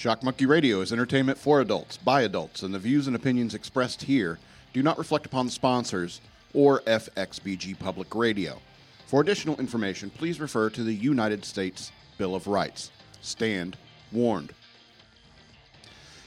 Shock 0.00 0.22
Monkey 0.22 0.46
Radio 0.46 0.80
is 0.80 0.94
entertainment 0.94 1.36
for 1.36 1.60
adults, 1.60 1.98
by 1.98 2.22
adults, 2.22 2.62
and 2.62 2.72
the 2.72 2.78
views 2.78 3.06
and 3.06 3.14
opinions 3.14 3.54
expressed 3.54 4.00
here 4.00 4.38
do 4.72 4.82
not 4.82 4.96
reflect 4.96 5.26
upon 5.26 5.44
the 5.44 5.52
sponsors 5.52 6.22
or 6.54 6.80
FXBG 6.86 7.78
Public 7.78 8.14
Radio. 8.14 8.62
For 9.08 9.20
additional 9.20 9.60
information, 9.60 10.08
please 10.08 10.40
refer 10.40 10.70
to 10.70 10.82
the 10.82 10.94
United 10.94 11.44
States 11.44 11.92
Bill 12.16 12.34
of 12.34 12.46
Rights. 12.46 12.90
Stand 13.20 13.76
warned. 14.10 14.54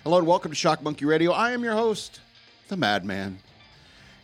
Hello 0.03 0.19
and 0.19 0.27
welcome 0.27 0.51
to 0.51 0.55
Shock 0.55 0.83
Monkey 0.83 1.05
Radio. 1.05 1.31
I 1.31 1.53
am 1.53 1.63
your 1.63 1.73
host, 1.73 2.19
the 2.67 2.77
Madman. 2.77 3.39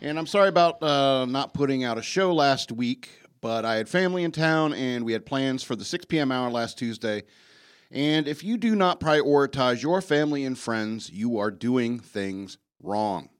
And 0.00 0.16
I'm 0.16 0.28
sorry 0.28 0.48
about 0.48 0.80
uh, 0.80 1.24
not 1.24 1.54
putting 1.54 1.82
out 1.82 1.98
a 1.98 2.02
show 2.02 2.32
last 2.32 2.70
week, 2.70 3.08
but 3.40 3.64
I 3.64 3.74
had 3.74 3.88
family 3.88 4.22
in 4.22 4.30
town 4.30 4.74
and 4.74 5.04
we 5.04 5.12
had 5.12 5.26
plans 5.26 5.64
for 5.64 5.74
the 5.74 5.84
6 5.84 6.04
p.m. 6.04 6.30
hour 6.30 6.50
last 6.50 6.78
Tuesday. 6.78 7.24
And 7.90 8.28
if 8.28 8.44
you 8.44 8.56
do 8.56 8.76
not 8.76 9.00
prioritize 9.00 9.82
your 9.82 10.00
family 10.00 10.44
and 10.44 10.58
friends, 10.58 11.10
you 11.10 11.38
are 11.38 11.50
doing 11.50 11.98
things 11.98 12.58
wrong. 12.80 13.30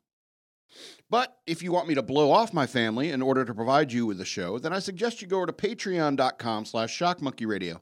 But 1.08 1.36
if 1.46 1.62
you 1.62 1.72
want 1.72 1.88
me 1.88 1.94
to 1.94 2.02
blow 2.02 2.30
off 2.30 2.52
my 2.52 2.66
family 2.66 3.10
in 3.10 3.22
order 3.22 3.44
to 3.44 3.54
provide 3.54 3.92
you 3.92 4.06
with 4.06 4.18
the 4.18 4.24
show, 4.24 4.58
then 4.58 4.72
I 4.72 4.78
suggest 4.78 5.20
you 5.20 5.28
go 5.28 5.38
over 5.38 5.46
to 5.46 5.52
patreon.com 5.52 6.64
slash 6.64 6.96
shockmonkeyradio 6.96 7.80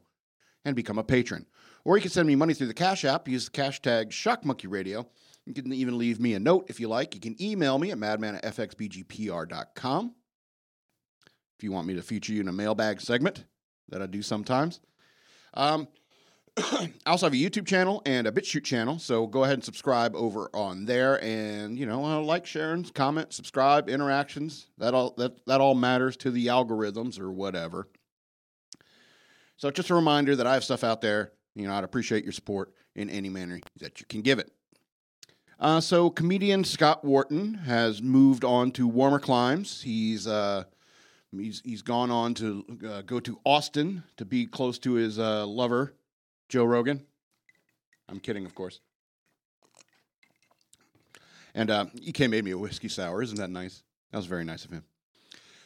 and 0.64 0.76
become 0.76 0.98
a 0.98 1.04
patron. 1.04 1.46
Or 1.84 1.96
you 1.96 2.02
can 2.02 2.10
send 2.10 2.26
me 2.26 2.36
money 2.36 2.54
through 2.54 2.66
the 2.66 2.74
Cash 2.74 3.04
App, 3.04 3.28
use 3.28 3.46
the 3.46 3.50
cash 3.50 3.80
tag 3.80 4.10
shockmonkeyradio. 4.10 5.06
You 5.46 5.54
can 5.54 5.72
even 5.72 5.96
leave 5.96 6.20
me 6.20 6.34
a 6.34 6.38
note 6.40 6.66
if 6.68 6.80
you 6.80 6.88
like. 6.88 7.14
You 7.14 7.20
can 7.20 7.40
email 7.42 7.78
me 7.78 7.90
at 7.90 7.98
madman 7.98 8.34
at 8.34 8.44
fxbgpr.com. 8.44 10.14
If 11.56 11.64
you 11.64 11.72
want 11.72 11.86
me 11.86 11.94
to 11.94 12.02
feature 12.02 12.32
you 12.32 12.40
in 12.40 12.48
a 12.48 12.52
mailbag 12.52 13.00
segment 13.00 13.44
that 13.88 14.02
I 14.02 14.06
do 14.06 14.20
sometimes. 14.20 14.80
Um, 15.54 15.88
I 16.72 16.90
also 17.06 17.26
have 17.26 17.32
a 17.32 17.36
YouTube 17.36 17.66
channel 17.66 18.02
and 18.04 18.26
a 18.26 18.32
BitChute 18.32 18.64
channel, 18.64 18.98
so 18.98 19.26
go 19.26 19.44
ahead 19.44 19.54
and 19.54 19.64
subscribe 19.64 20.16
over 20.16 20.50
on 20.52 20.86
there. 20.86 21.22
And 21.22 21.78
you 21.78 21.86
know, 21.86 22.04
uh, 22.04 22.20
like, 22.20 22.46
share, 22.46 22.76
comment, 22.94 23.32
subscribe, 23.32 23.88
interactions. 23.88 24.66
That 24.78 24.94
all 24.94 25.14
that 25.18 25.44
that 25.46 25.60
all 25.60 25.74
matters 25.74 26.16
to 26.18 26.30
the 26.30 26.46
algorithms 26.46 27.20
or 27.20 27.30
whatever. 27.30 27.88
So 29.56 29.70
just 29.70 29.90
a 29.90 29.94
reminder 29.94 30.36
that 30.36 30.46
I 30.46 30.54
have 30.54 30.64
stuff 30.64 30.84
out 30.84 31.00
there. 31.00 31.32
You 31.54 31.68
know, 31.68 31.74
I'd 31.74 31.84
appreciate 31.84 32.24
your 32.24 32.32
support 32.32 32.72
in 32.94 33.08
any 33.10 33.28
manner 33.28 33.60
that 33.80 34.00
you 34.00 34.06
can 34.06 34.22
give 34.22 34.38
it. 34.38 34.50
Uh, 35.60 35.80
so 35.80 36.10
comedian 36.10 36.64
Scott 36.64 37.04
Wharton 37.04 37.54
has 37.54 38.02
moved 38.02 38.44
on 38.44 38.72
to 38.72 38.86
warmer 38.88 39.18
climes. 39.18 39.82
He's 39.82 40.26
uh, 40.26 40.64
he's 41.30 41.60
he's 41.64 41.82
gone 41.82 42.10
on 42.10 42.34
to 42.34 42.64
uh, 42.88 43.02
go 43.02 43.20
to 43.20 43.38
Austin 43.44 44.02
to 44.16 44.24
be 44.24 44.46
close 44.46 44.78
to 44.80 44.94
his 44.94 45.18
uh, 45.18 45.46
lover 45.46 45.94
Joe 46.48 46.64
Rogan. 46.64 47.04
I'm 48.08 48.20
kidding, 48.20 48.44
of 48.44 48.54
course. 48.54 48.80
And 51.54 51.70
uh, 51.70 51.86
EK 52.00 52.28
made 52.28 52.44
me 52.44 52.52
a 52.52 52.58
whiskey 52.58 52.88
sour. 52.88 53.22
Isn't 53.22 53.38
that 53.38 53.50
nice? 53.50 53.82
That 54.12 54.18
was 54.18 54.26
very 54.26 54.44
nice 54.44 54.64
of 54.64 54.70
him. 54.70 54.84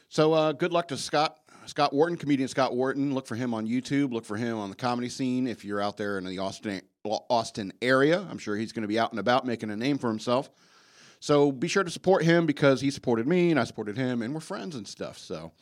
So 0.09 0.33
uh, 0.33 0.51
good 0.51 0.71
luck 0.71 0.89
to 0.89 0.97
Scott 0.97 1.39
Scott 1.65 1.93
Wharton, 1.93 2.17
comedian 2.17 2.49
Scott 2.49 2.75
Wharton. 2.75 3.13
Look 3.13 3.25
for 3.25 3.35
him 3.35 3.53
on 3.53 3.67
YouTube. 3.67 4.11
Look 4.11 4.25
for 4.25 4.35
him 4.35 4.57
on 4.57 4.69
the 4.69 4.75
comedy 4.75 5.09
scene 5.09 5.47
if 5.47 5.63
you're 5.63 5.81
out 5.81 5.97
there 5.97 6.17
in 6.17 6.25
the 6.25 6.39
Austin 6.39 6.81
Austin 7.05 7.71
area. 7.81 8.25
I'm 8.29 8.37
sure 8.37 8.55
he's 8.55 8.71
going 8.71 8.81
to 8.83 8.87
be 8.87 8.99
out 8.99 9.11
and 9.11 9.19
about 9.19 9.45
making 9.45 9.69
a 9.69 9.75
name 9.75 9.97
for 9.97 10.09
himself. 10.09 10.49
So 11.19 11.51
be 11.51 11.67
sure 11.67 11.83
to 11.83 11.89
support 11.89 12.23
him 12.23 12.45
because 12.45 12.81
he 12.81 12.91
supported 12.91 13.27
me 13.27 13.51
and 13.51 13.59
I 13.59 13.63
supported 13.63 13.95
him 13.95 14.21
and 14.21 14.33
we're 14.33 14.41
friends 14.41 14.75
and 14.75 14.87
stuff. 14.87 15.17
So 15.17 15.53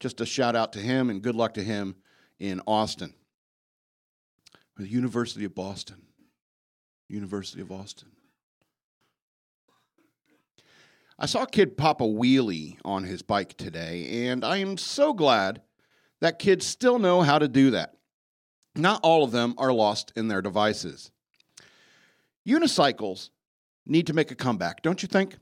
just 0.00 0.20
a 0.20 0.26
shout 0.26 0.56
out 0.56 0.72
to 0.72 0.80
him 0.80 1.10
and 1.10 1.22
good 1.22 1.36
luck 1.36 1.54
to 1.54 1.62
him 1.62 1.96
in 2.40 2.60
Austin. 2.66 3.14
The 4.76 4.88
University 4.88 5.46
of 5.46 5.54
Boston. 5.54 6.02
University 7.08 7.62
of 7.62 7.72
Austin. 7.72 8.08
I 11.18 11.24
saw 11.24 11.44
a 11.44 11.46
kid 11.46 11.78
pop 11.78 12.02
a 12.02 12.04
wheelie 12.04 12.76
on 12.84 13.04
his 13.04 13.22
bike 13.22 13.56
today, 13.56 14.28
and 14.28 14.44
I 14.44 14.58
am 14.58 14.76
so 14.76 15.14
glad 15.14 15.62
that 16.20 16.38
kids 16.38 16.66
still 16.66 16.98
know 16.98 17.22
how 17.22 17.38
to 17.38 17.48
do 17.48 17.70
that. 17.70 17.94
Not 18.74 19.00
all 19.02 19.24
of 19.24 19.30
them 19.30 19.54
are 19.56 19.72
lost 19.72 20.12
in 20.14 20.28
their 20.28 20.42
devices. 20.42 21.10
Unicycles 22.46 23.30
need 23.86 24.06
to 24.08 24.12
make 24.12 24.30
a 24.30 24.34
comeback, 24.34 24.82
don't 24.82 25.02
you 25.02 25.08
think? 25.08 25.38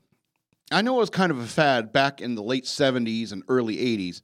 I 0.71 0.81
know 0.81 0.95
it 0.95 0.99
was 0.99 1.09
kind 1.09 1.31
of 1.31 1.39
a 1.39 1.45
fad 1.45 1.91
back 1.91 2.21
in 2.21 2.35
the 2.35 2.43
late 2.43 2.63
70s 2.63 3.33
and 3.33 3.43
early 3.49 3.75
80s, 3.75 4.21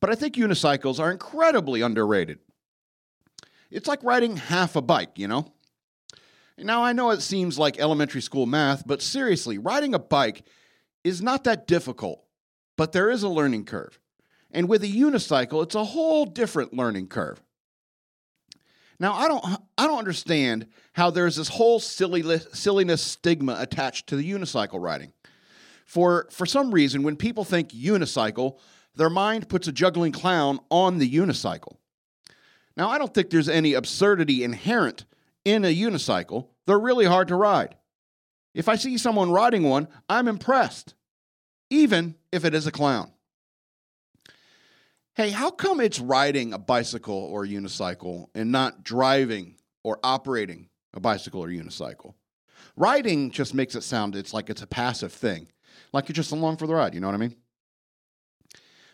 but 0.00 0.10
I 0.10 0.16
think 0.16 0.34
unicycles 0.34 0.98
are 0.98 1.12
incredibly 1.12 1.82
underrated. 1.82 2.40
It's 3.70 3.88
like 3.88 4.02
riding 4.02 4.36
half 4.36 4.76
a 4.76 4.82
bike, 4.82 5.12
you 5.16 5.28
know? 5.28 5.52
Now, 6.58 6.82
I 6.82 6.92
know 6.92 7.10
it 7.10 7.22
seems 7.22 7.58
like 7.58 7.78
elementary 7.78 8.20
school 8.20 8.46
math, 8.46 8.86
but 8.86 9.00
seriously, 9.00 9.56
riding 9.56 9.94
a 9.94 9.98
bike 9.98 10.44
is 11.04 11.22
not 11.22 11.44
that 11.44 11.66
difficult, 11.66 12.22
but 12.76 12.92
there 12.92 13.10
is 13.10 13.22
a 13.22 13.28
learning 13.28 13.64
curve. 13.64 13.98
And 14.50 14.68
with 14.68 14.82
a 14.82 14.88
unicycle, 14.88 15.62
it's 15.62 15.74
a 15.74 15.84
whole 15.84 16.26
different 16.26 16.74
learning 16.74 17.06
curve. 17.08 17.40
Now, 18.98 19.14
I 19.14 19.28
don't, 19.28 19.44
I 19.78 19.86
don't 19.86 19.98
understand 19.98 20.66
how 20.92 21.10
there's 21.10 21.36
this 21.36 21.48
whole 21.48 21.80
silly, 21.80 22.38
silliness 22.52 23.00
stigma 23.00 23.56
attached 23.58 24.08
to 24.08 24.16
the 24.16 24.30
unicycle 24.30 24.80
riding. 24.80 25.12
For, 25.86 26.28
for 26.30 26.44
some 26.44 26.70
reason, 26.70 27.02
when 27.02 27.16
people 27.16 27.44
think 27.44 27.70
unicycle, 27.70 28.58
their 28.94 29.08
mind 29.08 29.48
puts 29.48 29.66
a 29.66 29.72
juggling 29.72 30.12
clown 30.12 30.60
on 30.70 30.98
the 30.98 31.10
unicycle. 31.10 31.76
Now, 32.76 32.88
I 32.88 32.98
don't 32.98 33.12
think 33.12 33.30
there's 33.30 33.48
any 33.48 33.74
absurdity 33.74 34.44
inherent 34.44 35.04
in 35.44 35.64
a 35.64 35.74
unicycle. 35.74 36.48
They're 36.66 36.78
really 36.78 37.06
hard 37.06 37.28
to 37.28 37.36
ride. 37.36 37.76
If 38.54 38.68
I 38.68 38.76
see 38.76 38.98
someone 38.98 39.30
riding 39.30 39.62
one, 39.62 39.88
I'm 40.08 40.28
impressed, 40.28 40.94
even 41.68 42.16
if 42.32 42.44
it 42.44 42.54
is 42.54 42.66
a 42.66 42.72
clown. 42.72 43.12
Hey, 45.14 45.30
how 45.30 45.50
come 45.50 45.80
it's 45.80 46.00
riding 46.00 46.52
a 46.52 46.58
bicycle 46.58 47.14
or 47.14 47.44
a 47.44 47.48
unicycle 47.48 48.26
and 48.34 48.50
not 48.50 48.84
driving 48.84 49.56
or 49.84 49.98
operating 50.02 50.68
a 50.94 51.00
bicycle 51.00 51.42
or 51.42 51.48
unicycle? 51.48 52.14
Riding 52.76 53.30
just 53.30 53.52
makes 53.52 53.74
it 53.74 53.82
sound 53.82 54.16
it's 54.16 54.32
like 54.32 54.48
it's 54.48 54.62
a 54.62 54.66
passive 54.66 55.12
thing, 55.12 55.48
like 55.92 56.08
you're 56.08 56.14
just 56.14 56.32
along 56.32 56.56
for 56.56 56.66
the 56.66 56.74
ride, 56.74 56.94
you 56.94 57.00
know 57.00 57.08
what 57.08 57.14
I 57.14 57.18
mean? 57.18 57.36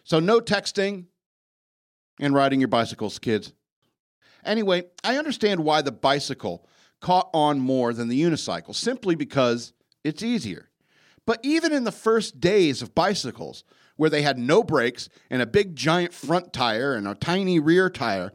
So 0.04 0.18
no 0.18 0.40
texting 0.40 1.06
and 2.20 2.34
riding 2.34 2.60
your 2.60 2.68
bicycles, 2.68 3.18
kids. 3.18 3.52
Anyway, 4.46 4.84
I 5.04 5.18
understand 5.18 5.60
why 5.60 5.82
the 5.82 5.92
bicycle 5.92 6.66
caught 7.00 7.28
on 7.34 7.58
more 7.58 7.92
than 7.92 8.08
the 8.08 8.20
unicycle, 8.20 8.74
simply 8.74 9.14
because 9.14 9.72
it's 10.04 10.22
easier. 10.22 10.70
But 11.26 11.40
even 11.42 11.72
in 11.72 11.84
the 11.84 11.92
first 11.92 12.40
days 12.40 12.80
of 12.80 12.94
bicycles, 12.94 13.64
where 13.96 14.10
they 14.10 14.22
had 14.22 14.38
no 14.38 14.62
brakes 14.62 15.08
and 15.30 15.42
a 15.42 15.46
big 15.46 15.74
giant 15.74 16.14
front 16.14 16.52
tire 16.52 16.94
and 16.94 17.08
a 17.08 17.14
tiny 17.14 17.58
rear 17.58 17.90
tire, 17.90 18.32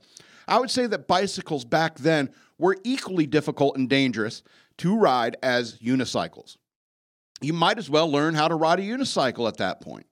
I 0.48 0.60
would 0.60 0.72
say 0.72 0.88
that 0.88 1.08
bicycles 1.08 1.64
back 1.64 1.98
then 2.00 2.30
were 2.58 2.78
equally 2.84 3.26
difficult 3.26 3.78
and 3.78 3.90
dangerous 3.90 4.44
to 4.78 4.98
ride 4.98 5.38
as 5.42 5.78
unicycles. 5.80 6.58
You 7.42 7.54
might 7.54 7.78
as 7.78 7.90
well 7.90 8.12
learn 8.12 8.36
how 8.36 8.48
to 8.48 8.56
ride 8.56 8.80
a 8.80 8.84
unicycle 8.84 9.48
at 9.48 9.58
that 9.58 9.82
point. 9.82 10.06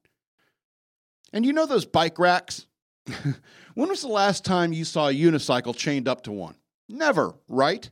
And 1.34 1.46
you 1.46 1.54
know 1.54 1.66
those 1.66 1.86
bike 1.86 2.18
racks? 2.18 2.66
when 3.76 3.90
was 3.90 4.02
the 4.02 4.08
last 4.08 4.46
time 4.46 4.74
you 4.74 4.86
saw 4.86 5.08
a 5.08 5.14
unicycle 5.14 5.76
chained 5.76 6.08
up 6.08 6.24
to 6.24 6.32
one? 6.32 6.56
Never, 6.88 7.36
right? 7.48 7.90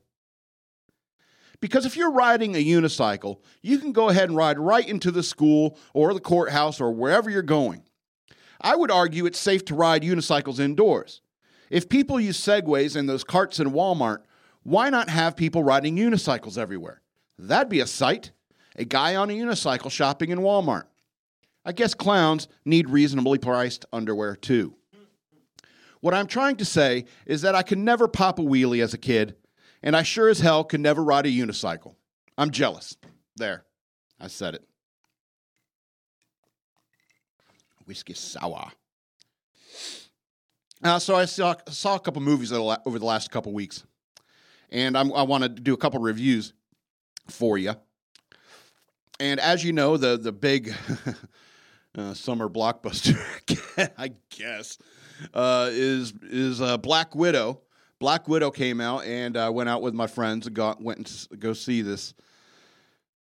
Because 1.60 1.86
if 1.86 1.98
you're 1.98 2.12
riding 2.12 2.56
a 2.56 2.64
unicycle, 2.64 3.40
you 3.62 3.80
can 3.80 3.92
go 3.92 4.10
ahead 4.10 4.30
and 4.30 4.38
ride 4.38 4.60
right 4.60 4.88
into 4.88 5.12
the 5.12 5.24
school 5.24 5.78
or 5.94 6.14
the 6.14 6.20
courthouse 6.20 6.80
or 6.80 6.92
wherever 6.92 7.30
you're 7.30 7.42
going. 7.42 7.84
I 8.62 8.76
would 8.76 8.92
argue 8.92 9.26
it's 9.26 9.40
safe 9.40 9.66
to 9.66 9.76
ride 9.76 10.04
unicycles 10.04 10.60
indoors. 10.60 11.22
If 11.70 11.90
people 11.90 12.20
use 12.20 12.40
segways 12.40 12.96
and 12.96 13.10
those 13.10 13.24
carts 13.24 13.60
in 13.60 13.72
Walmart, 13.72 14.20
why 14.64 14.90
not 14.90 15.10
have 15.10 15.36
people 15.36 15.64
riding 15.64 15.96
unicycles 15.96 16.58
everywhere? 16.58 17.02
That'd 17.38 17.70
be 17.70 17.80
a 17.80 17.88
sight. 17.88 18.32
A 18.76 18.86
guy 18.86 19.16
on 19.16 19.30
a 19.30 19.34
unicycle 19.34 19.92
shopping 19.92 20.30
in 20.30 20.40
Walmart. 20.40 20.84
I 21.66 21.72
guess 21.72 21.94
clowns 21.94 22.48
need 22.66 22.90
reasonably 22.90 23.40
priced 23.40 23.86
underwear 23.92 24.36
too. 24.36 24.76
What 26.08 26.14
I'm 26.14 26.28
trying 26.28 26.56
to 26.56 26.64
say 26.64 27.04
is 27.26 27.42
that 27.42 27.54
I 27.54 27.64
could 27.64 27.80
never 27.80 28.08
pop 28.08 28.40
a 28.40 28.42
wheelie 28.42 28.82
as 28.82 28.94
a 28.94 28.98
kid, 28.98 29.36
and 29.84 29.94
I 29.94 30.04
sure 30.04 30.30
as 30.30 30.40
hell 30.40 30.64
could 30.64 30.80
never 30.80 31.04
ride 31.04 31.26
a 31.26 31.30
unicycle. 31.30 31.96
I'm 32.38 32.50
jealous. 32.50 32.96
There, 33.36 33.66
I 34.18 34.28
said 34.28 34.56
it. 34.56 34.66
Whiskey 37.86 38.14
sour. 38.14 38.72
Uh, 40.82 40.98
so 40.98 41.18
I 41.18 41.26
saw, 41.26 41.56
saw 41.68 41.96
a 41.96 42.00
couple 42.00 42.22
movies 42.22 42.54
over 42.54 43.00
the 43.00 43.06
last 43.06 43.30
couple 43.30 43.52
weeks, 43.52 43.84
and 44.70 44.98
I'm, 44.98 45.12
i 45.12 45.24
want 45.24 45.44
to 45.44 45.50
do 45.50 45.74
a 45.74 45.78
couple 45.78 46.00
reviews 46.00 46.54
for 47.28 47.58
you. 47.58 47.74
And 49.20 49.42
as 49.42 49.62
you 49.62 49.74
know, 49.74 49.98
the 49.98 50.16
the 50.16 50.32
big 50.32 50.74
uh, 51.98 52.14
summer 52.14 52.48
blockbuster, 52.48 53.20
I 53.98 54.14
guess, 54.30 54.78
uh, 55.34 55.70
is 55.72 56.14
is 56.24 56.62
uh, 56.62 56.78
Black 56.78 57.16
Widow 57.16 57.62
Black 58.00 58.28
Widow 58.28 58.52
came 58.52 58.80
out, 58.80 59.06
and 59.06 59.36
I 59.36 59.50
went 59.50 59.70
out 59.70 59.82
with 59.82 59.94
my 59.94 60.08
friends 60.08 60.46
and 60.46 60.56
got, 60.56 60.82
went 60.82 61.00
and 61.00 61.40
go 61.40 61.54
see 61.54 61.82
this 61.82 62.14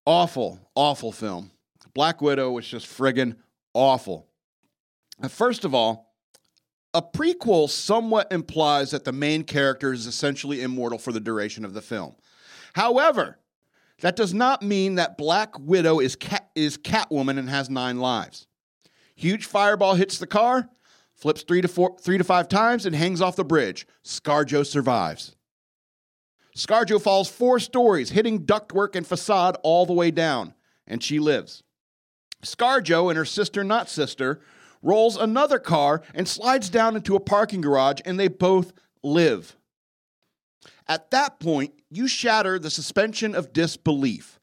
awful, 0.06 0.60
awful 0.76 1.12
film. 1.12 1.52
Black 1.94 2.22
Widow 2.22 2.52
was 2.52 2.68
just 2.68 2.86
friggin' 2.86 3.36
awful. 3.74 4.28
Uh, 5.24 5.30
First 5.30 5.64
of 5.64 5.74
all, 5.74 6.14
a 6.94 7.02
prequel 7.02 7.70
somewhat 7.70 8.32
implies 8.32 8.92
that 8.92 9.06
the 9.06 9.14
main 9.14 9.44
character 9.44 9.94
is 9.94 10.08
essentially 10.08 10.62
immortal 10.62 10.98
for 10.98 11.14
the 11.14 11.20
duration 11.22 11.64
of 11.64 11.74
the 11.74 11.82
film. 11.82 12.16
However, 12.74 13.40
that 14.02 14.18
does 14.18 14.34
not 14.34 14.62
mean 14.62 14.96
that 14.96 15.18
Black 15.18 15.58
Widow 15.58 16.00
is 16.00 16.18
cat, 16.18 16.50
is 16.54 16.78
Catwoman 16.78 17.40
and 17.40 17.50
has 17.50 17.70
nine 17.70 18.00
lives. 18.00 18.48
Huge 19.16 19.46
fireball 19.46 19.96
hits 19.96 20.18
the 20.18 20.28
car, 20.28 20.70
flips 21.16 21.44
three 21.44 21.62
to 21.62 21.68
four, 21.68 21.98
three 22.00 22.18
to 22.18 22.24
five 22.24 22.48
times, 22.48 22.86
and 22.86 22.96
hangs 22.96 23.22
off 23.22 23.36
the 23.36 23.44
bridge. 23.44 23.88
ScarJo 24.04 24.66
survives. 24.66 25.36
ScarJo 26.56 27.02
falls 27.02 27.30
four 27.30 27.60
stories, 27.60 28.12
hitting 28.12 28.46
ductwork 28.46 28.96
and 28.96 29.06
facade 29.06 29.58
all 29.64 29.86
the 29.86 29.94
way 29.94 30.12
down, 30.12 30.54
and 30.88 31.04
she 31.04 31.20
lives. 31.20 31.64
ScarJo 32.44 33.10
and 33.10 33.18
her 33.18 33.26
sister, 33.26 33.64
not 33.64 33.90
sister, 33.90 34.40
rolls 34.82 35.18
another 35.18 35.60
car 35.60 36.02
and 36.14 36.28
slides 36.28 36.70
down 36.70 36.96
into 36.96 37.16
a 37.16 37.20
parking 37.20 37.60
garage, 37.60 38.00
and 38.06 38.20
they 38.20 38.28
both 38.28 38.72
live. 39.04 39.58
At 40.88 41.12
that 41.12 41.40
point, 41.40 41.74
you 41.90 42.08
shatter 42.08 42.60
the 42.60 42.70
suspension 42.70 43.36
of 43.36 43.52
disbelief. 43.52 44.40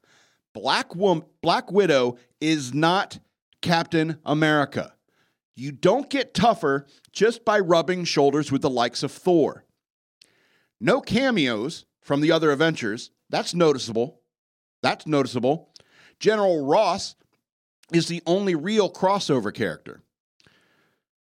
Black, 0.53 0.95
Wom- 0.95 1.25
Black 1.41 1.71
Widow 1.71 2.19
is 2.41 2.75
not 2.75 3.21
Captain 3.63 4.19
America. 4.25 4.95
You 5.55 5.73
don't 5.73 6.09
get 6.09 6.35
tougher 6.35 6.87
just 7.13 7.45
by 7.45 7.59
rubbing 7.59 8.05
shoulders 8.05 8.51
with 8.51 8.63
the 8.63 8.71
likes 8.71 9.03
of 9.03 9.13
Thor. 9.13 9.65
No 10.81 11.01
cameos 11.01 11.85
from 12.01 12.21
the 12.21 12.33
other 12.33 12.51
Avengers. 12.51 13.11
That's 13.31 13.55
noticeable. 13.55 14.21
That's 14.83 15.07
noticeable. 15.07 15.73
General 16.19 16.67
Ross 16.67 17.15
is 17.93 18.09
the 18.09 18.23
only 18.27 18.55
real 18.55 18.91
crossover 18.91 19.53
character. 19.55 20.03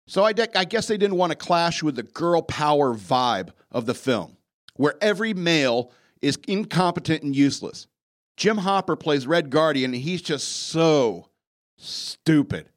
So 0.07 0.23
I, 0.23 0.33
de- 0.33 0.57
I 0.57 0.65
guess 0.65 0.87
they 0.87 0.97
didn't 0.97 1.17
want 1.17 1.31
to 1.31 1.37
clash 1.37 1.81
with 1.81 1.95
the 1.95 2.03
girl 2.03 2.41
power 2.41 2.93
vibe 2.93 3.49
of 3.71 3.85
the 3.85 3.93
film, 3.93 4.37
where 4.75 4.95
every 5.01 5.33
male 5.33 5.91
is 6.21 6.37
incompetent 6.47 7.23
and 7.23 7.35
useless. 7.35 7.87
Jim 8.35 8.57
Hopper 8.57 8.95
plays 8.95 9.27
Red 9.27 9.49
Guardian, 9.49 9.93
and 9.93 10.03
he's 10.03 10.21
just 10.21 10.47
so 10.47 11.29
stupid. 11.77 12.69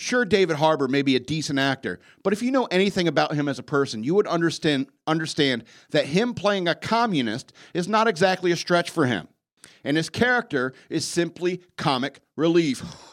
Sure, 0.00 0.24
David 0.24 0.56
Harbour 0.56 0.88
may 0.88 1.02
be 1.02 1.14
a 1.14 1.20
decent 1.20 1.58
actor, 1.58 2.00
but 2.22 2.32
if 2.32 2.40
you 2.40 2.50
know 2.50 2.64
anything 2.70 3.06
about 3.06 3.34
him 3.34 3.50
as 3.50 3.58
a 3.58 3.62
person, 3.62 4.02
you 4.02 4.14
would 4.14 4.26
understand 4.26 4.86
understand 5.06 5.62
that 5.90 6.06
him 6.06 6.32
playing 6.32 6.66
a 6.66 6.74
communist 6.74 7.52
is 7.74 7.86
not 7.86 8.08
exactly 8.08 8.50
a 8.50 8.56
stretch 8.56 8.88
for 8.88 9.04
him. 9.04 9.28
And 9.84 9.98
his 9.98 10.08
character 10.08 10.72
is 10.88 11.04
simply 11.04 11.60
comic 11.76 12.20
relief. 12.34 12.82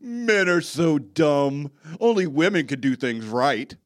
Men 0.00 0.48
are 0.48 0.62
so 0.62 0.98
dumb. 0.98 1.70
Only 2.00 2.26
women 2.26 2.66
could 2.66 2.80
do 2.80 2.96
things 2.96 3.26
right. 3.26 3.76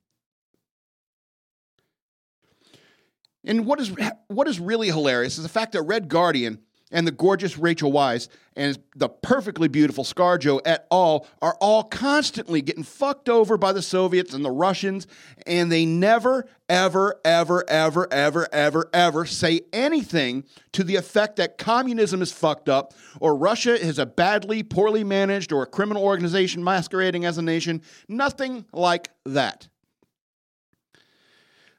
And 3.42 3.66
what 3.66 3.80
is 3.80 3.92
what 4.28 4.46
is 4.46 4.60
really 4.60 4.86
hilarious 4.86 5.36
is 5.36 5.42
the 5.42 5.48
fact 5.48 5.72
that 5.72 5.82
Red 5.82 6.08
Guardian 6.08 6.60
and 6.92 7.06
the 7.06 7.12
gorgeous 7.12 7.58
Rachel 7.58 7.90
Weisz 7.90 8.28
and 8.54 8.78
the 8.94 9.08
perfectly 9.08 9.66
beautiful 9.66 10.04
ScarJo 10.04 10.60
et 10.64 10.86
al. 10.92 11.26
are 11.40 11.56
all 11.60 11.84
constantly 11.84 12.60
getting 12.60 12.84
fucked 12.84 13.28
over 13.28 13.56
by 13.56 13.72
the 13.72 13.82
Soviets 13.82 14.34
and 14.34 14.44
the 14.44 14.50
Russians, 14.50 15.06
and 15.46 15.72
they 15.72 15.86
never, 15.86 16.46
ever, 16.68 17.18
ever, 17.24 17.64
ever, 17.68 18.12
ever, 18.12 18.48
ever, 18.52 18.90
ever 18.92 19.26
say 19.26 19.62
anything 19.72 20.44
to 20.72 20.84
the 20.84 20.96
effect 20.96 21.36
that 21.36 21.58
communism 21.58 22.20
is 22.20 22.30
fucked 22.30 22.68
up, 22.68 22.92
or 23.20 23.34
Russia 23.34 23.72
is 23.72 23.98
a 23.98 24.06
badly, 24.06 24.62
poorly 24.62 25.02
managed, 25.02 25.52
or 25.52 25.62
a 25.62 25.66
criminal 25.66 26.04
organization 26.04 26.62
masquerading 26.62 27.24
as 27.24 27.38
a 27.38 27.42
nation. 27.42 27.80
Nothing 28.06 28.66
like 28.72 29.08
that. 29.24 29.68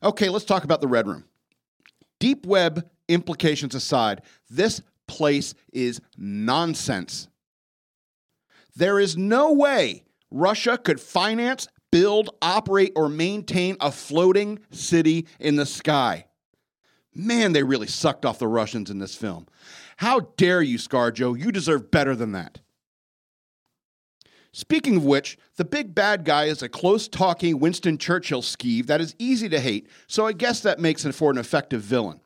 Okay, 0.02 0.28
let's 0.28 0.46
talk 0.46 0.64
about 0.64 0.82
the 0.82 0.88
Red 0.88 1.08
Room. 1.08 1.24
Deep 2.20 2.46
web 2.46 2.90
implications 3.08 3.76
aside, 3.76 4.22
this 4.50 4.82
place 5.08 5.54
is 5.72 6.02
nonsense. 6.18 7.28
There 8.76 9.00
is 9.00 9.16
no 9.16 9.54
way 9.54 10.04
Russia 10.32 10.78
could 10.78 11.00
finance, 11.00 11.68
build, 11.92 12.32
operate, 12.42 12.92
or 12.96 13.08
maintain 13.08 13.78
a 13.80 13.92
floating 13.92 14.60
city 14.72 15.28
in 15.40 15.56
the 15.56 15.66
sky. 15.66 16.26
Man, 17.14 17.54
they 17.54 17.64
really 17.64 17.88
sucked 17.88 18.26
off 18.26 18.40
the 18.40 18.48
Russians 18.48 18.90
in 18.90 18.98
this 18.98 19.16
film. 19.16 19.46
How 19.98 20.22
dare 20.38 20.62
you, 20.62 20.80
ScarJo? 20.80 21.40
You 21.40 21.52
deserve 21.52 21.92
better 21.92 22.16
than 22.16 22.32
that. 22.32 22.60
Speaking 24.52 24.98
of 24.98 25.06
which, 25.06 25.38
the 25.58 25.66
big 25.66 25.96
bad 25.96 26.26
guy 26.26 26.46
is 26.46 26.62
a 26.62 26.70
close 26.70 27.08
talking 27.08 27.60
Winston 27.60 27.98
Churchill 27.98 28.44
skeeve 28.44 28.86
that 28.86 29.02
is 29.02 29.16
easy 29.18 29.50
to 29.50 29.60
hate, 29.60 29.88
so 30.08 30.28
I 30.28 30.34
guess 30.34 30.60
that 30.62 30.80
makes 30.80 31.06
it 31.06 31.16
for 31.16 31.32
an 31.32 31.40
effective 31.40 31.82
villain. 31.82 32.20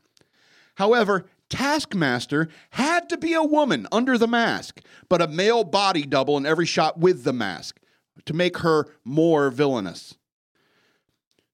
However, 0.76 1.26
Taskmaster 1.50 2.50
had 2.72 3.10
to 3.10 3.18
be 3.18 3.34
a 3.34 3.44
woman 3.44 3.88
under 3.92 4.18
the 4.18 4.28
mask, 4.28 4.82
but 5.10 5.22
a 5.22 5.28
male 5.28 5.64
body 5.64 6.04
double 6.04 6.38
in 6.38 6.46
every 6.46 6.66
shot 6.66 7.00
with 7.00 7.24
the 7.24 7.34
mask 7.34 7.80
to 8.26 8.34
make 8.34 8.58
her 8.58 8.88
more 9.06 9.50
villainous. 9.50 10.16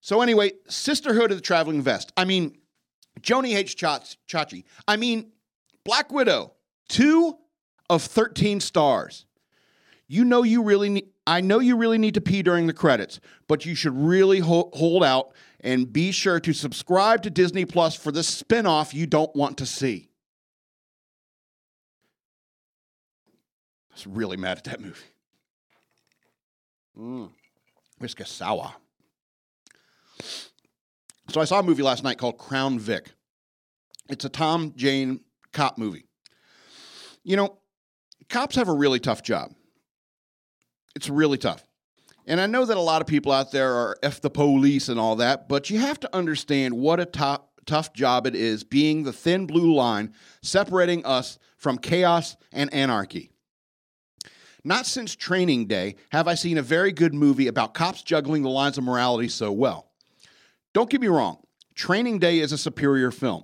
So, 0.01 0.22
anyway, 0.22 0.51
Sisterhood 0.68 1.31
of 1.31 1.38
the 1.38 1.42
Traveling 1.42 1.81
Vest. 1.81 2.12
I 2.18 2.25
mean, 2.25 2.57
Joni 3.22 3.56
H. 3.56 3.78
Chach- 3.78 4.18
Chachi. 4.28 4.64
I 4.88 4.97
mean, 4.97 5.31
Black 5.85 6.12
Widow. 6.12 6.54
Two 6.90 7.38
of 7.90 8.02
13 8.04 8.59
stars. 8.59 9.26
You 10.13 10.23
know 10.25 10.43
you 10.43 10.61
really 10.61 10.89
need, 10.89 11.07
I 11.25 11.41
know 11.41 11.57
you 11.57 11.75
really 11.75 11.97
need 11.97 12.13
to 12.13 12.21
pee 12.21 12.43
during 12.43 12.67
the 12.67 12.73
credits, 12.73 13.19
but 13.47 13.65
you 13.65 13.73
should 13.73 13.97
really 13.97 14.37
ho- 14.37 14.69
hold 14.71 15.03
out 15.03 15.33
and 15.61 15.91
be 15.91 16.11
sure 16.11 16.39
to 16.39 16.53
subscribe 16.53 17.23
to 17.23 17.31
Disney 17.31 17.65
Plus 17.65 17.95
for 17.95 18.11
the 18.11 18.21
spin-off 18.21 18.93
you 18.93 19.07
don't 19.07 19.35
want 19.35 19.57
to 19.57 19.65
see. 19.65 20.11
I 23.89 23.95
was 23.95 24.05
really 24.05 24.37
mad 24.37 24.59
at 24.59 24.65
that 24.65 24.81
movie. 24.81 24.99
Mm. 26.95 27.31
Whiskey 27.97 28.25
sour. 28.25 28.71
So 31.29 31.41
I 31.41 31.45
saw 31.45 31.57
a 31.57 31.63
movie 31.63 31.81
last 31.81 32.03
night 32.03 32.19
called 32.19 32.37
Crown 32.37 32.77
Vic. 32.77 33.09
It's 34.09 34.25
a 34.25 34.29
Tom 34.29 34.73
Jane 34.75 35.21
cop 35.53 35.79
movie. 35.79 36.05
You 37.23 37.35
know, 37.35 37.57
cops 38.29 38.55
have 38.57 38.67
a 38.67 38.73
really 38.73 38.99
tough 38.99 39.23
job. 39.23 39.55
It's 40.95 41.09
really 41.09 41.38
tough. 41.38 41.64
And 42.26 42.40
I 42.40 42.45
know 42.45 42.66
that 42.66 42.78
a 42.78 42.81
lot 42.81 43.02
of 43.02 43.07
people 43.07 43.31
out 43.31 43.52
there 43.52 43.73
are 43.73 43.97
F 44.02 44.21
the 44.21 44.30
police 44.30 44.88
and 44.90 45.00
all 45.00 45.18
that, 45.18 45.50
but 45.50 45.69
you 45.69 45.80
have 45.80 46.00
to 46.02 46.16
understand 46.16 46.73
what 46.73 47.00
a 47.00 47.06
top, 47.06 47.52
tough 47.66 47.94
job 47.94 48.26
it 48.26 48.35
is 48.35 48.64
being 48.64 49.04
the 49.04 49.14
thin 49.14 49.45
blue 49.45 49.73
line 49.73 50.14
separating 50.42 51.06
us 51.06 51.38
from 51.57 51.78
chaos 51.78 52.38
and 52.52 52.73
anarchy. 52.73 53.31
Not 54.64 54.85
since 54.85 55.16
training 55.16 55.68
day 55.68 55.95
have 56.12 56.28
I 56.28 56.35
seen 56.35 56.57
a 56.57 56.62
very 56.62 56.94
good 56.94 57.14
movie 57.14 57.47
about 57.47 57.73
cops 57.73 58.02
juggling 58.02 58.44
the 58.44 58.50
lines 58.50 58.78
of 58.78 58.85
morality 58.85 59.28
so 59.28 59.52
well. 59.52 59.92
Don't 60.73 60.90
get 60.90 61.02
me 61.02 61.07
wrong, 61.07 61.44
Training 61.76 62.19
Day 62.19 62.40
is 62.40 62.52
a 62.52 62.57
superior 62.57 63.12
film, 63.12 63.44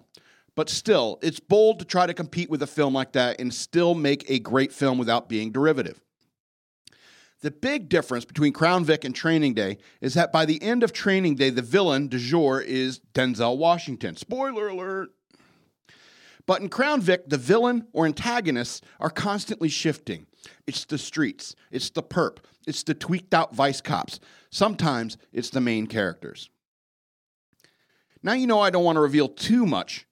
but 0.56 0.70
still, 0.70 1.20
it's 1.22 1.40
bold 1.40 1.80
to 1.80 1.86
try 1.86 2.06
to 2.06 2.14
compete 2.14 2.50
with 2.50 2.62
a 2.62 2.68
film 2.68 2.94
like 2.94 3.14
that 3.14 3.40
and 3.40 3.54
still 3.54 3.96
make 3.96 4.30
a 4.30 4.40
great 4.40 4.72
film 4.72 4.98
without 4.98 5.28
being 5.28 5.52
derivative. 5.52 6.02
The 7.42 7.52
big 7.52 7.88
difference 7.88 8.26
between 8.26 8.52
Crown 8.52 8.84
Vic 8.84 9.06
and 9.06 9.16
Training 9.16 9.54
Day 9.54 9.78
is 10.02 10.14
that 10.16 10.32
by 10.32 10.46
the 10.46 10.62
end 10.62 10.84
of 10.84 10.92
Training 10.92 11.36
Day, 11.36 11.50
the 11.50 11.62
villain 11.62 12.08
du 12.10 12.20
jour 12.20 12.60
is 12.60 13.00
Denzel 13.14 13.58
Washington. 13.58 14.18
Spoiler 14.18 14.68
alert. 14.68 15.10
But 16.46 16.62
in 16.62 16.70
Crown 16.70 17.00
Vic, 17.00 17.30
the 17.30 17.38
villain 17.38 17.88
or 17.94 18.06
antagonists 18.06 18.82
are 19.00 19.10
constantly 19.10 19.70
shifting. 19.70 20.26
It's 20.68 20.84
the 20.84 20.98
streets, 20.98 21.56
it's 21.72 21.90
the 21.92 22.04
perp, 22.04 22.38
it's 22.68 22.84
the 22.84 22.94
tweaked 22.94 23.34
out 23.34 23.56
vice 23.56 23.82
cops. 23.82 24.20
Sometimes 24.50 25.18
it's 25.32 25.50
the 25.50 25.62
main 25.62 25.88
characters. 25.88 26.50
Now, 28.22 28.34
you 28.34 28.48
know, 28.48 28.60
I 28.60 28.70
don't 28.70 28.84
want 28.84 28.98
to 28.98 29.02
reveal 29.02 29.30
too 29.30 29.66
much 29.66 30.06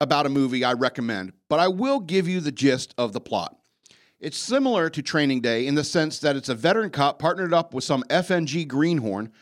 about 0.00 0.26
a 0.26 0.30
movie 0.30 0.64
I 0.64 0.72
recommend, 0.72 1.32
but 1.48 1.60
I 1.60 1.68
will 1.68 2.00
give 2.00 2.26
you 2.26 2.40
the 2.40 2.50
gist 2.50 2.92
of 2.98 3.12
the 3.12 3.20
plot. 3.20 3.56
It's 4.22 4.38
similar 4.38 4.88
to 4.88 5.02
Training 5.02 5.40
Day 5.40 5.66
in 5.66 5.74
the 5.74 5.82
sense 5.82 6.20
that 6.20 6.36
it's 6.36 6.48
a 6.48 6.54
veteran 6.54 6.90
cop 6.90 7.18
partnered 7.18 7.52
up 7.52 7.74
with 7.74 7.82
some 7.82 8.04
FNG 8.04 8.68
greenhorn 8.68 9.32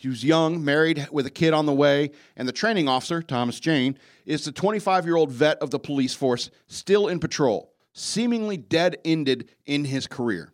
who's 0.00 0.22
young, 0.22 0.64
married 0.64 1.08
with 1.10 1.26
a 1.26 1.30
kid 1.30 1.52
on 1.52 1.66
the 1.66 1.72
way, 1.72 2.12
and 2.36 2.46
the 2.46 2.52
training 2.52 2.86
officer, 2.86 3.20
Thomas 3.20 3.58
Jane, 3.58 3.98
is 4.24 4.44
the 4.44 4.52
25 4.52 5.06
year 5.06 5.16
old 5.16 5.32
vet 5.32 5.58
of 5.58 5.72
the 5.72 5.80
police 5.80 6.14
force 6.14 6.50
still 6.68 7.08
in 7.08 7.18
patrol, 7.18 7.72
seemingly 7.92 8.56
dead 8.56 8.98
ended 9.04 9.50
in 9.66 9.86
his 9.86 10.06
career. 10.06 10.52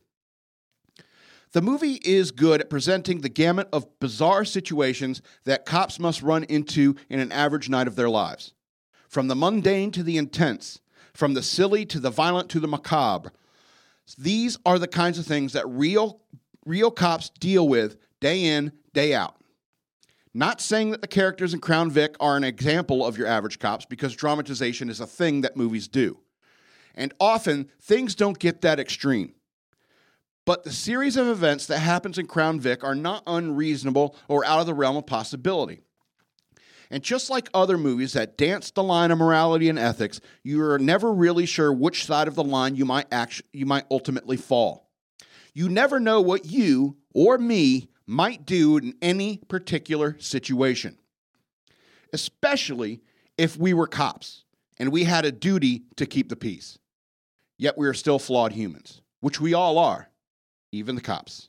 The 1.52 1.60
movie 1.60 2.00
is 2.02 2.30
good 2.30 2.62
at 2.62 2.70
presenting 2.70 3.20
the 3.20 3.28
gamut 3.28 3.68
of 3.70 4.00
bizarre 4.00 4.46
situations 4.46 5.20
that 5.44 5.66
cops 5.66 6.00
must 6.00 6.22
run 6.22 6.44
into 6.44 6.96
in 7.10 7.20
an 7.20 7.32
average 7.32 7.68
night 7.68 7.86
of 7.86 7.96
their 7.96 8.08
lives. 8.08 8.54
From 9.10 9.28
the 9.28 9.36
mundane 9.36 9.90
to 9.90 10.02
the 10.02 10.16
intense, 10.16 10.80
from 11.12 11.34
the 11.34 11.42
silly 11.42 11.84
to 11.84 12.00
the 12.00 12.08
violent 12.08 12.48
to 12.48 12.60
the 12.60 12.66
macabre. 12.66 13.30
These 14.18 14.58
are 14.66 14.78
the 14.78 14.88
kinds 14.88 15.18
of 15.18 15.26
things 15.26 15.52
that 15.54 15.68
real 15.68 16.20
real 16.66 16.90
cops 16.90 17.30
deal 17.30 17.68
with 17.68 17.96
day 18.20 18.44
in, 18.44 18.73
day 18.92 19.14
out. 19.14 19.37
Not 20.32 20.61
saying 20.61 20.90
that 20.90 21.00
the 21.00 21.08
characters 21.08 21.54
in 21.54 21.61
Crown 21.61 21.90
Vic 21.90 22.16
are 22.18 22.37
an 22.37 22.44
example 22.44 23.06
of 23.06 23.16
your 23.16 23.26
average 23.26 23.58
cops 23.58 23.84
because 23.84 24.16
dramatization 24.16 24.90
is 24.90 24.99
a 24.99 25.06
thing 25.06 25.42
that 25.42 25.56
movies 25.56 25.87
do. 25.87 26.18
And 26.94 27.12
often 27.20 27.70
things 27.80 28.14
don't 28.14 28.38
get 28.38 28.61
that 28.62 28.80
extreme. 28.80 29.34
But 30.44 30.64
the 30.64 30.73
series 30.73 31.16
of 31.16 31.26
events 31.26 31.66
that 31.66 31.78
happens 31.78 32.18
in 32.18 32.26
Crown 32.26 32.61
Vic 32.61 32.84
are 32.84 32.94
not 32.94 33.23
unreasonable 33.26 34.16
or 34.28 34.44
out 34.44 34.61
of 34.61 34.66
the 34.66 34.75
realm 34.75 34.96
of 34.96 35.06
possibility. 35.06 35.82
And 36.90 37.02
just 37.02 37.30
like 37.30 37.48
other 37.54 37.78
movies 37.78 38.12
that 38.12 38.36
dance 38.36 38.70
the 38.70 38.82
line 38.82 39.10
of 39.10 39.18
morality 39.18 39.68
and 39.68 39.78
ethics, 39.78 40.20
you 40.42 40.62
are 40.62 40.78
never 40.78 41.12
really 41.12 41.46
sure 41.46 41.72
which 41.72 42.04
side 42.04 42.28
of 42.28 42.34
the 42.34 42.44
line 42.44 42.76
you 42.76 42.84
might 42.84 43.06
act- 43.12 43.42
you 43.52 43.66
might 43.66 43.84
ultimately 43.90 44.36
fall. 44.36 44.90
You 45.52 45.68
never 45.68 46.00
know 46.00 46.20
what 46.20 46.46
you 46.46 46.96
or 47.14 47.38
me 47.38 47.88
might 48.06 48.44
do 48.44 48.76
in 48.76 48.94
any 49.00 49.38
particular 49.48 50.16
situation. 50.18 50.98
Especially 52.12 53.02
if 53.38 53.56
we 53.56 53.72
were 53.72 53.86
cops 53.86 54.44
and 54.78 54.90
we 54.92 55.04
had 55.04 55.24
a 55.24 55.32
duty 55.32 55.84
to 55.96 56.06
keep 56.06 56.28
the 56.28 56.36
peace. 56.36 56.78
Yet 57.56 57.78
we 57.78 57.86
are 57.86 57.94
still 57.94 58.18
flawed 58.18 58.52
humans, 58.52 59.00
which 59.20 59.40
we 59.40 59.54
all 59.54 59.78
are 59.78 60.08
even 60.74 60.96
the 60.96 61.00
cops. 61.00 61.48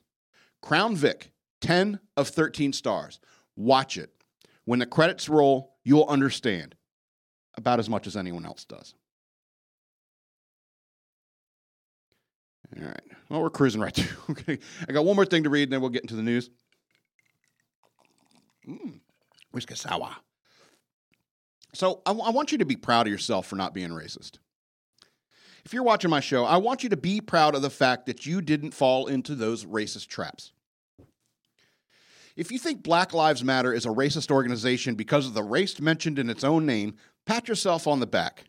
Crown 0.62 0.96
Vic, 0.96 1.30
10 1.60 2.00
of 2.16 2.28
13 2.28 2.72
stars. 2.72 3.20
Watch 3.56 3.98
it. 3.98 4.10
When 4.66 4.78
the 4.78 4.86
credits 4.86 5.28
roll, 5.28 5.74
you'll 5.82 6.06
understand 6.06 6.74
about 7.56 7.78
as 7.78 7.88
much 7.88 8.06
as 8.06 8.16
anyone 8.16 8.44
else 8.44 8.64
does. 8.66 8.94
All 12.78 12.84
right. 12.84 13.00
Well, 13.30 13.42
we're 13.42 13.50
cruising 13.50 13.80
right 13.80 13.94
through. 13.96 14.34
okay. 14.34 14.58
I 14.86 14.92
got 14.92 15.06
one 15.06 15.16
more 15.16 15.24
thing 15.24 15.44
to 15.44 15.50
read, 15.50 15.64
and 15.64 15.72
then 15.72 15.80
we'll 15.80 15.90
get 15.90 16.02
into 16.02 16.16
the 16.16 16.22
news. 16.22 16.50
Mmm. 18.68 19.00
Whiskey 19.52 19.76
sour. 19.76 20.10
So 21.72 22.02
I, 22.04 22.10
I 22.10 22.30
want 22.30 22.52
you 22.52 22.58
to 22.58 22.66
be 22.66 22.76
proud 22.76 23.06
of 23.06 23.10
yourself 23.10 23.46
for 23.46 23.56
not 23.56 23.72
being 23.72 23.90
racist 23.90 24.38
if 25.66 25.74
you're 25.74 25.82
watching 25.82 26.10
my 26.10 26.20
show, 26.20 26.44
I 26.44 26.58
want 26.58 26.84
you 26.84 26.90
to 26.90 26.96
be 26.96 27.20
proud 27.20 27.56
of 27.56 27.60
the 27.60 27.70
fact 27.70 28.06
that 28.06 28.24
you 28.24 28.40
didn't 28.40 28.70
fall 28.70 29.08
into 29.08 29.34
those 29.34 29.64
racist 29.64 30.06
traps. 30.06 30.52
If 32.36 32.52
you 32.52 32.58
think 32.58 32.82
Black 32.82 33.14
Lives 33.14 33.42
Matter 33.42 33.72
is 33.72 33.86
a 33.86 33.90
racist 33.90 34.30
organization 34.30 34.94
because 34.94 35.26
of 35.26 35.32
the 35.32 35.42
race 35.42 35.80
mentioned 35.80 36.18
in 36.18 36.28
its 36.28 36.44
own 36.44 36.66
name, 36.66 36.96
pat 37.24 37.48
yourself 37.48 37.86
on 37.86 37.98
the 37.98 38.06
back. 38.06 38.44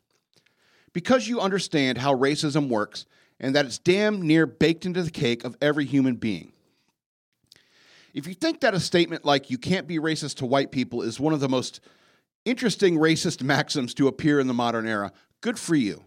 Because 0.92 1.28
you 1.28 1.40
understand 1.40 1.98
how 1.98 2.14
racism 2.14 2.68
works 2.68 3.06
and 3.40 3.56
that 3.56 3.66
it's 3.66 3.78
damn 3.78 4.22
near 4.22 4.46
baked 4.46 4.86
into 4.86 5.04
the 5.04 5.12
cake 5.12 5.46
of 5.46 5.56
every 5.62 5.86
human 5.86 6.16
being. 6.16 6.52
If 8.14 8.28
you 8.28 8.34
think 8.34 8.62
that 8.62 8.74
a 8.74 8.80
statement 8.80 9.24
like 9.24 9.50
you 9.50 9.58
can't 9.58 9.88
be 9.88 10.00
racist 10.00 10.38
to 10.38 10.46
white 10.46 10.72
people 10.72 11.02
is 11.02 11.20
one 11.20 11.34
of 11.34 11.40
the 11.40 11.48
most 11.48 11.80
interesting 12.44 12.98
racist 12.98 13.42
maxims 13.44 13.94
to 13.94 14.08
appear 14.08 14.40
in 14.40 14.48
the 14.48 14.54
modern 14.54 14.88
era, 14.88 15.14
good 15.40 15.58
for 15.58 15.76
you. 15.76 16.04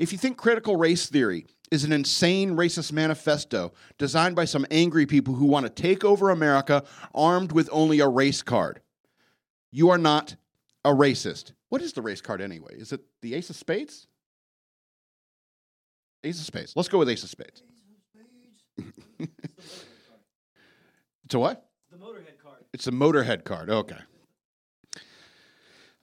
If 0.00 0.12
you 0.12 0.18
think 0.18 0.38
critical 0.38 0.76
race 0.76 1.10
theory 1.10 1.44
is 1.70 1.84
an 1.84 1.92
insane 1.92 2.56
racist 2.56 2.90
manifesto 2.90 3.74
designed 3.98 4.34
by 4.34 4.46
some 4.46 4.64
angry 4.70 5.04
people 5.04 5.34
who 5.34 5.44
want 5.44 5.66
to 5.66 5.82
take 5.82 6.06
over 6.06 6.30
America 6.30 6.84
armed 7.14 7.52
with 7.52 7.68
only 7.70 8.00
a 8.00 8.08
race 8.08 8.40
card, 8.40 8.80
you 9.70 9.90
are 9.90 9.98
not 9.98 10.36
a 10.86 10.88
racist. 10.88 11.52
What 11.68 11.82
is 11.82 11.92
the 11.92 12.00
race 12.00 12.22
card 12.22 12.40
anyway? 12.40 12.76
Is 12.76 12.92
it 12.92 13.02
the 13.20 13.34
Ace 13.34 13.50
of 13.50 13.56
Spades? 13.56 14.06
Ace 16.24 16.40
of 16.40 16.46
Spades. 16.46 16.72
Let's 16.74 16.88
go 16.88 16.96
with 16.96 17.10
Ace 17.10 17.22
of 17.22 17.28
Spades. 17.28 17.62
it's 19.18 19.84
a 21.34 21.38
what? 21.38 21.68
The 21.92 21.98
Motorhead 21.98 22.38
card. 22.42 22.64
It's 22.72 22.86
a 22.86 22.92
Motorhead 22.92 23.44
card. 23.44 23.68
Okay. 23.68 23.98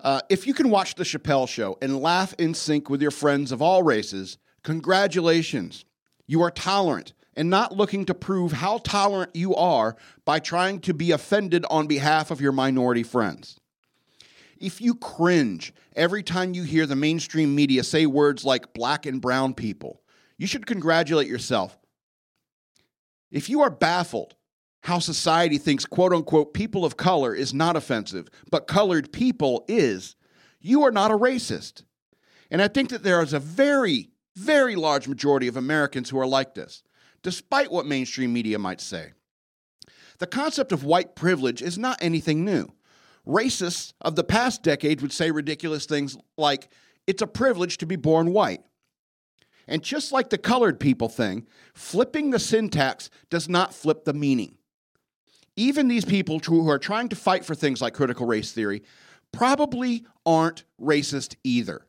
Uh, 0.07 0.21
if 0.29 0.47
you 0.47 0.53
can 0.53 0.69
watch 0.69 0.95
The 0.95 1.03
Chappelle 1.03 1.49
Show 1.49 1.77
and 1.81 1.99
laugh 1.99 2.33
in 2.37 2.53
sync 2.53 2.89
with 2.89 3.01
your 3.01 3.11
friends 3.11 3.51
of 3.51 3.61
all 3.61 3.83
races, 3.83 4.37
congratulations. 4.63 5.83
You 6.25 6.43
are 6.43 6.49
tolerant 6.49 7.11
and 7.35 7.49
not 7.49 7.75
looking 7.75 8.05
to 8.05 8.13
prove 8.13 8.53
how 8.53 8.77
tolerant 8.77 9.35
you 9.35 9.53
are 9.55 9.97
by 10.23 10.39
trying 10.39 10.79
to 10.79 10.93
be 10.93 11.11
offended 11.11 11.65
on 11.69 11.87
behalf 11.87 12.31
of 12.31 12.39
your 12.39 12.53
minority 12.53 13.03
friends. 13.03 13.59
If 14.57 14.79
you 14.79 14.95
cringe 14.95 15.73
every 15.93 16.23
time 16.23 16.53
you 16.53 16.63
hear 16.63 16.85
the 16.85 16.95
mainstream 16.95 17.53
media 17.53 17.83
say 17.83 18.05
words 18.05 18.45
like 18.45 18.71
black 18.71 19.05
and 19.05 19.19
brown 19.19 19.55
people, 19.55 20.01
you 20.37 20.47
should 20.47 20.65
congratulate 20.65 21.27
yourself. 21.27 21.77
If 23.29 23.49
you 23.49 23.59
are 23.59 23.69
baffled 23.69 24.35
how 24.87 24.99
society 24.99 25.57
thinks 25.57 25.85
quote 25.85 26.13
unquote 26.13 26.53
people 26.53 26.85
of 26.85 26.95
color 26.95 27.35
is 27.35 27.53
not 27.53 27.75
offensive, 27.75 28.29
but 28.49 28.67
colored 28.67 29.11
people 29.11 29.65
is, 29.67 30.15
you 30.61 30.83
are 30.83 30.93
not 30.93 31.11
a 31.11 31.17
racist. 31.17 31.83
And 32.49 32.61
I 32.61 32.69
think 32.69 32.91
that 32.91 33.03
there 33.03 33.21
is 33.21 33.33
a 33.33 33.39
very, 33.39 34.11
very 34.37 34.77
large 34.77 35.09
majority 35.09 35.49
of 35.49 35.57
Americans 35.57 36.09
who 36.09 36.17
are 36.17 36.25
like 36.25 36.55
this, 36.55 36.83
despite 37.21 37.69
what 37.69 37.85
mainstream 37.85 38.31
media 38.31 38.57
might 38.59 38.79
say. 38.79 39.11
The 40.19 40.25
concept 40.25 40.71
of 40.71 40.85
white 40.85 41.17
privilege 41.17 41.61
is 41.61 41.77
not 41.77 41.97
anything 41.99 42.45
new. 42.45 42.69
Racists 43.27 43.91
of 43.99 44.15
the 44.15 44.23
past 44.23 44.63
decade 44.63 45.01
would 45.01 45.11
say 45.11 45.31
ridiculous 45.31 45.85
things 45.85 46.17
like, 46.37 46.69
it's 47.05 47.21
a 47.21 47.27
privilege 47.27 47.77
to 47.79 47.85
be 47.85 47.97
born 47.97 48.31
white. 48.31 48.61
And 49.67 49.83
just 49.83 50.13
like 50.13 50.29
the 50.29 50.37
colored 50.37 50.79
people 50.79 51.09
thing, 51.09 51.45
flipping 51.73 52.29
the 52.29 52.39
syntax 52.39 53.09
does 53.29 53.49
not 53.49 53.73
flip 53.73 54.05
the 54.05 54.13
meaning 54.13 54.56
even 55.57 55.87
these 55.87 56.05
people 56.05 56.39
who 56.39 56.69
are 56.69 56.79
trying 56.79 57.09
to 57.09 57.15
fight 57.15 57.43
for 57.43 57.55
things 57.55 57.81
like 57.81 57.93
critical 57.93 58.25
race 58.25 58.53
theory 58.53 58.83
probably 59.31 60.05
aren't 60.25 60.63
racist 60.79 61.35
either. 61.43 61.85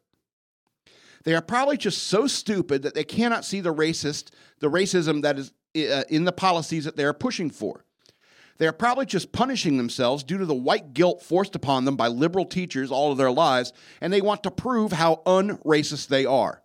They 1.25 1.35
are 1.35 1.43
probably 1.43 1.77
just 1.77 2.05
so 2.09 2.27
stupid 2.27 2.83
that 2.83 2.95
they 2.95 3.05
cannot 3.05 3.45
see 3.45 3.61
the 3.61 3.75
racist, 3.75 4.31
the 4.61 4.71
racism 4.71 5.23
that 5.23 5.39
is 5.39 5.53
uh, 5.77 6.05
in 6.09 6.25
the 6.25 6.33
policies 6.33 6.85
that 6.85 6.97
they 6.97 7.05
are 7.05 7.13
pushing 7.13 7.51
for. 7.51 7.85
They 8.57 8.67
are 8.67 8.73
probably 8.73 9.07
just 9.07 9.31
punishing 9.31 9.77
themselves 9.77 10.25
due 10.25 10.39
to 10.39 10.47
the 10.47 10.55
white 10.55 10.93
guilt 10.93 11.23
forced 11.23 11.55
upon 11.55 11.85
them 11.85 11.97
by 11.97 12.09
liberal 12.09 12.45
teachers 12.45 12.91
all 12.91 13.13
of 13.13 13.19
their 13.19 13.31
lives, 13.31 13.73
and 14.01 14.13
they 14.13 14.21
want 14.21 14.43
to 14.43 14.51
prove 14.51 14.93
how 14.93 15.23
unracist 15.27 16.09
they 16.09 16.27
are. 16.27 16.63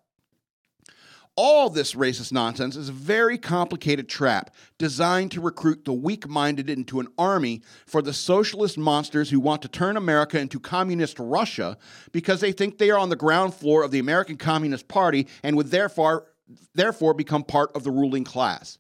All 1.35 1.71
this 1.71 1.95
racist 1.95 2.31
nonsense 2.31 2.75
is 2.75 2.89
a 2.89 2.93
very 2.93 3.39
complicated 3.39 4.07
trap 4.07 4.53
designed 4.77 5.31
to 5.31 5.41
recruit 5.41 5.83
the 5.83 5.93
weak 5.93 6.27
minded 6.27 6.69
into 6.69 6.99
an 6.99 7.07
army 7.17 7.63
for 7.87 8.03
the 8.03 8.13
socialist 8.13 8.77
monsters 8.77 9.31
who 9.31 9.39
want 9.39 9.63
to 9.63 9.67
turn 9.67 9.97
America 9.97 10.39
into 10.39 10.59
communist 10.59 11.17
Russia 11.17 11.75
because 12.11 12.39
they 12.39 12.51
think 12.51 12.77
they 12.77 12.91
are 12.91 12.99
on 12.99 13.09
the 13.09 13.15
ground 13.15 13.55
floor 13.55 13.83
of 13.83 13.89
the 13.89 13.97
American 13.97 14.37
Communist 14.37 14.87
Party 14.87 15.27
and 15.41 15.57
would 15.57 15.71
therefore, 15.71 16.27
therefore 16.75 17.15
become 17.15 17.43
part 17.43 17.75
of 17.75 17.83
the 17.83 17.91
ruling 17.91 18.23
class. 18.23 18.77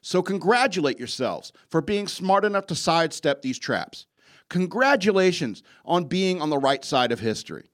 So, 0.00 0.20
congratulate 0.20 0.98
yourselves 0.98 1.52
for 1.68 1.80
being 1.80 2.08
smart 2.08 2.44
enough 2.44 2.66
to 2.66 2.74
sidestep 2.74 3.40
these 3.40 3.58
traps. 3.58 4.06
Congratulations 4.48 5.62
on 5.84 6.04
being 6.04 6.42
on 6.42 6.50
the 6.50 6.58
right 6.58 6.84
side 6.84 7.12
of 7.12 7.20
history 7.20 7.70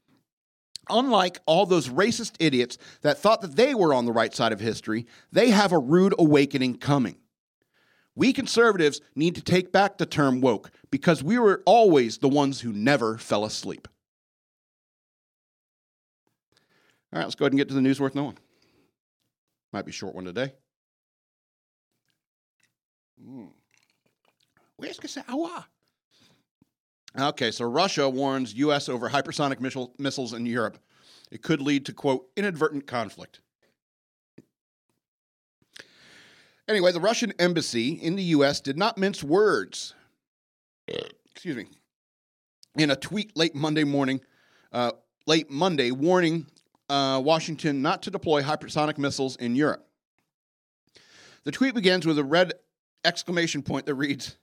unlike 0.90 1.38
all 1.47 1.66
those 1.66 1.88
racist 1.88 2.35
idiots 2.38 2.78
that 3.02 3.18
thought 3.18 3.40
that 3.40 3.56
they 3.56 3.75
were 3.75 3.94
on 3.94 4.04
the 4.04 4.12
right 4.12 4.35
side 4.35 4.52
of 4.52 4.61
history, 4.61 5.06
they 5.32 5.50
have 5.50 5.73
a 5.73 5.78
rude 5.78 6.14
awakening 6.18 6.78
coming. 6.78 7.16
We 8.14 8.32
conservatives 8.32 9.00
need 9.14 9.35
to 9.37 9.42
take 9.42 9.73
back 9.73 9.99
the 9.99 10.06
term 10.06 10.40
woke 10.40 10.70
because 10.90 11.23
we 11.23 11.38
were 11.38 11.62
always 11.64 12.18
the 12.18 12.28
ones 12.28 12.61
who 12.61 12.73
never 12.73 13.16
fell 13.18 13.44
asleep. 13.44 13.88
All 17.12 17.18
right, 17.18 17.25
let's 17.25 17.35
go 17.35 17.44
ahead 17.44 17.52
and 17.52 17.59
get 17.59 17.68
to 17.68 17.75
the 17.75 17.80
news 17.80 18.00
worth 18.00 18.14
knowing. 18.14 18.38
Might 19.73 19.85
be 19.85 19.90
a 19.90 19.94
short 19.94 20.14
one 20.14 20.25
today. 20.25 20.52
Mm. 23.25 23.49
Where's 24.76 24.99
Kasawa? 24.99 25.64
Okay, 27.19 27.50
so 27.50 27.64
Russia 27.64 28.09
warns 28.09 28.55
U.S. 28.55 28.88
over 28.88 29.11
hypersonic 29.11 29.61
missile, 29.61 29.95
missiles 29.99 30.33
in 30.33 30.47
Europe. 30.47 30.79
It 31.31 31.43
could 31.43 31.61
lead 31.61 31.87
to, 31.87 31.93
quote, 31.93 32.29
inadvertent 32.37 32.87
conflict. 32.87 33.40
Anyway, 36.69 36.93
the 36.93 37.00
Russian 37.00 37.33
embassy 37.38 37.90
in 37.90 38.14
the 38.14 38.23
U.S. 38.25 38.61
did 38.61 38.79
not 38.79 38.97
mince 38.97 39.25
words. 39.25 39.95
Excuse 40.87 41.57
me. 41.57 41.67
In 42.76 42.93
a 42.93 42.97
tweet 42.97 43.37
late 43.37 43.57
Monday 43.57 43.83
morning, 43.83 44.21
uh, 44.73 44.93
late 45.26 45.50
Monday, 45.50 45.90
warning 45.90 46.47
uh, 46.88 47.21
Washington 47.25 47.83
not 47.83 48.02
to 48.02 48.11
deploy 48.11 48.43
hypersonic 48.43 48.99
missiles 48.99 49.35
in 49.37 49.57
Europe. 49.57 49.85
The 51.45 51.50
tweet 51.50 51.75
begins 51.75 52.07
with 52.07 52.19
a 52.19 52.25
red 52.25 52.52
exclamation 53.05 53.62
point 53.62 53.87
that 53.87 53.95
reads, 53.95 54.37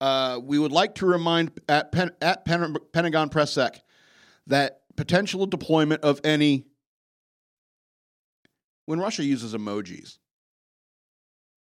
uh, 0.00 0.40
"We 0.42 0.58
would 0.58 0.72
like 0.72 0.96
to 0.96 1.06
remind 1.06 1.52
at, 1.68 1.92
Pen- 1.92 2.12
at 2.20 2.44
Pen- 2.44 2.76
Pentagon 2.92 3.28
Press 3.28 3.52
Sec 3.52 3.82
that 4.46 4.80
potential 4.96 5.46
deployment 5.46 6.02
of 6.02 6.20
any 6.24 6.66
when 8.86 8.98
Russia 8.98 9.24
uses 9.24 9.54
emojis. 9.54 10.18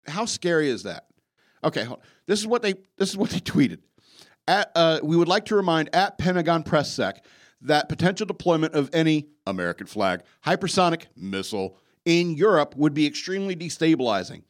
How 0.06 0.26
scary 0.26 0.70
is 0.70 0.84
that? 0.84 1.06
Okay, 1.64 1.88
this 2.28 2.40
is 2.40 2.46
what 2.46 2.62
they 2.62 2.74
this 2.98 3.10
is 3.10 3.18
what 3.18 3.30
they 3.30 3.40
tweeted. 3.54 3.80
At, 4.48 4.72
uh, 4.76 5.00
we 5.02 5.16
would 5.16 5.28
like 5.28 5.46
to 5.46 5.56
remind 5.56 5.96
at 5.96 6.20
Pentagon 6.20 6.62
Press 6.62 6.94
Sec 6.94 7.26
that 7.62 7.90
potential 7.90 8.28
deployment 8.28 8.76
of 8.76 8.90
any 8.94 9.30
American 9.48 9.88
flag 9.88 10.22
hypersonic 10.46 11.06
missile 11.16 11.80
in 12.04 12.36
Europe 12.36 12.76
would 12.76 12.94
be 12.94 13.08
extremely 13.08 13.56
destabilizing. 13.56 14.44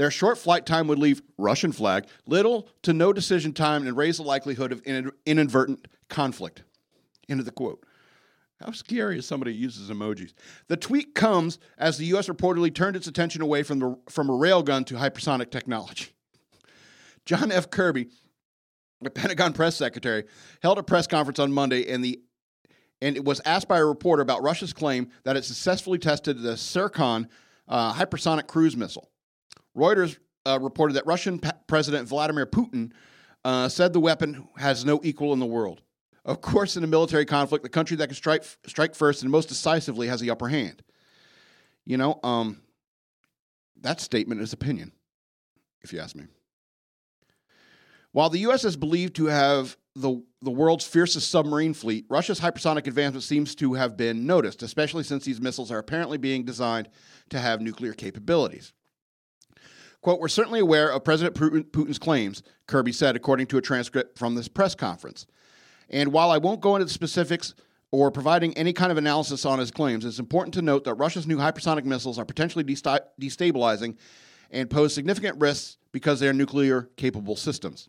Their 0.00 0.10
short 0.10 0.38
flight 0.38 0.64
time 0.64 0.86
would 0.86 0.98
leave 0.98 1.20
Russian 1.36 1.72
flag 1.72 2.06
little 2.24 2.70
to 2.84 2.94
no 2.94 3.12
decision 3.12 3.52
time 3.52 3.86
and 3.86 3.94
raise 3.94 4.16
the 4.16 4.22
likelihood 4.22 4.72
of 4.72 4.80
inadvertent 5.26 5.86
conflict. 6.08 6.62
End 7.28 7.38
of 7.38 7.44
the 7.44 7.52
quote. 7.52 7.84
How 8.64 8.72
scary 8.72 9.18
is 9.18 9.26
somebody 9.26 9.52
who 9.52 9.58
uses 9.58 9.90
emojis? 9.90 10.32
The 10.68 10.78
tweet 10.78 11.14
comes 11.14 11.58
as 11.76 11.98
the 11.98 12.06
U.S. 12.06 12.30
reportedly 12.30 12.74
turned 12.74 12.96
its 12.96 13.08
attention 13.08 13.42
away 13.42 13.62
from, 13.62 13.78
the, 13.78 13.98
from 14.08 14.30
a 14.30 14.32
railgun 14.32 14.86
to 14.86 14.94
hypersonic 14.94 15.50
technology. 15.50 16.14
John 17.26 17.52
F. 17.52 17.68
Kirby, 17.68 18.08
the 19.02 19.10
Pentagon 19.10 19.52
press 19.52 19.76
secretary, 19.76 20.24
held 20.62 20.78
a 20.78 20.82
press 20.82 21.06
conference 21.06 21.38
on 21.38 21.52
Monday 21.52 21.92
and 21.92 22.02
the 22.02 22.22
and 23.02 23.16
it 23.16 23.24
was 23.26 23.42
asked 23.44 23.68
by 23.68 23.78
a 23.78 23.84
reporter 23.84 24.22
about 24.22 24.42
Russia's 24.42 24.72
claim 24.72 25.10
that 25.24 25.36
it 25.36 25.44
successfully 25.44 25.98
tested 25.98 26.40
the 26.40 26.56
Zircon 26.56 27.28
uh, 27.68 27.92
hypersonic 27.92 28.46
cruise 28.46 28.78
missile. 28.78 29.10
Reuters 29.76 30.18
uh, 30.46 30.58
reported 30.60 30.94
that 30.94 31.06
Russian 31.06 31.40
President 31.66 32.08
Vladimir 32.08 32.46
Putin 32.46 32.92
uh, 33.44 33.68
said 33.68 33.92
the 33.92 34.00
weapon 34.00 34.48
has 34.56 34.84
no 34.84 35.00
equal 35.02 35.32
in 35.32 35.38
the 35.38 35.46
world. 35.46 35.82
Of 36.24 36.40
course, 36.40 36.76
in 36.76 36.84
a 36.84 36.86
military 36.86 37.24
conflict, 37.24 37.62
the 37.62 37.70
country 37.70 37.96
that 37.96 38.08
can 38.08 38.16
strike 38.16 38.44
strike 38.66 38.94
first 38.94 39.22
and 39.22 39.30
most 39.30 39.48
decisively 39.48 40.08
has 40.08 40.20
the 40.20 40.30
upper 40.30 40.48
hand. 40.48 40.82
You 41.86 41.96
know, 41.96 42.20
um, 42.22 42.60
that 43.80 44.00
statement 44.00 44.40
is 44.42 44.52
opinion, 44.52 44.92
if 45.82 45.92
you 45.92 46.00
ask 46.00 46.14
me. 46.14 46.24
While 48.12 48.28
the 48.28 48.40
U.S. 48.40 48.64
is 48.64 48.76
believed 48.76 49.16
to 49.16 49.26
have 49.26 49.76
the, 49.94 50.22
the 50.42 50.50
world's 50.50 50.84
fiercest 50.84 51.30
submarine 51.30 51.74
fleet, 51.74 52.06
Russia's 52.08 52.40
hypersonic 52.40 52.86
advancement 52.86 53.22
seems 53.22 53.54
to 53.56 53.74
have 53.74 53.96
been 53.96 54.26
noticed, 54.26 54.62
especially 54.62 55.04
since 55.04 55.24
these 55.24 55.40
missiles 55.40 55.70
are 55.70 55.78
apparently 55.78 56.18
being 56.18 56.44
designed 56.44 56.88
to 57.30 57.38
have 57.38 57.60
nuclear 57.60 57.92
capabilities. 57.92 58.72
Quote, 60.02 60.20
we're 60.20 60.28
certainly 60.28 60.60
aware 60.60 60.90
of 60.90 61.04
President 61.04 61.34
Putin's 61.36 61.98
claims, 61.98 62.42
Kirby 62.66 62.92
said, 62.92 63.16
according 63.16 63.48
to 63.48 63.58
a 63.58 63.62
transcript 63.62 64.18
from 64.18 64.34
this 64.34 64.48
press 64.48 64.74
conference. 64.74 65.26
And 65.90 66.12
while 66.12 66.30
I 66.30 66.38
won't 66.38 66.60
go 66.60 66.76
into 66.76 66.86
the 66.86 66.92
specifics 66.92 67.54
or 67.90 68.10
providing 68.10 68.56
any 68.56 68.72
kind 68.72 68.90
of 68.90 68.98
analysis 68.98 69.44
on 69.44 69.58
his 69.58 69.70
claims, 69.70 70.04
it's 70.04 70.18
important 70.18 70.54
to 70.54 70.62
note 70.62 70.84
that 70.84 70.94
Russia's 70.94 71.26
new 71.26 71.36
hypersonic 71.36 71.84
missiles 71.84 72.18
are 72.18 72.24
potentially 72.24 72.64
destabilizing 72.64 73.96
and 74.50 74.70
pose 74.70 74.94
significant 74.94 75.38
risks 75.38 75.76
because 75.92 76.18
they 76.18 76.28
are 76.28 76.32
nuclear 76.32 76.88
capable 76.96 77.36
systems. 77.36 77.88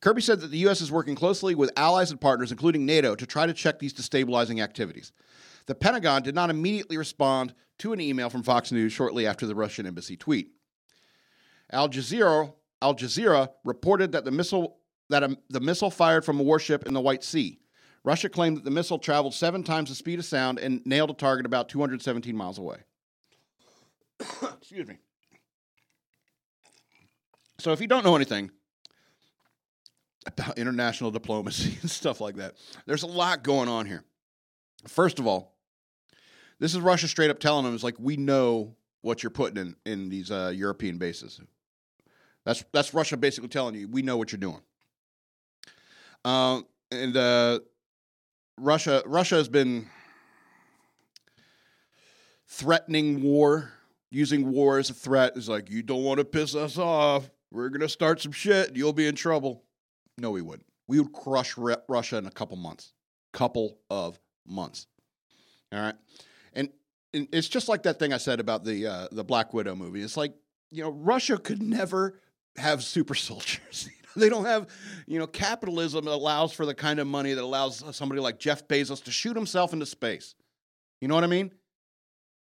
Kirby 0.00 0.22
said 0.22 0.40
that 0.40 0.50
the 0.50 0.58
U.S. 0.58 0.80
is 0.80 0.90
working 0.90 1.14
closely 1.14 1.54
with 1.54 1.70
allies 1.76 2.10
and 2.10 2.20
partners, 2.20 2.50
including 2.50 2.84
NATO, 2.84 3.14
to 3.14 3.26
try 3.26 3.46
to 3.46 3.54
check 3.54 3.78
these 3.78 3.94
destabilizing 3.94 4.62
activities. 4.62 5.12
The 5.66 5.74
Pentagon 5.74 6.22
did 6.22 6.34
not 6.34 6.50
immediately 6.50 6.98
respond 6.98 7.54
to 7.78 7.92
an 7.92 8.00
email 8.00 8.28
from 8.28 8.42
Fox 8.42 8.72
News 8.72 8.92
shortly 8.92 9.26
after 9.26 9.46
the 9.46 9.54
Russian 9.54 9.86
embassy 9.86 10.16
tweet. 10.16 10.50
Al 11.72 11.88
Jazeera, 11.88 12.52
Al 12.82 12.94
Jazeera 12.94 13.50
reported 13.64 14.12
that 14.12 14.24
the 14.24 14.30
missile 14.30 14.78
that 15.10 15.22
a, 15.22 15.36
the 15.50 15.60
missile 15.60 15.90
fired 15.90 16.24
from 16.24 16.40
a 16.40 16.42
warship 16.42 16.86
in 16.86 16.94
the 16.94 17.00
White 17.00 17.22
Sea. 17.22 17.58
Russia 18.04 18.28
claimed 18.28 18.56
that 18.58 18.64
the 18.64 18.70
missile 18.70 18.98
traveled 18.98 19.34
seven 19.34 19.62
times 19.62 19.88
the 19.88 19.94
speed 19.94 20.18
of 20.18 20.24
sound 20.24 20.58
and 20.58 20.84
nailed 20.84 21.10
a 21.10 21.14
target 21.14 21.46
about 21.46 21.68
217 21.68 22.36
miles 22.36 22.58
away. 22.58 22.78
Excuse 24.42 24.86
me. 24.86 24.98
So, 27.58 27.72
if 27.72 27.80
you 27.80 27.86
don't 27.86 28.04
know 28.04 28.16
anything 28.16 28.50
about 30.26 30.58
international 30.58 31.10
diplomacy 31.10 31.78
and 31.82 31.90
stuff 31.90 32.20
like 32.20 32.36
that, 32.36 32.54
there's 32.86 33.02
a 33.02 33.08
lot 33.08 33.42
going 33.42 33.68
on 33.68 33.86
here. 33.86 34.04
First 34.86 35.18
of 35.18 35.26
all, 35.26 35.54
this 36.58 36.74
is 36.74 36.80
Russia 36.80 37.08
straight 37.08 37.30
up 37.30 37.38
telling 37.38 37.64
them, 37.64 37.74
it's 37.74 37.84
like, 37.84 37.98
we 37.98 38.16
know 38.16 38.76
what 39.00 39.22
you're 39.22 39.30
putting 39.30 39.58
in, 39.58 39.76
in 39.90 40.08
these 40.08 40.30
uh, 40.30 40.52
European 40.54 40.98
bases. 40.98 41.40
That's, 42.44 42.64
that's 42.72 42.92
Russia 42.92 43.16
basically 43.16 43.48
telling 43.48 43.74
you, 43.74 43.88
we 43.88 44.02
know 44.02 44.16
what 44.16 44.32
you're 44.32 44.38
doing. 44.38 44.60
Uh, 46.24 46.62
and 46.90 47.16
uh, 47.16 47.60
Russia 48.58 49.02
Russia 49.06 49.36
has 49.36 49.48
been 49.48 49.86
threatening 52.46 53.22
war, 53.22 53.72
using 54.10 54.50
war 54.50 54.78
as 54.78 54.90
a 54.90 54.94
threat. 54.94 55.32
It's 55.36 55.48
like 55.48 55.70
you 55.70 55.82
don't 55.82 56.04
want 56.04 56.18
to 56.18 56.24
piss 56.24 56.54
us 56.54 56.78
off. 56.78 57.30
We're 57.50 57.68
gonna 57.68 57.88
start 57.88 58.20
some 58.20 58.32
shit. 58.32 58.74
You'll 58.76 58.92
be 58.92 59.06
in 59.06 59.14
trouble. 59.14 59.64
No, 60.18 60.30
we 60.30 60.42
wouldn't. 60.42 60.66
We 60.86 61.00
would 61.00 61.12
crush 61.12 61.56
Russia 61.56 62.18
in 62.18 62.26
a 62.26 62.30
couple 62.30 62.56
months. 62.56 62.92
Couple 63.32 63.78
of 63.90 64.18
months. 64.46 64.86
All 65.72 65.80
right, 65.80 65.94
and, 66.52 66.68
and 67.12 67.26
it's 67.32 67.48
just 67.48 67.68
like 67.68 67.82
that 67.82 67.98
thing 67.98 68.12
I 68.12 68.18
said 68.18 68.38
about 68.38 68.64
the 68.64 68.86
uh, 68.86 69.08
the 69.10 69.24
Black 69.24 69.52
Widow 69.52 69.74
movie. 69.74 70.02
It's 70.02 70.16
like 70.16 70.34
you 70.70 70.84
know 70.84 70.90
Russia 70.90 71.36
could 71.36 71.60
never 71.60 72.20
have 72.56 72.82
super 72.82 73.14
soldiers. 73.14 73.88
they 74.16 74.28
don't 74.28 74.44
have, 74.44 74.68
you 75.06 75.18
know, 75.18 75.26
capitalism 75.26 76.06
allows 76.06 76.52
for 76.52 76.66
the 76.66 76.74
kind 76.74 77.00
of 77.00 77.06
money 77.06 77.32
that 77.32 77.42
allows 77.42 77.82
somebody 77.96 78.20
like 78.20 78.38
Jeff 78.38 78.66
Bezos 78.68 79.02
to 79.04 79.10
shoot 79.10 79.36
himself 79.36 79.72
into 79.72 79.86
space. 79.86 80.34
You 81.00 81.08
know 81.08 81.14
what 81.14 81.24
I 81.24 81.28
mean? 81.28 81.52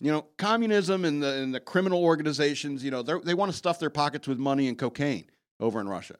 You 0.01 0.11
know, 0.11 0.27
communism 0.37 1.05
and 1.05 1.23
the, 1.23 1.33
and 1.41 1.55
the 1.55 1.59
criminal 1.59 2.03
organizations, 2.03 2.83
you 2.83 2.91
know, 2.91 3.01
they 3.01 3.33
want 3.33 3.51
to 3.51 3.57
stuff 3.57 3.79
their 3.79 3.89
pockets 3.89 4.27
with 4.27 4.37
money 4.37 4.67
and 4.67 4.77
cocaine 4.77 5.25
over 5.59 5.79
in 5.79 5.87
Russia. 5.87 6.15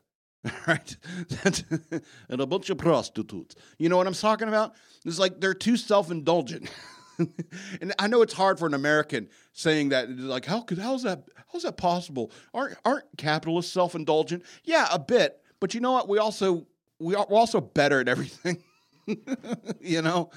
right? 0.68 0.98
and 2.30 2.42
a 2.42 2.46
bunch 2.46 2.70
of 2.70 2.78
prostitutes. 2.78 3.56
You 3.78 3.90
know 3.90 3.98
what 3.98 4.08
I'm 4.08 4.14
talking 4.14 4.48
about? 4.48 4.76
It's 5.04 5.20
like 5.20 5.40
they're 5.40 5.54
too 5.54 5.78
self 5.78 6.12
indulgent. 6.12 6.70
and 7.82 7.94
I 8.00 8.08
know 8.08 8.22
it's 8.22 8.34
hard 8.34 8.60
for 8.60 8.68
an 8.68 8.74
American 8.74 9.30
saying 9.54 9.90
that. 9.90 10.10
Like, 10.10 10.46
how 10.46 10.62
could 10.62 10.78
how's 10.78 11.04
that 11.04 11.24
how's 11.52 11.64
that 11.64 11.78
possible? 11.78 12.32
Aren't 12.54 12.78
aren't 12.84 13.06
capitalists 13.18 13.72
self 13.72 13.96
indulgent? 13.96 14.44
Yeah, 14.64 14.88
a 14.92 15.00
bit. 15.00 15.42
But 15.60 15.74
you 15.74 15.80
know 15.80 15.94
what? 15.94 16.10
We 16.10 16.18
also 16.18 16.68
we 17.00 17.16
are, 17.16 17.26
we're 17.30 17.40
also 17.40 17.62
better 17.62 18.00
at 18.00 18.08
everything. 18.08 18.64
you 19.80 20.02
know. 20.02 20.32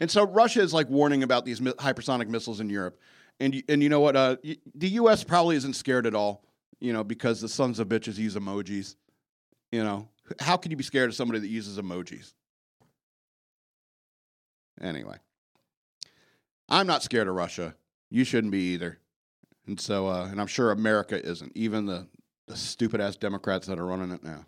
and 0.00 0.10
so 0.10 0.24
Russia 0.24 0.60
is 0.60 0.72
like 0.72 0.88
warning 0.88 1.22
about 1.22 1.44
these 1.44 1.60
hypersonic 1.60 2.28
missiles 2.28 2.60
in 2.60 2.70
Europe, 2.70 2.98
and 3.38 3.62
and 3.68 3.82
you 3.82 3.88
know 3.88 4.00
what? 4.00 4.16
Uh, 4.16 4.36
the 4.74 4.88
U.S. 4.88 5.24
probably 5.24 5.56
isn't 5.56 5.74
scared 5.74 6.06
at 6.06 6.14
all. 6.14 6.44
You 6.80 6.94
know, 6.94 7.04
because 7.04 7.42
the 7.42 7.48
sons 7.48 7.78
of 7.78 7.88
bitches 7.88 8.16
use 8.16 8.36
emojis. 8.36 8.96
You 9.70 9.84
know, 9.84 10.08
how 10.40 10.56
can 10.56 10.70
you 10.70 10.76
be 10.76 10.82
scared 10.82 11.10
of 11.10 11.14
somebody 11.14 11.40
that 11.40 11.48
uses 11.48 11.78
emojis? 11.78 12.32
Anyway, 14.80 15.16
I'm 16.68 16.86
not 16.86 17.02
scared 17.02 17.28
of 17.28 17.34
Russia. 17.34 17.74
You 18.08 18.24
shouldn't 18.24 18.52
be 18.52 18.72
either. 18.72 18.98
And 19.66 19.78
so, 19.78 20.08
uh, 20.08 20.26
and 20.30 20.40
I'm 20.40 20.46
sure 20.46 20.70
America 20.70 21.22
isn't, 21.24 21.52
even 21.54 21.86
the, 21.86 22.06
the 22.46 22.56
stupid 22.56 23.00
ass 23.00 23.16
Democrats 23.16 23.66
that 23.66 23.78
are 23.78 23.86
running 23.86 24.10
it 24.10 24.24
now. 24.24 24.46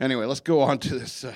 Anyway, 0.00 0.24
let's 0.24 0.40
go 0.40 0.60
on 0.60 0.78
to 0.78 0.98
this 0.98 1.24
uh, 1.24 1.34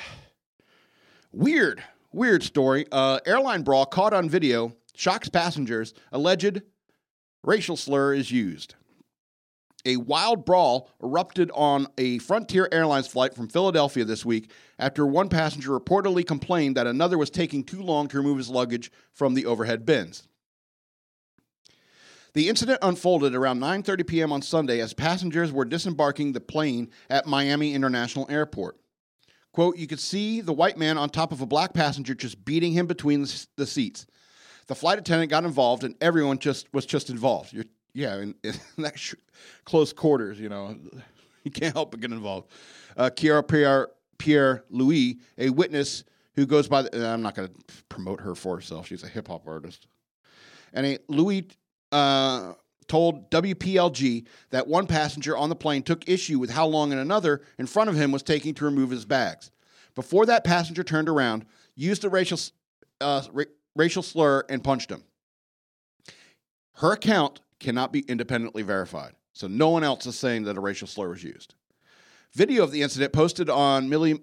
weird, 1.33 1.83
weird 2.13 2.43
story. 2.43 2.87
Uh, 2.91 3.21
airline 3.27 3.63
brawl 3.63 3.87
caught 3.87 4.13
on 4.13 4.29
video 4.29 4.75
shocks 4.95 5.29
passengers. 5.29 5.95
Alleged 6.13 6.63
racial 7.43 7.77
slur 7.77 8.15
is 8.15 8.31
used 8.31 8.77
a 9.85 9.97
wild 9.97 10.45
brawl 10.45 10.91
erupted 11.03 11.51
on 11.55 11.87
a 11.99 12.19
Frontier 12.19 12.69
Airlines 12.71 13.09
flight 13.09 13.35
from 13.35 13.49
Philadelphia 13.49 14.05
this 14.05 14.25
week 14.25 14.51
after 14.79 15.07
one 15.07 15.29
passenger 15.29 15.71
reportedly 15.71 16.27
complained 16.27 16.77
that 16.77 16.87
another 16.87 17.19
was 17.19 17.31
taking 17.31 17.65
too 17.65 17.83
long 17.83 18.09
to 18.09 18.17
remove 18.17 18.39
his 18.39 18.51
luggage 18.51 18.91
from 19.13 19.35
the 19.35 19.47
overhead 19.47 19.85
bins. 19.85 20.29
The 22.35 22.49
incident 22.49 22.79
unfolded 22.81 23.35
around 23.35 23.61
9:30 23.61 24.07
p.m. 24.07 24.33
on 24.33 24.41
Sunday 24.41 24.81
as 24.81 24.95
passengers 24.95 25.53
were 25.53 25.67
disembarking 25.67 26.33
the 26.33 26.41
plane 26.41 26.91
at 27.11 27.27
Miami 27.27 27.75
International 27.75 28.27
Airport. 28.31 28.79
Quote, 29.53 29.77
you 29.77 29.87
could 29.87 30.01
see 30.01 30.41
the 30.41 30.55
white 30.55 30.79
man 30.79 30.97
on 30.97 31.11
top 31.11 31.31
of 31.31 31.43
a 31.43 31.47
black 31.47 31.75
passenger 31.75 32.15
just 32.15 32.43
beating 32.43 32.73
him 32.73 32.87
between 32.87 33.27
the 33.57 33.67
seats. 33.67 34.07
The 34.67 34.75
flight 34.75 34.99
attendant 34.99 35.31
got 35.31 35.45
involved 35.45 35.85
and 35.85 35.95
everyone 36.01 36.39
just 36.39 36.73
was 36.73 36.87
just 36.87 37.11
involved. 37.11 37.53
You're 37.53 37.67
yeah, 37.95 38.17
in, 38.17 38.35
in 38.45 38.55
that 38.79 38.99
sh- 38.99 39.15
close 39.65 39.93
quarters, 39.93 40.39
you 40.41 40.49
know, 40.49 40.77
you 41.45 41.51
can't 41.51 41.75
help 41.75 41.91
but 41.91 42.01
get 42.01 42.11
involved. 42.11 42.51
Uh, 42.97 43.11
Kiara 43.11 43.47
Pierre, 43.47 43.89
Pierre 44.19 44.65
Louis, 44.71 45.19
a 45.39 45.51
witness 45.51 46.05
who 46.35 46.47
goes 46.47 46.69
by, 46.69 46.83
the, 46.83 47.07
I'm 47.07 47.23
not 47.23 47.35
going 47.35 47.49
to 47.49 47.55
promote 47.89 48.21
her 48.21 48.35
for 48.35 48.57
herself. 48.57 48.87
She's 48.87 49.03
a 49.03 49.09
hip 49.09 49.29
hop 49.29 49.47
artist. 49.47 49.87
And 50.73 50.87
a 50.87 50.99
Louis 51.09 51.49
uh, 51.91 52.55
told 52.89 53.31
WPLG 53.31 54.27
that 54.51 54.67
one 54.67 54.87
passenger 54.87 55.37
on 55.37 55.49
the 55.49 55.57
plane 55.57 55.83
took 55.83 56.09
issue 56.09 56.39
with 56.39 56.51
how 56.51 56.67
long 56.67 56.93
another 56.93 57.43
in 57.59 57.67
front 57.67 57.91
of 57.91 57.97
him 57.97 58.13
was 58.13 58.23
taking 58.23 58.55
to 58.55 58.65
remove 58.65 58.91
his 58.91 59.05
bags. 59.05 59.51
Before 59.95 60.25
that 60.27 60.45
passenger 60.45 60.83
turned 60.83 61.09
around, 61.09 61.45
used 61.75 62.05
a 62.05 62.09
racial, 62.09 62.39
uh, 63.01 63.23
ra- 63.31 63.45
racial 63.77 64.03
slur, 64.03 64.45
and 64.49 64.65
punched 64.65 64.91
him. 64.91 65.05
Her 66.77 66.93
account 66.93 67.41
cannot 67.63 67.93
be 67.93 68.01
independently 68.01 68.63
verified, 68.63 69.15
so 69.33 69.47
no 69.47 69.71
one 69.71 69.85
else 69.85 70.05
is 70.07 70.19
saying 70.19 70.45
that 70.45 70.57
a 70.57 70.61
racial 70.61 70.87
slur 70.87 71.09
was 71.09 71.25
used. 71.25 71.55
Video 72.35 72.63
of 72.63 72.73
the 72.73 72.83
incident 72.83 73.13
posted 73.13 73.49
on 73.49 73.89
Millie 73.89 74.21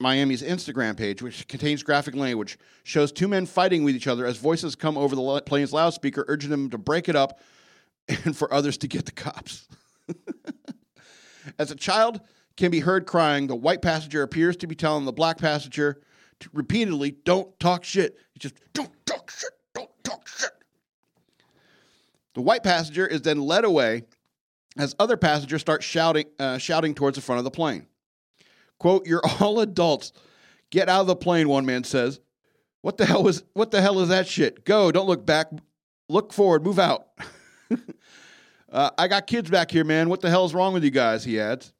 Miami's 0.00 0.42
Instagram 0.42 0.96
page, 0.96 1.20
which 1.20 1.46
contains 1.46 1.82
graphic 1.82 2.14
language, 2.14 2.58
shows 2.82 3.12
two 3.12 3.28
men 3.28 3.44
fighting 3.44 3.84
with 3.84 3.94
each 3.94 4.06
other 4.06 4.24
as 4.24 4.38
voices 4.38 4.74
come 4.74 4.96
over 4.96 5.14
the 5.14 5.42
plane's 5.42 5.72
loudspeaker, 5.72 6.24
urging 6.26 6.50
them 6.50 6.70
to 6.70 6.78
break 6.78 7.08
it 7.08 7.16
up 7.16 7.38
and 8.24 8.36
for 8.36 8.52
others 8.52 8.78
to 8.78 8.88
get 8.88 9.04
the 9.04 9.12
cops. 9.12 9.68
as 11.58 11.70
a 11.70 11.76
child 11.76 12.20
can 12.56 12.70
be 12.70 12.80
heard 12.80 13.06
crying, 13.06 13.46
the 13.46 13.56
white 13.56 13.82
passenger 13.82 14.22
appears 14.22 14.56
to 14.56 14.66
be 14.66 14.74
telling 14.74 15.04
the 15.04 15.12
black 15.12 15.38
passenger 15.38 16.00
repeatedly, 16.52 17.10
"Don't 17.24 17.58
talk 17.60 17.84
shit." 17.84 18.16
He 18.32 18.38
just, 18.38 18.54
"Don't 18.72 18.90
talk 19.04 19.30
shit. 19.30 19.50
Don't 19.74 19.90
talk 20.02 20.26
shit." 20.26 20.50
The 22.40 22.44
white 22.44 22.62
passenger 22.62 23.06
is 23.06 23.20
then 23.20 23.38
led 23.38 23.66
away 23.66 24.04
as 24.78 24.96
other 24.98 25.18
passengers 25.18 25.60
start 25.60 25.82
shouting, 25.82 26.24
uh, 26.38 26.56
shouting 26.56 26.94
towards 26.94 27.16
the 27.16 27.20
front 27.20 27.36
of 27.36 27.44
the 27.44 27.50
plane. 27.50 27.86
Quote, 28.78 29.06
you're 29.06 29.20
all 29.40 29.60
adults. 29.60 30.14
Get 30.70 30.88
out 30.88 31.02
of 31.02 31.06
the 31.06 31.16
plane, 31.16 31.50
one 31.50 31.66
man 31.66 31.84
says. 31.84 32.18
What 32.80 32.96
the 32.96 33.04
hell 33.04 33.22
was 33.22 33.44
what 33.52 33.72
the 33.72 33.82
hell 33.82 34.00
is 34.00 34.08
that 34.08 34.26
shit? 34.26 34.64
Go, 34.64 34.90
don't 34.90 35.06
look 35.06 35.26
back. 35.26 35.48
Look 36.08 36.32
forward, 36.32 36.64
move 36.64 36.78
out. 36.78 37.08
uh, 38.72 38.88
I 38.96 39.06
got 39.06 39.26
kids 39.26 39.50
back 39.50 39.70
here, 39.70 39.84
man. 39.84 40.08
What 40.08 40.22
the 40.22 40.30
hell 40.30 40.46
is 40.46 40.54
wrong 40.54 40.72
with 40.72 40.82
you 40.82 40.90
guys? 40.90 41.22
He 41.24 41.38
adds. 41.38 41.74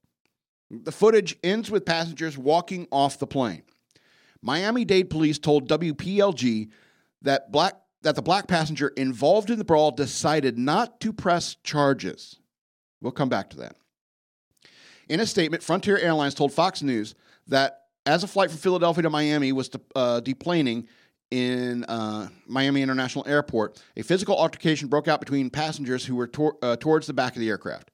The 0.70 0.92
footage 0.92 1.38
ends 1.42 1.70
with 1.70 1.86
passengers 1.86 2.36
walking 2.36 2.86
off 2.92 3.18
the 3.18 3.26
plane. 3.26 3.62
Miami 4.42 4.84
Dade 4.84 5.08
police 5.08 5.38
told 5.38 5.70
WPLG 5.70 6.68
that 7.22 7.50
black 7.50 7.79
that 8.02 8.16
the 8.16 8.22
black 8.22 8.46
passenger 8.46 8.88
involved 8.88 9.50
in 9.50 9.58
the 9.58 9.64
brawl 9.64 9.90
decided 9.90 10.58
not 10.58 11.00
to 11.00 11.12
press 11.12 11.56
charges. 11.62 12.38
We'll 13.00 13.12
come 13.12 13.28
back 13.28 13.50
to 13.50 13.56
that. 13.58 13.76
In 15.08 15.20
a 15.20 15.26
statement, 15.26 15.62
Frontier 15.62 15.98
Airlines 15.98 16.34
told 16.34 16.52
Fox 16.52 16.82
News 16.82 17.14
that 17.48 17.80
as 18.06 18.24
a 18.24 18.28
flight 18.28 18.50
from 18.50 18.58
Philadelphia 18.58 19.02
to 19.02 19.10
Miami 19.10 19.52
was 19.52 19.68
to, 19.70 19.80
uh, 19.94 20.20
deplaning 20.20 20.86
in 21.30 21.84
uh, 21.84 22.28
Miami 22.46 22.82
International 22.82 23.26
Airport, 23.26 23.82
a 23.96 24.02
physical 24.02 24.36
altercation 24.36 24.88
broke 24.88 25.08
out 25.08 25.20
between 25.20 25.50
passengers 25.50 26.04
who 26.04 26.16
were 26.16 26.26
tor- 26.26 26.56
uh, 26.62 26.76
towards 26.76 27.06
the 27.06 27.12
back 27.12 27.34
of 27.34 27.40
the 27.40 27.48
aircraft. 27.48 27.90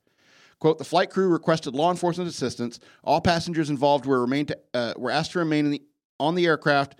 Quote, 0.59 0.79
the 0.79 0.85
flight 0.85 1.11
crew 1.11 1.29
requested 1.29 1.75
law 1.75 1.91
enforcement 1.91 2.31
assistance. 2.31 2.81
All 3.05 3.21
passengers 3.21 3.69
involved 3.69 4.07
were, 4.07 4.21
remained 4.21 4.49
to, 4.49 4.59
uh, 4.73 4.95
were 4.97 5.11
asked 5.11 5.33
to 5.33 5.39
remain 5.39 5.71
the, 5.71 5.83
on 6.19 6.35
the 6.35 6.47
aircraft. 6.47 6.97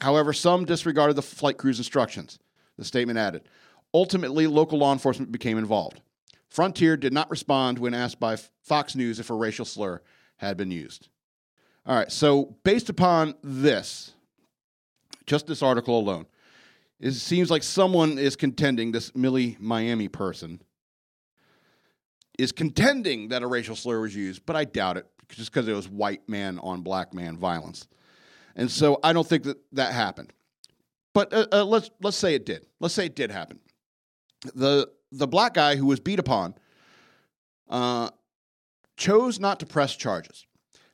However, 0.00 0.32
some 0.32 0.64
disregarded 0.64 1.16
the 1.16 1.22
flight 1.22 1.56
crew's 1.56 1.78
instructions, 1.78 2.38
the 2.76 2.84
statement 2.84 3.18
added. 3.18 3.42
Ultimately, 3.94 4.46
local 4.46 4.78
law 4.78 4.92
enforcement 4.92 5.32
became 5.32 5.58
involved. 5.58 6.00
Frontier 6.48 6.96
did 6.96 7.12
not 7.12 7.30
respond 7.30 7.78
when 7.78 7.94
asked 7.94 8.20
by 8.20 8.36
Fox 8.62 8.94
News 8.94 9.18
if 9.18 9.30
a 9.30 9.34
racial 9.34 9.64
slur 9.64 10.02
had 10.36 10.56
been 10.56 10.70
used. 10.70 11.08
All 11.86 11.96
right, 11.96 12.10
so 12.10 12.56
based 12.64 12.88
upon 12.88 13.34
this, 13.42 14.12
just 15.26 15.46
this 15.46 15.62
article 15.62 15.98
alone, 15.98 16.26
it 16.98 17.12
seems 17.12 17.50
like 17.50 17.62
someone 17.62 18.18
is 18.18 18.36
contending, 18.36 18.92
this 18.92 19.14
Millie 19.14 19.56
Miami 19.60 20.08
person, 20.08 20.60
is 22.38 22.52
contending 22.52 23.28
that 23.28 23.42
a 23.42 23.46
racial 23.46 23.76
slur 23.76 24.00
was 24.00 24.14
used, 24.14 24.44
but 24.46 24.56
I 24.56 24.64
doubt 24.64 24.96
it 24.96 25.06
just 25.28 25.52
because 25.52 25.68
it 25.68 25.74
was 25.74 25.88
white 25.88 26.28
man 26.28 26.58
on 26.58 26.82
black 26.82 27.14
man 27.14 27.36
violence. 27.36 27.86
And 28.56 28.70
so 28.70 28.98
I 29.04 29.12
don't 29.12 29.26
think 29.26 29.44
that 29.44 29.58
that 29.72 29.92
happened. 29.92 30.32
But 31.14 31.32
uh, 31.32 31.46
uh, 31.52 31.64
let's 31.64 31.90
let's 32.02 32.16
say 32.16 32.34
it 32.34 32.44
did. 32.44 32.66
Let's 32.80 32.94
say 32.94 33.06
it 33.06 33.14
did 33.14 33.30
happen. 33.30 33.60
The 34.54 34.88
the 35.12 35.28
black 35.28 35.54
guy 35.54 35.76
who 35.76 35.86
was 35.86 36.00
beat 36.00 36.18
upon 36.18 36.54
uh, 37.68 38.10
chose 38.96 39.38
not 39.38 39.60
to 39.60 39.66
press 39.66 39.94
charges. 39.94 40.46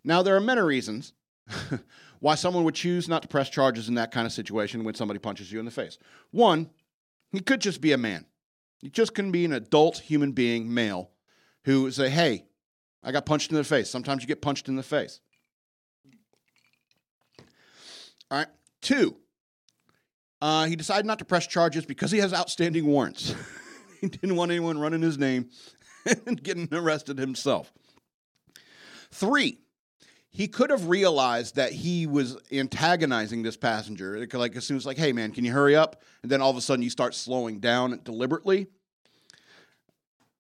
Now 0.05 0.23
there 0.23 0.37
are 0.37 0.41
many 0.41 0.61
reasons 0.61 1.13
why 2.21 2.35
someone 2.35 2.65
would 2.65 2.75
choose 2.75 3.09
not 3.09 3.23
to 3.23 3.29
press 3.29 3.49
charges 3.49 3.89
in 3.89 3.95
that 3.95 4.11
kind 4.11 4.27
of 4.27 4.33
situation 4.33 4.85
when 4.85 4.95
somebody 4.95 5.19
punches 5.19 5.51
you 5.51 5.59
in 5.59 5.65
the 5.65 5.71
face. 5.71 5.99
One, 6.31 6.71
he 7.31 7.41
could 7.41 7.61
just 7.61 7.81
be 7.81 7.93
a 7.93 7.99
man. 7.99 8.27
He 8.79 8.91
just 8.91 9.15
couldn't 9.15 9.33
be 9.33 9.45
an 9.45 9.53
adult 9.53 9.99
human 9.99 10.33
being, 10.33 10.73
male, 10.73 11.11
who 11.65 11.91
say, 11.93 12.11
"Hey, 12.11 12.47
I 13.03 13.13
got 13.13 13.27
punched 13.27 13.51
in 13.51 13.57
the 13.57 13.65
face." 13.65 13.89
Sometimes 13.89 14.23
you 14.23 14.29
get 14.29 14.43
punched 14.43 14.69
in 14.69 14.75
the 14.75 14.83
face. 14.83 15.21
All 18.33 18.39
right. 18.39 18.49
Two, 18.81 19.15
uh, 20.41 20.65
he 20.65 20.75
decided 20.75 21.05
not 21.05 21.19
to 21.19 21.25
press 21.27 21.47
charges 21.47 21.85
because 21.85 22.11
he 22.11 22.19
has 22.19 22.33
outstanding 22.33 22.87
warrants. 22.87 23.35
he 24.01 24.09
didn't 24.09 24.37
want 24.37 24.51
anyone 24.51 24.79
running 24.79 25.03
his 25.03 25.19
name 25.19 25.51
and 26.27 26.43
getting 26.43 26.67
arrested 26.73 27.19
himself. 27.19 27.71
Three, 29.11 29.59
he 30.31 30.49
could 30.49 30.71
have 30.71 30.89
realized 30.89 31.57
that 31.57 31.73
he 31.73 32.07
was 32.07 32.39
antagonizing 32.51 33.43
this 33.43 33.59
passenger. 33.59 34.27
Like 34.33 34.57
as 34.57 34.65
soon 34.65 34.79
as 34.79 34.87
like, 34.87 34.97
hey 34.97 35.13
man, 35.13 35.33
can 35.33 35.45
you 35.45 35.53
hurry 35.53 35.77
up? 35.77 36.01
And 36.23 36.33
then 36.33 36.41
all 36.41 36.51
of 36.51 36.57
a 36.57 36.63
sudden 36.63 36.83
you 36.83 36.91
start 36.91 37.15
slowing 37.15 37.61
down 37.61 38.01
deliberately. 38.03 38.67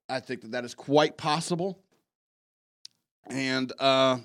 I 0.09 0.21
think 0.21 0.41
that 0.41 0.53
that 0.53 0.65
is 0.65 0.75
quite 0.75 1.19
possible. 1.19 1.79
And 3.29 3.71
uh, 3.79 4.19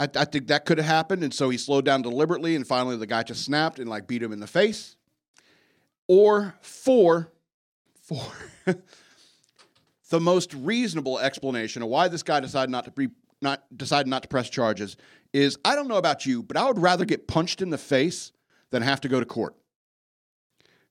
I, 0.00 0.08
I 0.16 0.24
think 0.24 0.46
that 0.46 0.64
could 0.64 0.78
have 0.78 0.86
happened. 0.86 1.22
And 1.22 1.32
so 1.32 1.50
he 1.50 1.58
slowed 1.58 1.84
down 1.84 2.00
deliberately, 2.00 2.56
and 2.56 2.66
finally 2.66 2.96
the 2.96 3.06
guy 3.06 3.22
just 3.22 3.44
snapped 3.44 3.78
and 3.78 3.88
like 3.88 4.06
beat 4.06 4.22
him 4.22 4.32
in 4.32 4.40
the 4.40 4.46
face. 4.46 4.96
Or 6.08 6.54
four, 6.62 7.30
four, 8.02 8.24
the 10.10 10.20
most 10.20 10.54
reasonable 10.54 11.18
explanation 11.18 11.82
of 11.82 11.88
why 11.88 12.08
this 12.08 12.22
guy 12.22 12.40
decided 12.40 12.70
not 12.70 12.86
to 12.86 12.90
be 12.90 13.08
not 13.42 13.62
decided 13.76 14.08
not 14.08 14.22
to 14.22 14.28
press 14.28 14.50
charges 14.50 14.96
is 15.32 15.58
I 15.64 15.74
don't 15.74 15.86
know 15.86 15.96
about 15.96 16.26
you, 16.26 16.42
but 16.42 16.56
I 16.56 16.66
would 16.66 16.78
rather 16.78 17.04
get 17.04 17.28
punched 17.28 17.62
in 17.62 17.70
the 17.70 17.78
face 17.78 18.32
than 18.70 18.82
have 18.82 19.00
to 19.02 19.08
go 19.08 19.20
to 19.20 19.26
court. 19.26 19.54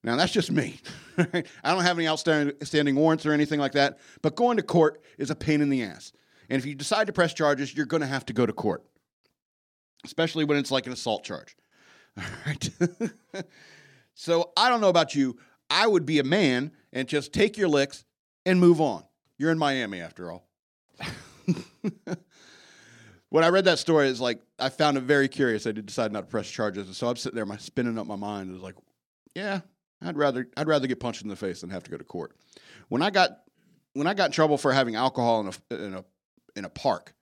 Now 0.03 0.15
that's 0.15 0.31
just 0.31 0.51
me. 0.51 0.79
I 1.17 1.43
don't 1.63 1.83
have 1.83 1.97
any 1.97 2.07
outstanding 2.07 2.95
warrants 2.95 3.25
or 3.25 3.33
anything 3.33 3.59
like 3.59 3.73
that, 3.73 3.99
but 4.21 4.35
going 4.35 4.57
to 4.57 4.63
court 4.63 5.01
is 5.17 5.29
a 5.29 5.35
pain 5.35 5.61
in 5.61 5.69
the 5.69 5.83
ass. 5.83 6.13
And 6.49 6.57
if 6.57 6.65
you 6.65 6.73
decide 6.73 7.07
to 7.07 7.13
press 7.13 7.33
charges, 7.33 7.75
you're 7.75 7.85
going 7.85 8.01
to 8.01 8.07
have 8.07 8.25
to 8.27 8.33
go 8.33 8.45
to 8.45 8.53
court, 8.53 8.83
especially 10.05 10.45
when 10.45 10.57
it's 10.57 10.71
like 10.71 10.85
an 10.87 10.93
assault 10.93 11.23
charge. 11.23 11.55
All 12.17 12.23
right. 12.45 12.69
so 14.13 14.51
I 14.57 14.69
don't 14.69 14.81
know 14.81 14.89
about 14.89 15.15
you. 15.15 15.37
I 15.69 15.87
would 15.87 16.05
be 16.05 16.19
a 16.19 16.23
man 16.23 16.71
and 16.91 17.07
just 17.07 17.31
take 17.33 17.57
your 17.57 17.69
licks 17.69 18.03
and 18.45 18.59
move 18.59 18.81
on. 18.81 19.03
You're 19.37 19.51
in 19.51 19.57
Miami 19.57 20.01
after 20.01 20.31
all. 20.31 20.49
when 23.29 23.43
I 23.43 23.49
read 23.49 23.65
that 23.65 23.79
story, 23.79 24.09
it's 24.09 24.19
like 24.19 24.41
I 24.57 24.69
found 24.69 24.97
it 24.97 25.03
very 25.03 25.27
curious. 25.27 25.67
I 25.67 25.71
did 25.71 25.85
decide 25.85 26.11
not 26.11 26.21
to 26.21 26.27
press 26.27 26.49
charges, 26.49 26.87
and 26.87 26.95
so 26.95 27.07
I'm 27.07 27.15
sitting 27.15 27.35
there, 27.35 27.45
my 27.45 27.57
spinning 27.57 27.97
up 27.97 28.07
my 28.07 28.15
mind. 28.15 28.53
It's 28.53 28.63
like, 28.63 28.75
yeah, 29.35 29.61
I'd 30.01 30.17
rather 30.17 30.49
I'd 30.57 30.67
rather 30.67 30.87
get 30.87 30.99
punched 30.99 31.21
in 31.21 31.29
the 31.29 31.35
face 31.35 31.61
than 31.61 31.69
have 31.69 31.83
to 31.83 31.91
go 31.91 31.97
to 31.97 32.03
court. 32.03 32.35
When 32.89 33.01
I 33.01 33.11
got 33.11 33.43
when 33.93 34.07
I 34.07 34.13
got 34.13 34.25
in 34.25 34.31
trouble 34.31 34.57
for 34.57 34.73
having 34.73 34.95
alcohol 34.95 35.41
in 35.41 35.47
a 35.47 35.85
in 35.85 35.93
a 35.93 36.05
in 36.55 36.65
a 36.65 36.69
park. 36.69 37.13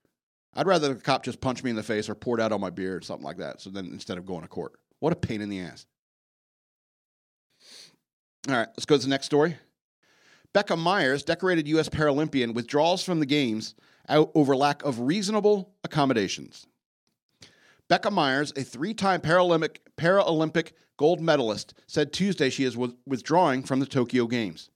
I'd 0.53 0.67
rather 0.67 0.93
the 0.93 1.01
cop 1.01 1.23
just 1.23 1.39
punch 1.39 1.63
me 1.63 1.69
in 1.69 1.75
the 1.75 1.83
face 1.83 2.10
or 2.10 2.15
pour 2.15 2.39
it 2.39 2.41
out 2.41 2.51
on 2.51 2.62
my 2.62 2.69
beard 2.69 3.03
or 3.03 3.05
something 3.05 3.25
like 3.25 3.38
that. 3.38 3.62
So 3.62 3.69
then 3.69 3.86
instead 3.88 4.17
of 4.17 4.25
going 4.25 4.41
to 4.41 4.47
court, 4.47 4.73
what 4.99 5.13
a 5.13 5.15
pain 5.15 5.41
in 5.41 5.49
the 5.49 5.60
ass. 5.60 5.86
All 8.49 8.55
right, 8.55 8.67
let's 8.69 8.86
go 8.86 8.97
to 8.97 9.03
the 9.03 9.10
next 9.10 9.25
story. 9.25 9.57
Becca 10.53 10.75
Meyers, 10.75 11.23
decorated 11.23 11.67
U.S. 11.67 11.89
Paralympian, 11.89 12.53
withdraws 12.53 13.03
from 13.03 13.19
the 13.19 13.25
Games 13.25 13.75
over 14.10 14.55
lack 14.55 14.83
of 14.83 15.01
reasonable 15.01 15.73
accommodations. 15.83 16.65
Becca 17.89 18.10
Meyers, 18.10 18.53
a 18.55 18.63
three 18.63 18.93
time 18.93 19.21
Paralympic, 19.21 19.77
Paralympic 19.97 20.71
gold 20.97 21.21
medalist, 21.21 21.73
said 21.88 22.12
Tuesday 22.12 22.49
she 22.49 22.63
is 22.63 22.77
withdrawing 22.77 23.63
from 23.63 23.79
the 23.79 23.86
Tokyo 23.86 24.25
Games. 24.25 24.69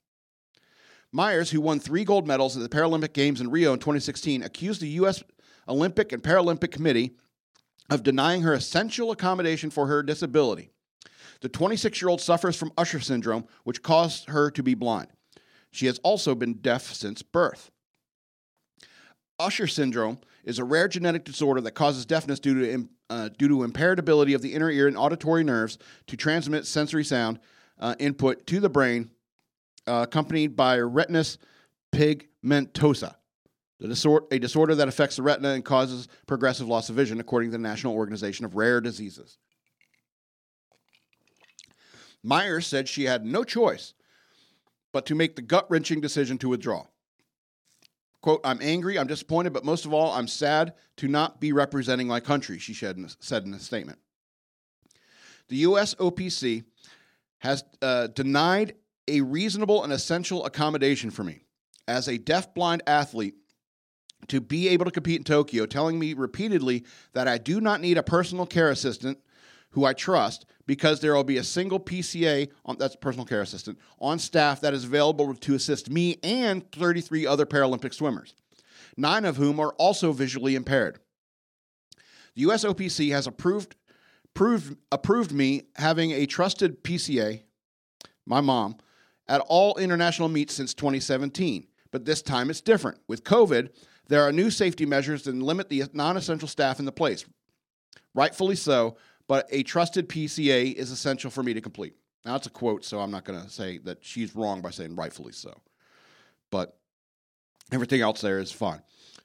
Meyers, 1.11 1.51
who 1.51 1.59
won 1.59 1.79
three 1.79 2.03
gold 2.03 2.27
medals 2.27 2.55
at 2.55 2.63
the 2.63 2.69
Paralympic 2.69 3.13
Games 3.13 3.41
in 3.41 3.49
Rio 3.49 3.73
in 3.73 3.79
2016, 3.79 4.43
accused 4.43 4.81
the 4.81 4.87
U.S. 4.89 5.23
Olympic 5.71 6.11
and 6.11 6.21
Paralympic 6.21 6.71
Committee 6.71 7.15
of 7.89 8.03
denying 8.03 8.41
her 8.41 8.53
essential 8.53 9.11
accommodation 9.11 9.69
for 9.69 9.87
her 9.87 10.03
disability. 10.03 10.69
The 11.41 11.49
26 11.49 12.01
year 12.01 12.09
old 12.09 12.21
suffers 12.21 12.55
from 12.55 12.71
Usher 12.77 12.99
syndrome, 12.99 13.45
which 13.63 13.81
caused 13.81 14.29
her 14.29 14.51
to 14.51 14.61
be 14.61 14.75
blind. 14.75 15.07
She 15.71 15.87
has 15.87 15.97
also 15.99 16.35
been 16.35 16.55
deaf 16.55 16.93
since 16.93 17.21
birth. 17.21 17.71
Usher 19.39 19.65
syndrome 19.65 20.19
is 20.43 20.59
a 20.59 20.63
rare 20.63 20.87
genetic 20.87 21.23
disorder 21.23 21.61
that 21.61 21.71
causes 21.71 22.05
deafness 22.05 22.39
due 22.39 22.59
to, 22.59 22.89
uh, 23.09 23.29
due 23.37 23.47
to 23.47 23.63
impaired 23.63 23.97
ability 23.97 24.33
of 24.33 24.41
the 24.41 24.53
inner 24.53 24.69
ear 24.69 24.87
and 24.87 24.97
auditory 24.97 25.43
nerves 25.43 25.77
to 26.07 26.17
transmit 26.17 26.67
sensory 26.67 27.03
sound 27.03 27.39
uh, 27.79 27.95
input 27.97 28.45
to 28.47 28.59
the 28.59 28.69
brain, 28.69 29.09
uh, 29.87 30.05
accompanied 30.07 30.55
by 30.55 30.77
retinitis 30.77 31.37
pigmentosa, 31.91 33.15
disorder, 33.87 34.25
a 34.31 34.39
disorder 34.39 34.75
that 34.75 34.87
affects 34.87 35.15
the 35.15 35.23
retina 35.23 35.49
and 35.49 35.65
causes 35.65 36.07
progressive 36.27 36.67
loss 36.67 36.89
of 36.89 36.95
vision, 36.95 37.19
according 37.19 37.49
to 37.49 37.57
the 37.57 37.63
National 37.63 37.93
Organization 37.95 38.45
of 38.45 38.55
Rare 38.55 38.81
Diseases. 38.81 39.37
Meyers 42.23 42.67
said 42.67 42.87
she 42.87 43.05
had 43.05 43.25
no 43.25 43.43
choice 43.43 43.93
but 44.91 45.05
to 45.07 45.15
make 45.15 45.35
the 45.35 45.41
gut 45.41 45.65
wrenching 45.69 46.01
decision 46.01 46.37
to 46.39 46.49
withdraw. 46.49 46.85
Quote, 48.21 48.41
I'm 48.43 48.59
angry, 48.61 48.99
I'm 48.99 49.07
disappointed, 49.07 49.51
but 49.53 49.65
most 49.65 49.85
of 49.85 49.93
all, 49.93 50.11
I'm 50.11 50.27
sad 50.27 50.73
to 50.97 51.07
not 51.07 51.39
be 51.39 51.51
representing 51.51 52.07
my 52.07 52.19
country, 52.19 52.59
she 52.59 52.73
said 52.73 52.97
in 52.97 53.53
a 53.53 53.59
statement. 53.59 53.97
The 55.49 55.55
U.S. 55.57 55.95
OPC 55.95 56.63
has 57.39 57.63
uh, 57.81 58.07
denied 58.07 58.75
a 59.07 59.21
reasonable 59.21 59.83
and 59.83 59.91
essential 59.91 60.45
accommodation 60.45 61.09
for 61.09 61.23
me 61.23 61.45
as 61.87 62.07
a 62.07 62.17
deaf-blind 62.17 62.83
athlete 62.85 63.35
to 64.27 64.41
be 64.41 64.69
able 64.69 64.85
to 64.85 64.91
compete 64.91 65.17
in 65.17 65.23
Tokyo, 65.23 65.65
telling 65.65 65.99
me 65.99 66.13
repeatedly 66.13 66.85
that 67.13 67.27
I 67.27 67.37
do 67.37 67.61
not 67.61 67.81
need 67.81 67.97
a 67.97 68.03
personal 68.03 68.45
care 68.45 68.69
assistant 68.69 69.19
who 69.71 69.85
I 69.85 69.93
trust 69.93 70.45
because 70.65 70.99
there 70.99 71.15
will 71.15 71.23
be 71.23 71.37
a 71.37 71.43
single 71.43 71.79
PCA, 71.79 72.49
on, 72.65 72.77
that's 72.77 72.95
personal 72.95 73.25
care 73.25 73.41
assistant, 73.41 73.79
on 73.99 74.19
staff 74.19 74.61
that 74.61 74.73
is 74.73 74.85
available 74.85 75.33
to 75.33 75.55
assist 75.55 75.89
me 75.89 76.17
and 76.23 76.69
33 76.71 77.25
other 77.25 77.45
Paralympic 77.45 77.93
swimmers, 77.93 78.35
nine 78.97 79.25
of 79.25 79.37
whom 79.37 79.59
are 79.59 79.73
also 79.73 80.11
visually 80.11 80.55
impaired. 80.55 80.99
The 82.35 82.43
USOPC 82.43 83.11
has 83.11 83.27
approved, 83.27 83.75
approved, 84.33 84.77
approved 84.91 85.31
me 85.31 85.63
having 85.75 86.11
a 86.11 86.25
trusted 86.25 86.83
PCA, 86.83 87.43
my 88.25 88.41
mom, 88.41 88.77
at 89.27 89.41
all 89.47 89.77
international 89.77 90.29
meets 90.29 90.53
since 90.53 90.73
2017. 90.73 91.67
But 91.91 92.05
this 92.05 92.21
time 92.21 92.49
it's 92.49 92.61
different. 92.61 92.99
With 93.07 93.23
COVID, 93.23 93.69
there 94.07 94.23
are 94.23 94.31
new 94.31 94.49
safety 94.49 94.85
measures 94.85 95.23
that 95.23 95.35
limit 95.35 95.69
the 95.69 95.83
non 95.93 96.17
essential 96.17 96.47
staff 96.47 96.79
in 96.79 96.85
the 96.85 96.91
place. 96.91 97.25
Rightfully 98.13 98.55
so, 98.55 98.97
but 99.27 99.47
a 99.51 99.63
trusted 99.63 100.09
PCA 100.09 100.73
is 100.73 100.91
essential 100.91 101.31
for 101.31 101.43
me 101.43 101.53
to 101.53 101.61
complete. 101.61 101.93
Now, 102.25 102.35
it's 102.35 102.47
a 102.47 102.51
quote, 102.51 102.85
so 102.85 102.99
I'm 102.99 103.11
not 103.11 103.25
going 103.25 103.41
to 103.41 103.49
say 103.49 103.79
that 103.79 103.99
she's 104.01 104.35
wrong 104.35 104.61
by 104.61 104.69
saying 104.69 104.95
rightfully 104.95 105.31
so. 105.31 105.61
But 106.51 106.77
everything 107.71 108.01
else 108.01 108.21
there 108.21 108.39
is 108.39 108.51
fine. 108.51 108.81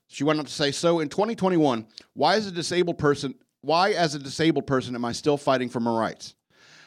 She 0.08 0.24
went 0.24 0.38
on 0.38 0.44
to 0.44 0.52
say, 0.52 0.70
so 0.70 1.00
in 1.00 1.08
2021, 1.08 1.86
why 2.14 2.36
as 2.36 2.46
a 2.46 2.52
disabled 2.52 2.98
person, 2.98 3.34
why 3.60 3.90
as 3.90 4.14
a 4.14 4.18
disabled 4.18 4.66
person 4.66 4.94
am 4.94 5.04
I 5.04 5.12
still 5.12 5.36
fighting 5.36 5.68
for 5.68 5.80
my 5.80 5.90
rights? 5.98 6.34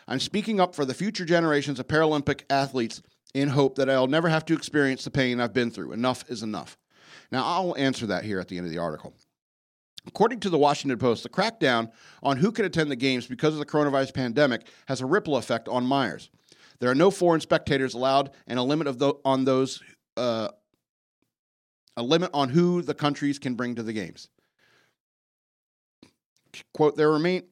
I'm 0.07 0.19
speaking 0.19 0.59
up 0.59 0.73
for 0.73 0.85
the 0.85 0.93
future 0.93 1.25
generations 1.25 1.79
of 1.79 1.87
Paralympic 1.87 2.43
athletes 2.49 3.01
in 3.33 3.49
hope 3.49 3.75
that 3.75 3.89
I'll 3.89 4.07
never 4.07 4.29
have 4.29 4.45
to 4.45 4.53
experience 4.53 5.03
the 5.03 5.11
pain 5.11 5.39
I've 5.39 5.53
been 5.53 5.69
through. 5.69 5.91
Enough 5.91 6.23
is 6.29 6.41
enough. 6.41 6.77
Now, 7.31 7.45
I'll 7.45 7.75
answer 7.77 8.07
that 8.07 8.23
here 8.23 8.39
at 8.39 8.47
the 8.47 8.57
end 8.57 8.65
of 8.65 8.71
the 8.71 8.79
article. 8.79 9.13
According 10.07 10.39
to 10.41 10.49
the 10.49 10.57
Washington 10.57 10.97
Post, 10.97 11.23
the 11.23 11.29
crackdown 11.29 11.91
on 12.23 12.37
who 12.37 12.51
can 12.51 12.65
attend 12.65 12.89
the 12.89 12.95
games 12.95 13.27
because 13.27 13.53
of 13.53 13.59
the 13.59 13.65
coronavirus 13.65 14.13
pandemic 14.13 14.67
has 14.87 15.01
a 15.01 15.05
ripple 15.05 15.37
effect 15.37 15.67
on 15.67 15.85
Meyers. 15.85 16.29
There 16.79 16.89
are 16.89 16.95
no 16.95 17.11
foreign 17.11 17.41
spectators 17.41 17.93
allowed, 17.93 18.31
and 18.47 18.57
a 18.57 18.63
limit 18.63 18.87
of 18.87 18.97
the, 18.97 19.13
on 19.25 19.45
those 19.45 19.83
uh, 20.15 20.49
a 21.97 22.03
limit 22.03 22.31
on 22.33 22.49
who 22.49 22.81
the 22.81 22.93
countries 22.93 23.37
can 23.37 23.55
bring 23.55 23.75
to 23.75 23.83
the 23.83 23.93
games. 23.93 24.29
Quote: 26.73 26.95
There 26.95 27.11
remain 27.11 27.43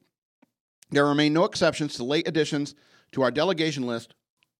there 0.90 1.06
remain 1.06 1.34
no 1.34 1.44
exceptions 1.44 1.94
to 1.96 2.04
late 2.04 2.26
additions 2.26 2.74
to 3.12 3.22
our 3.22 3.30
delegation 3.30 3.86
list, 3.86 4.14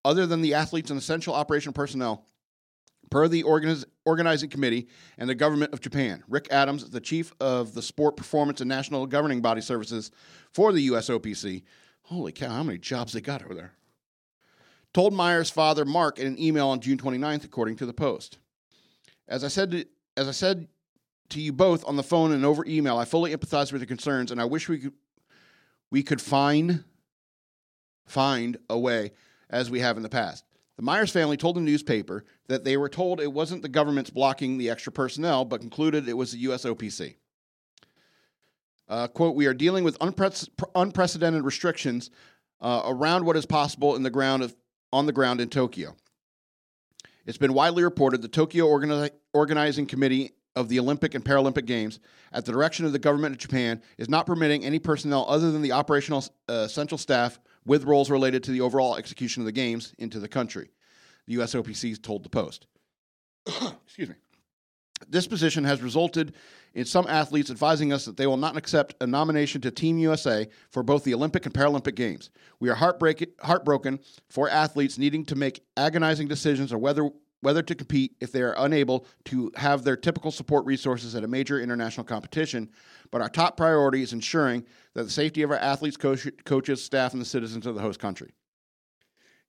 other 0.04 0.26
than 0.26 0.42
the 0.42 0.54
athletes 0.54 0.90
and 0.90 0.98
essential 0.98 1.34
operation 1.34 1.72
personnel 1.72 2.26
Per 3.10 3.28
the 3.28 3.42
organiz- 3.42 3.84
organizing 4.04 4.50
committee 4.50 4.88
and 5.16 5.28
the 5.28 5.34
government 5.34 5.72
of 5.72 5.80
Japan, 5.80 6.22
Rick 6.28 6.48
Adams, 6.50 6.88
the 6.90 7.00
chief 7.00 7.32
of 7.40 7.74
the 7.74 7.82
Sport 7.82 8.16
Performance 8.16 8.60
and 8.60 8.68
National 8.68 9.06
Governing 9.06 9.40
Body 9.40 9.60
Services 9.60 10.10
for 10.52 10.72
the 10.72 10.88
USOPC, 10.88 11.62
holy 12.02 12.32
cow, 12.32 12.50
how 12.50 12.62
many 12.62 12.78
jobs 12.78 13.12
they 13.12 13.20
got 13.20 13.42
over 13.42 13.54
there, 13.54 13.72
told 14.92 15.14
Meyers' 15.14 15.50
father, 15.50 15.84
Mark, 15.84 16.18
in 16.18 16.26
an 16.26 16.40
email 16.40 16.68
on 16.68 16.80
June 16.80 16.98
29th, 16.98 17.44
according 17.44 17.76
to 17.76 17.86
the 17.86 17.92
Post. 17.92 18.38
As 19.26 19.44
I 19.44 19.48
said 19.48 19.70
to, 19.70 19.84
as 20.16 20.28
I 20.28 20.32
said 20.32 20.68
to 21.30 21.40
you 21.40 21.52
both 21.52 21.86
on 21.86 21.96
the 21.96 22.02
phone 22.02 22.32
and 22.32 22.44
over 22.44 22.64
email, 22.66 22.96
I 22.98 23.04
fully 23.04 23.34
empathize 23.34 23.72
with 23.72 23.82
your 23.82 23.86
concerns, 23.86 24.30
and 24.30 24.40
I 24.40 24.44
wish 24.44 24.68
we 24.68 24.78
could, 24.78 24.94
we 25.90 26.02
could 26.02 26.20
find 26.20 26.84
find 28.06 28.56
a 28.70 28.78
way 28.78 29.12
as 29.50 29.70
we 29.70 29.80
have 29.80 29.96
in 29.96 30.02
the 30.02 30.08
past. 30.08 30.44
The 30.76 30.82
Meyers 30.82 31.10
family 31.10 31.36
told 31.36 31.56
the 31.56 31.60
newspaper 31.60 32.24
that 32.48 32.64
they 32.64 32.76
were 32.76 32.88
told 32.88 33.20
it 33.20 33.32
wasn't 33.32 33.62
the 33.62 33.68
government's 33.68 34.10
blocking 34.10 34.58
the 34.58 34.70
extra 34.70 34.90
personnel, 34.90 35.44
but 35.44 35.60
concluded 35.60 36.08
it 36.08 36.16
was 36.16 36.32
the 36.32 36.44
USOPC. 36.44 37.14
Uh, 38.88 39.06
quote, 39.06 39.36
we 39.36 39.46
are 39.46 39.54
dealing 39.54 39.84
with 39.84 39.98
unpre- 39.98 40.48
unprecedented 40.74 41.44
restrictions 41.44 42.10
uh, 42.60 42.82
around 42.86 43.24
what 43.24 43.36
is 43.36 43.44
possible 43.44 43.94
in 43.96 44.02
the 44.02 44.10
ground 44.10 44.42
of, 44.42 44.56
on 44.92 45.06
the 45.06 45.12
ground 45.12 45.40
in 45.40 45.48
Tokyo. 45.48 45.94
It's 47.26 47.38
been 47.38 47.52
widely 47.52 47.84
reported 47.84 48.22
the 48.22 48.28
Tokyo 48.28 48.66
Organi- 48.66 49.10
Organizing 49.34 49.86
Committee 49.86 50.32
of 50.56 50.70
the 50.70 50.80
Olympic 50.80 51.14
and 51.14 51.24
Paralympic 51.24 51.66
Games, 51.66 52.00
at 52.32 52.44
the 52.44 52.52
direction 52.52 52.84
of 52.84 52.92
the 52.92 52.98
government 52.98 53.34
of 53.34 53.38
Japan, 53.38 53.80
is 53.98 54.08
not 54.08 54.26
permitting 54.26 54.64
any 54.64 54.78
personnel 54.78 55.26
other 55.28 55.52
than 55.52 55.62
the 55.62 55.72
operational 55.72 56.24
uh, 56.48 56.66
staff 56.66 57.38
with 57.64 57.84
roles 57.84 58.10
related 58.10 58.42
to 58.44 58.50
the 58.50 58.62
overall 58.62 58.96
execution 58.96 59.42
of 59.42 59.46
the 59.46 59.52
games 59.52 59.94
into 59.98 60.18
the 60.18 60.26
country. 60.26 60.70
The 61.28 61.36
USOPC 61.36 62.02
told 62.02 62.24
the 62.24 62.30
Post. 62.30 62.66
Excuse 63.46 64.08
me. 64.08 64.14
This 65.08 65.28
position 65.28 65.62
has 65.62 65.80
resulted 65.82 66.34
in 66.74 66.86
some 66.86 67.06
athletes 67.06 67.50
advising 67.50 67.92
us 67.92 68.06
that 68.06 68.16
they 68.16 68.26
will 68.26 68.38
not 68.38 68.56
accept 68.56 68.94
a 69.00 69.06
nomination 69.06 69.60
to 69.60 69.70
Team 69.70 69.98
USA 69.98 70.48
for 70.70 70.82
both 70.82 71.04
the 71.04 71.14
Olympic 71.14 71.44
and 71.44 71.54
Paralympic 71.54 71.94
Games. 71.94 72.30
We 72.60 72.70
are 72.70 72.74
heartbreak- 72.74 73.40
heartbroken 73.42 74.00
for 74.30 74.48
athletes 74.48 74.98
needing 74.98 75.24
to 75.26 75.36
make 75.36 75.62
agonizing 75.76 76.28
decisions 76.28 76.72
on 76.72 76.80
whether 76.80 77.08
whether 77.40 77.62
to 77.62 77.74
compete 77.76 78.16
if 78.20 78.32
they 78.32 78.42
are 78.42 78.56
unable 78.58 79.06
to 79.24 79.52
have 79.54 79.84
their 79.84 79.96
typical 79.96 80.32
support 80.32 80.66
resources 80.66 81.14
at 81.14 81.22
a 81.22 81.28
major 81.28 81.60
international 81.60 82.02
competition. 82.02 82.68
But 83.12 83.20
our 83.20 83.28
top 83.28 83.56
priority 83.56 84.02
is 84.02 84.12
ensuring 84.12 84.64
that 84.94 85.04
the 85.04 85.10
safety 85.10 85.42
of 85.42 85.52
our 85.52 85.56
athletes, 85.56 85.96
coach, 85.96 86.26
coaches, 86.44 86.82
staff, 86.82 87.12
and 87.12 87.22
the 87.22 87.26
citizens 87.26 87.64
of 87.64 87.76
the 87.76 87.80
host 87.80 88.00
country. 88.00 88.32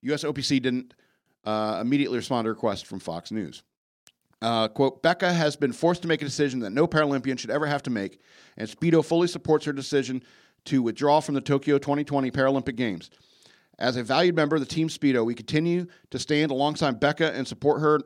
USOPC 0.05 0.61
didn't 0.61 0.93
uh, 1.45 1.79
immediately 1.81 2.17
respond 2.17 2.45
to 2.45 2.49
a 2.49 2.53
request 2.53 2.85
from 2.85 2.99
Fox 2.99 3.31
News. 3.31 3.63
Uh, 4.41 4.67
quote, 4.69 5.03
Becca 5.03 5.33
has 5.33 5.55
been 5.55 5.73
forced 5.73 6.01
to 6.03 6.07
make 6.07 6.21
a 6.21 6.25
decision 6.25 6.61
that 6.61 6.69
no 6.69 6.87
Paralympian 6.87 7.37
should 7.37 7.49
ever 7.49 7.65
have 7.65 7.83
to 7.83 7.89
make, 7.89 8.19
and 8.57 8.69
Speedo 8.69 9.03
fully 9.03 9.27
supports 9.27 9.65
her 9.65 9.73
decision 9.73 10.23
to 10.65 10.81
withdraw 10.81 11.19
from 11.19 11.35
the 11.35 11.41
Tokyo 11.41 11.77
2020 11.77 12.31
Paralympic 12.31 12.75
Games. 12.75 13.09
As 13.77 13.95
a 13.95 14.03
valued 14.03 14.35
member 14.35 14.55
of 14.55 14.61
the 14.61 14.65
Team 14.65 14.89
Speedo, 14.89 15.25
we 15.25 15.33
continue 15.33 15.87
to 16.11 16.19
stand 16.19 16.51
alongside 16.51 16.99
Becca 16.99 17.33
and 17.33 17.47
support 17.47 17.81
her 17.81 18.01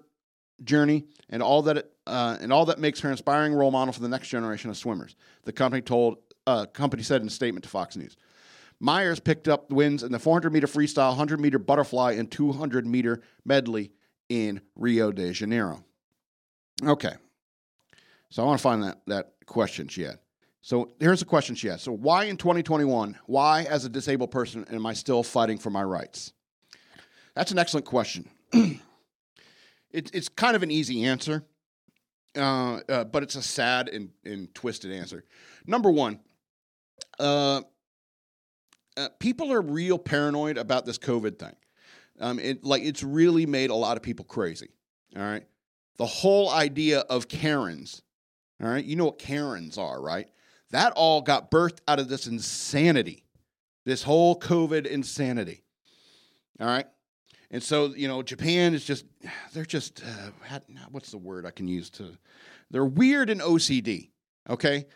journey 0.63 1.05
and 1.29 1.41
all 1.41 1.63
that 1.63 1.77
it, 1.77 1.91
uh, 2.05 2.37
and 2.41 2.53
all 2.53 2.65
that 2.65 2.79
makes 2.79 2.99
her 2.99 3.09
an 3.09 3.13
inspiring 3.13 3.53
role 3.53 3.71
model 3.71 3.91
for 3.93 4.01
the 4.01 4.07
next 4.07 4.29
generation 4.29 4.69
of 4.69 4.77
swimmers. 4.77 5.15
The 5.43 5.53
company 5.53 5.81
told 5.81 6.17
uh, 6.45 6.65
company 6.65 7.03
said 7.03 7.21
in 7.21 7.27
a 7.27 7.31
statement 7.31 7.63
to 7.63 7.69
Fox 7.69 7.95
News. 7.95 8.17
Meyers 8.83 9.21
picked 9.21 9.47
up 9.47 9.71
wins 9.71 10.03
in 10.03 10.11
the 10.11 10.19
400 10.19 10.51
meter 10.51 10.67
freestyle, 10.67 11.11
100 11.11 11.39
meter 11.39 11.57
butterfly, 11.57 12.15
and 12.17 12.29
200 12.29 12.85
meter 12.85 13.21
medley 13.45 13.93
in 14.27 14.59
Rio 14.75 15.09
de 15.09 15.31
Janeiro. 15.31 15.85
Okay, 16.83 17.13
so 18.29 18.43
I 18.43 18.45
want 18.45 18.59
to 18.59 18.61
find 18.61 18.83
that 18.83 18.99
that 19.07 19.35
question 19.45 19.87
she 19.87 20.01
had. 20.01 20.19
So 20.61 20.91
here's 20.99 21.21
a 21.21 21.25
question 21.25 21.55
she 21.55 21.69
asked. 21.69 21.85
So 21.85 21.93
why 21.93 22.25
in 22.25 22.35
2021, 22.35 23.17
why 23.25 23.63
as 23.69 23.85
a 23.85 23.89
disabled 23.89 24.31
person 24.31 24.65
am 24.69 24.85
I 24.85 24.91
still 24.91 25.23
fighting 25.23 25.59
for 25.59 25.69
my 25.69 25.83
rights? 25.83 26.33
That's 27.35 27.53
an 27.53 27.59
excellent 27.59 27.85
question. 27.85 28.29
it, 28.51 28.81
it's 29.93 30.27
kind 30.27 30.57
of 30.57 30.63
an 30.63 30.71
easy 30.71 31.05
answer, 31.05 31.45
uh, 32.35 32.81
uh, 32.89 33.05
but 33.05 33.23
it's 33.23 33.35
a 33.35 33.41
sad 33.41 33.87
and, 33.87 34.09
and, 34.25 34.53
twisted 34.53 34.91
answer. 34.91 35.23
Number 35.65 35.89
one, 35.89 36.19
uh, 37.17 37.61
uh 38.97 39.09
people 39.19 39.51
are 39.51 39.61
real 39.61 39.97
paranoid 39.97 40.57
about 40.57 40.85
this 40.85 40.97
COVID 40.97 41.39
thing. 41.39 41.55
Um, 42.19 42.39
it, 42.39 42.63
like 42.63 42.83
it's 42.83 43.03
really 43.03 43.45
made 43.45 43.69
a 43.69 43.75
lot 43.75 43.97
of 43.97 44.03
people 44.03 44.25
crazy. 44.25 44.69
All 45.15 45.21
right, 45.21 45.45
the 45.97 46.05
whole 46.05 46.49
idea 46.49 46.99
of 46.99 47.27
Karens. 47.27 48.01
All 48.61 48.69
right, 48.69 48.83
you 48.83 48.95
know 48.95 49.05
what 49.05 49.19
Karens 49.19 49.77
are, 49.77 50.01
right? 50.01 50.27
That 50.71 50.93
all 50.93 51.21
got 51.21 51.51
birthed 51.51 51.79
out 51.87 51.99
of 51.99 52.07
this 52.07 52.27
insanity, 52.27 53.25
this 53.85 54.03
whole 54.03 54.39
COVID 54.39 54.85
insanity. 54.85 55.63
All 56.59 56.67
right. 56.67 56.87
And 57.51 57.61
so, 57.61 57.93
you 57.93 58.07
know, 58.07 58.23
Japan 58.23 58.73
is 58.73 58.83
just, 58.83 59.05
they're 59.53 59.65
just, 59.65 60.03
uh, 60.03 60.59
what's 60.89 61.11
the 61.11 61.19
word 61.19 61.45
I 61.45 61.51
can 61.51 61.67
use 61.67 61.91
to, 61.91 62.17
They're 62.71 62.83
weird 62.83 63.29
in 63.29 63.39
OCD. 63.39 64.09
Okay, 64.49 64.87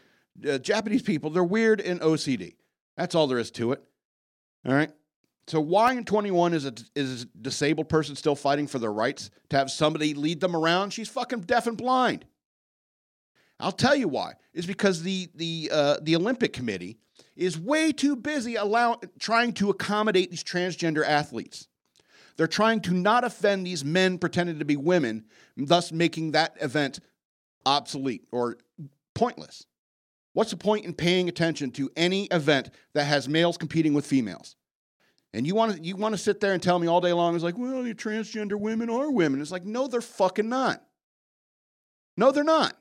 uh, 0.47 0.57
Japanese 0.57 1.03
people 1.03 1.29
they're 1.29 1.43
weird 1.43 1.79
in 1.79 1.99
OCD. 1.99 2.55
That's 2.97 3.15
all 3.15 3.27
there 3.27 3.38
is 3.38 3.51
to 3.51 3.71
it. 3.71 3.83
All 4.65 4.73
right. 4.73 4.91
So 5.47 5.62
why 5.62 5.93
in 5.93 6.03
21 6.03 6.53
is 6.53 6.65
a 6.65 6.73
is 6.93 7.23
a 7.23 7.25
disabled 7.41 7.88
person 7.88 8.15
still 8.15 8.36
fighting 8.36 8.67
for 8.67 8.79
their 8.79 8.91
rights 8.91 9.29
to 9.49 9.57
have 9.57 9.71
somebody 9.71 10.13
lead 10.13 10.41
them 10.41 10.55
around? 10.55 10.91
She's 10.91 11.07
fucking 11.07 11.41
deaf 11.41 11.67
and 11.67 11.77
blind. 11.77 12.25
I'll 13.60 13.71
tell 13.71 13.95
you 13.95 14.07
why. 14.10 14.33
It's 14.53 14.67
because 14.67 15.03
the 15.03 15.29
the 15.36 15.69
uh, 15.71 15.97
the 16.01 16.15
Olympic 16.15 16.51
Committee 16.51 16.97
is 17.36 17.57
way 17.57 17.91
too 17.91 18.15
busy 18.15 18.55
allow, 18.55 18.99
trying 19.19 19.53
to 19.53 19.69
accommodate 19.69 20.31
these 20.31 20.43
transgender 20.43 21.05
athletes. 21.05 21.67
They're 22.36 22.47
trying 22.47 22.81
to 22.81 22.93
not 22.93 23.23
offend 23.23 23.65
these 23.65 23.83
men 23.86 24.17
pretending 24.19 24.60
to 24.60 24.65
be 24.65 24.75
women, 24.75 25.25
thus 25.55 25.91
making 25.91 26.31
that 26.31 26.55
event 26.62 26.99
obsolete 27.65 28.27
or 28.31 28.57
pointless. 29.15 29.65
What's 30.38 30.52
the 30.52 30.58
point 30.58 30.86
in 30.86 30.93
paying 30.93 31.30
attention 31.30 31.71
to 31.71 31.89
any 31.95 32.26
event 32.26 32.69
that 32.93 33.06
has 33.06 33.28
males 33.28 33.58
competing 33.58 33.95
with 33.95 34.06
females? 34.06 34.56
And 35.34 35.47
you 35.47 35.56
want 35.56 35.76
to 35.76 35.84
you 35.84 35.95
want 35.95 36.13
to 36.13 36.17
sit 36.19 36.39
there 36.41 36.54
and 36.54 36.62
tell 36.62 36.78
me 36.78 36.86
all 36.86 37.02
day 37.02 37.12
long, 37.12 37.34
it's 37.34 37.43
like, 37.43 37.58
well, 37.58 37.84
your 37.84 37.95
transgender 37.95 38.54
women 38.54 38.88
are 38.88 39.10
women. 39.10 39.41
It's 39.41 39.50
like, 39.50 39.65
no, 39.65 39.88
they're 39.88 40.00
fucking 40.00 40.47
not. 40.47 40.84
No, 42.17 42.32
they're 42.32 42.43
not. 42.43 42.78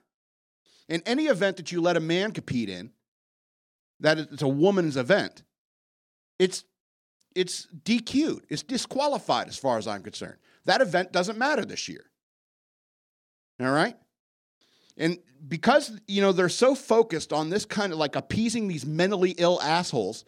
In 0.90 1.02
any 1.06 1.28
event 1.28 1.56
that 1.56 1.72
you 1.72 1.80
let 1.80 1.96
a 1.96 2.00
man 2.00 2.32
compete 2.32 2.68
in, 2.68 2.92
that 4.00 4.18
it's 4.18 4.42
a 4.42 4.48
woman's 4.48 4.98
event, 4.98 5.42
it's 6.38 6.62
it's 7.34 7.68
DQ'd. 7.84 8.44
It's 8.50 8.64
disqualified 8.64 9.48
as 9.48 9.56
far 9.56 9.78
as 9.78 9.86
I'm 9.86 10.02
concerned. 10.02 10.36
That 10.66 10.82
event 10.82 11.10
doesn't 11.10 11.38
matter 11.38 11.64
this 11.64 11.88
year. 11.88 12.04
All 13.58 13.72
right? 13.72 13.96
And 14.96 15.18
because, 15.46 15.98
you 16.06 16.22
know, 16.22 16.32
they're 16.32 16.48
so 16.48 16.74
focused 16.74 17.32
on 17.32 17.50
this 17.50 17.64
kind 17.64 17.92
of 17.92 17.98
like 17.98 18.16
appeasing 18.16 18.68
these 18.68 18.86
mentally 18.86 19.34
ill 19.38 19.60
assholes, 19.62 20.24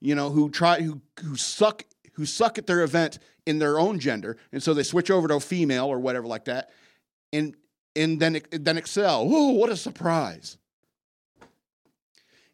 you 0.00 0.14
know, 0.14 0.30
who 0.30 0.50
try 0.50 0.80
who 0.80 1.00
who 1.22 1.36
suck 1.36 1.84
who 2.14 2.24
suck 2.24 2.58
at 2.58 2.66
their 2.66 2.82
event 2.82 3.18
in 3.46 3.58
their 3.58 3.78
own 3.78 3.98
gender, 3.98 4.36
and 4.52 4.62
so 4.62 4.72
they 4.74 4.82
switch 4.82 5.10
over 5.10 5.28
to 5.28 5.34
a 5.34 5.40
female 5.40 5.86
or 5.86 5.98
whatever 5.98 6.26
like 6.26 6.44
that, 6.44 6.70
and 7.32 7.56
and 7.96 8.20
then 8.20 8.40
then 8.52 8.78
excel. 8.78 9.26
Oh, 9.28 9.50
what 9.50 9.70
a 9.70 9.76
surprise! 9.76 10.56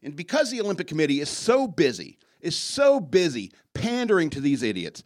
And 0.02 0.16
because 0.16 0.50
the 0.50 0.60
Olympic 0.60 0.86
Committee 0.86 1.20
is 1.20 1.28
so 1.28 1.66
busy, 1.66 2.18
is 2.40 2.56
so 2.56 3.00
busy 3.00 3.52
pandering 3.74 4.30
to 4.30 4.40
these 4.40 4.62
idiots, 4.62 5.02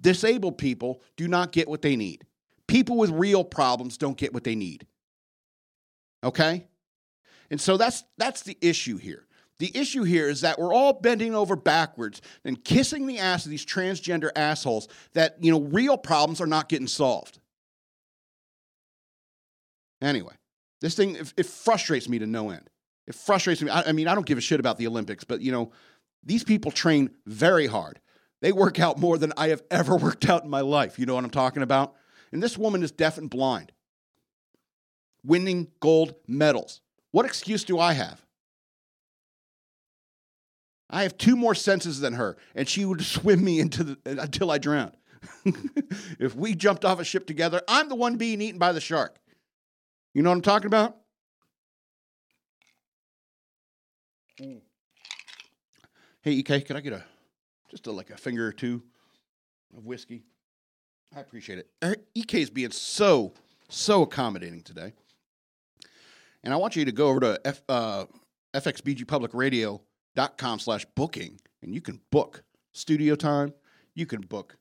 disabled 0.00 0.58
people 0.58 1.02
do 1.16 1.26
not 1.26 1.52
get 1.52 1.68
what 1.68 1.82
they 1.82 1.96
need. 1.96 2.24
People 2.68 2.96
with 2.96 3.10
real 3.10 3.42
problems 3.42 3.96
don't 3.96 4.16
get 4.16 4.32
what 4.32 4.44
they 4.44 4.54
need. 4.54 4.86
Okay? 6.22 6.66
And 7.50 7.60
so 7.60 7.76
that's 7.76 8.04
that's 8.16 8.42
the 8.42 8.58
issue 8.60 8.96
here. 8.96 9.24
The 9.58 9.76
issue 9.76 10.04
here 10.04 10.28
is 10.28 10.42
that 10.42 10.58
we're 10.58 10.72
all 10.72 10.92
bending 10.92 11.34
over 11.34 11.56
backwards 11.56 12.22
and 12.44 12.62
kissing 12.62 13.06
the 13.06 13.18
ass 13.18 13.44
of 13.44 13.50
these 13.50 13.66
transgender 13.66 14.30
assholes 14.36 14.86
that, 15.14 15.36
you 15.42 15.50
know, 15.50 15.60
real 15.60 15.98
problems 15.98 16.40
are 16.40 16.46
not 16.46 16.68
getting 16.68 16.86
solved. 16.86 17.40
Anyway, 20.00 20.34
this 20.80 20.94
thing 20.94 21.16
it, 21.16 21.34
it 21.36 21.46
frustrates 21.46 22.08
me 22.08 22.20
to 22.20 22.26
no 22.26 22.50
end. 22.50 22.70
It 23.08 23.16
frustrates 23.16 23.60
me. 23.60 23.70
I, 23.70 23.82
I 23.88 23.92
mean, 23.92 24.06
I 24.06 24.14
don't 24.14 24.26
give 24.26 24.38
a 24.38 24.42
shit 24.42 24.60
about 24.60 24.78
the 24.78 24.86
Olympics, 24.86 25.24
but 25.24 25.40
you 25.40 25.50
know, 25.50 25.72
these 26.22 26.44
people 26.44 26.70
train 26.70 27.10
very 27.26 27.66
hard. 27.66 28.00
They 28.40 28.52
work 28.52 28.78
out 28.78 28.98
more 28.98 29.18
than 29.18 29.32
I 29.36 29.48
have 29.48 29.62
ever 29.70 29.96
worked 29.96 30.28
out 30.28 30.44
in 30.44 30.50
my 30.50 30.60
life. 30.60 30.98
You 30.98 31.06
know 31.06 31.14
what 31.14 31.24
I'm 31.24 31.30
talking 31.30 31.64
about? 31.64 31.94
And 32.30 32.40
this 32.42 32.56
woman 32.56 32.84
is 32.84 32.92
deaf 32.92 33.18
and 33.18 33.28
blind, 33.28 33.72
winning 35.28 35.68
gold 35.78 36.14
medals. 36.26 36.80
What 37.12 37.26
excuse 37.26 37.62
do 37.62 37.78
I 37.78 37.92
have? 37.92 38.24
I 40.90 41.02
have 41.02 41.18
two 41.18 41.36
more 41.36 41.54
senses 41.54 42.00
than 42.00 42.14
her, 42.14 42.36
and 42.54 42.68
she 42.68 42.84
would 42.84 43.02
swim 43.04 43.44
me 43.44 43.60
into 43.60 43.84
the, 43.84 43.98
until 44.04 44.50
I 44.50 44.58
drowned. 44.58 44.96
if 46.18 46.34
we 46.34 46.54
jumped 46.54 46.84
off 46.84 46.98
a 46.98 47.04
ship 47.04 47.26
together, 47.26 47.60
I'm 47.68 47.88
the 47.88 47.94
one 47.94 48.16
being 48.16 48.40
eaten 48.40 48.58
by 48.58 48.72
the 48.72 48.80
shark. 48.80 49.18
You 50.14 50.22
know 50.22 50.30
what 50.30 50.36
I'm 50.36 50.42
talking 50.42 50.66
about? 50.66 50.96
Mm. 54.40 54.60
Hey, 56.22 56.32
EK, 56.32 56.62
can 56.62 56.76
I 56.76 56.80
get 56.80 56.92
a 56.92 57.04
just 57.70 57.86
a, 57.86 57.92
like 57.92 58.10
a 58.10 58.16
finger 58.16 58.46
or 58.46 58.52
two 58.52 58.82
of 59.76 59.84
whiskey? 59.84 60.24
I 61.14 61.20
appreciate 61.20 61.58
it. 61.58 61.68
Er, 61.82 61.96
EK 62.14 62.42
is 62.42 62.50
being 62.50 62.70
so 62.70 63.34
so 63.68 64.02
accommodating 64.02 64.62
today, 64.62 64.94
and 66.48 66.54
I 66.54 66.56
want 66.56 66.74
you 66.76 66.86
to 66.86 66.92
go 66.92 67.08
over 67.08 67.20
to 67.20 67.38
F, 67.44 67.60
uh, 67.68 68.06
fxbgpublicradio.com 68.54 70.58
slash 70.58 70.86
booking, 70.96 71.38
and 71.60 71.74
you 71.74 71.82
can 71.82 72.00
book 72.10 72.42
studio 72.72 73.16
time. 73.16 73.52
You 73.94 74.06
can 74.06 74.22
book 74.22 74.56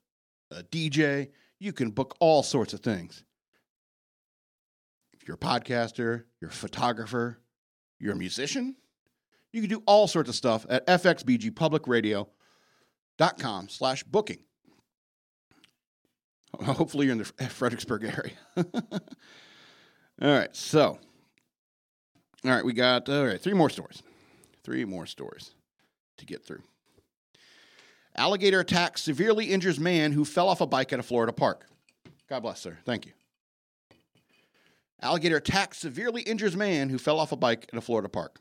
a 0.51 0.63
DJ. 0.63 1.29
You 1.61 1.71
can 1.71 1.91
book 1.91 2.17
all 2.19 2.43
sorts 2.43 2.73
of 2.73 2.81
things. 2.81 3.23
If 5.13 5.25
you're 5.25 5.35
a 5.35 5.39
podcaster, 5.39 6.25
you're 6.41 6.49
a 6.49 6.53
photographer, 6.53 7.39
you're 8.01 8.11
a 8.11 8.17
musician, 8.17 8.75
you 9.53 9.61
can 9.61 9.69
do 9.69 9.81
all 9.85 10.07
sorts 10.07 10.27
of 10.27 10.35
stuff 10.35 10.65
at 10.67 10.85
fxbgpublicradio.com 10.87 13.69
slash 13.69 14.03
booking. 14.03 14.43
Hopefully 16.53 17.05
you're 17.05 17.13
in 17.13 17.19
the 17.19 17.23
Fredericksburg 17.23 18.03
area. 18.03 18.33
all 18.57 18.65
right, 20.21 20.53
so, 20.53 20.99
all 22.45 22.51
right, 22.51 22.63
we 22.63 22.73
got, 22.73 23.09
all 23.09 23.25
right, 23.25 23.41
three 23.41 23.53
more 23.53 23.69
stories. 23.69 24.03
Three 24.63 24.85
more 24.85 25.05
stories 25.05 25.51
to 26.17 26.25
get 26.25 26.45
through. 26.45 26.61
Alligator 28.15 28.59
attack 28.59 28.97
severely 28.97 29.45
injures 29.45 29.79
man 29.79 30.11
who 30.11 30.25
fell 30.25 30.49
off 30.49 30.61
a 30.61 30.67
bike 30.67 30.91
at 30.91 30.99
a 30.99 31.03
Florida 31.03 31.31
park. 31.31 31.65
God 32.27 32.41
bless, 32.41 32.59
sir. 32.59 32.77
Thank 32.83 33.05
you. 33.05 33.13
Alligator 35.01 35.37
attack 35.37 35.73
severely 35.73 36.23
injures 36.23 36.55
man 36.55 36.89
who 36.89 36.97
fell 36.97 37.19
off 37.19 37.31
a 37.31 37.35
bike 37.35 37.69
at 37.71 37.77
a 37.77 37.81
Florida 37.81 38.09
park. 38.09 38.39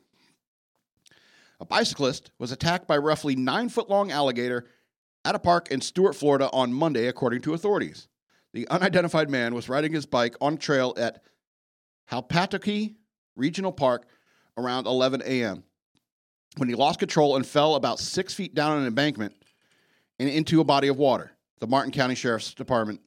A 1.61 1.65
bicyclist 1.65 2.31
was 2.39 2.53
attacked 2.53 2.87
by 2.87 2.97
roughly 2.97 3.37
nine 3.37 3.69
foot 3.69 3.89
long 3.89 4.11
alligator 4.11 4.67
at 5.25 5.35
a 5.35 5.39
park 5.39 5.71
in 5.71 5.81
Stuart, 5.81 6.15
Florida 6.15 6.49
on 6.53 6.73
Monday, 6.73 7.07
according 7.09 7.43
to 7.43 7.55
authorities. 7.55 8.09
The 8.53 8.69
unidentified 8.69 9.29
man 9.29 9.55
was 9.55 9.69
riding 9.69 9.93
his 9.93 10.07
bike 10.07 10.35
on 10.41 10.57
trail 10.57 10.95
at 10.97 11.23
Halpatiokee 12.11 12.95
Regional 13.37 13.73
Park 13.73 14.07
around 14.57 14.87
11 14.87 15.23
a.m. 15.25 15.63
when 16.57 16.69
he 16.69 16.75
lost 16.75 16.99
control 16.99 17.37
and 17.37 17.47
fell 17.47 17.75
about 17.75 17.99
six 17.99 18.35
feet 18.35 18.55
down 18.55 18.79
an 18.79 18.87
embankment 18.87 19.35
and 20.19 20.29
into 20.29 20.61
a 20.61 20.65
body 20.65 20.89
of 20.89 20.97
water. 20.97 21.31
The 21.61 21.67
Martin 21.67 21.93
County 21.93 22.15
Sheriff's 22.15 22.55
Department 22.55 23.01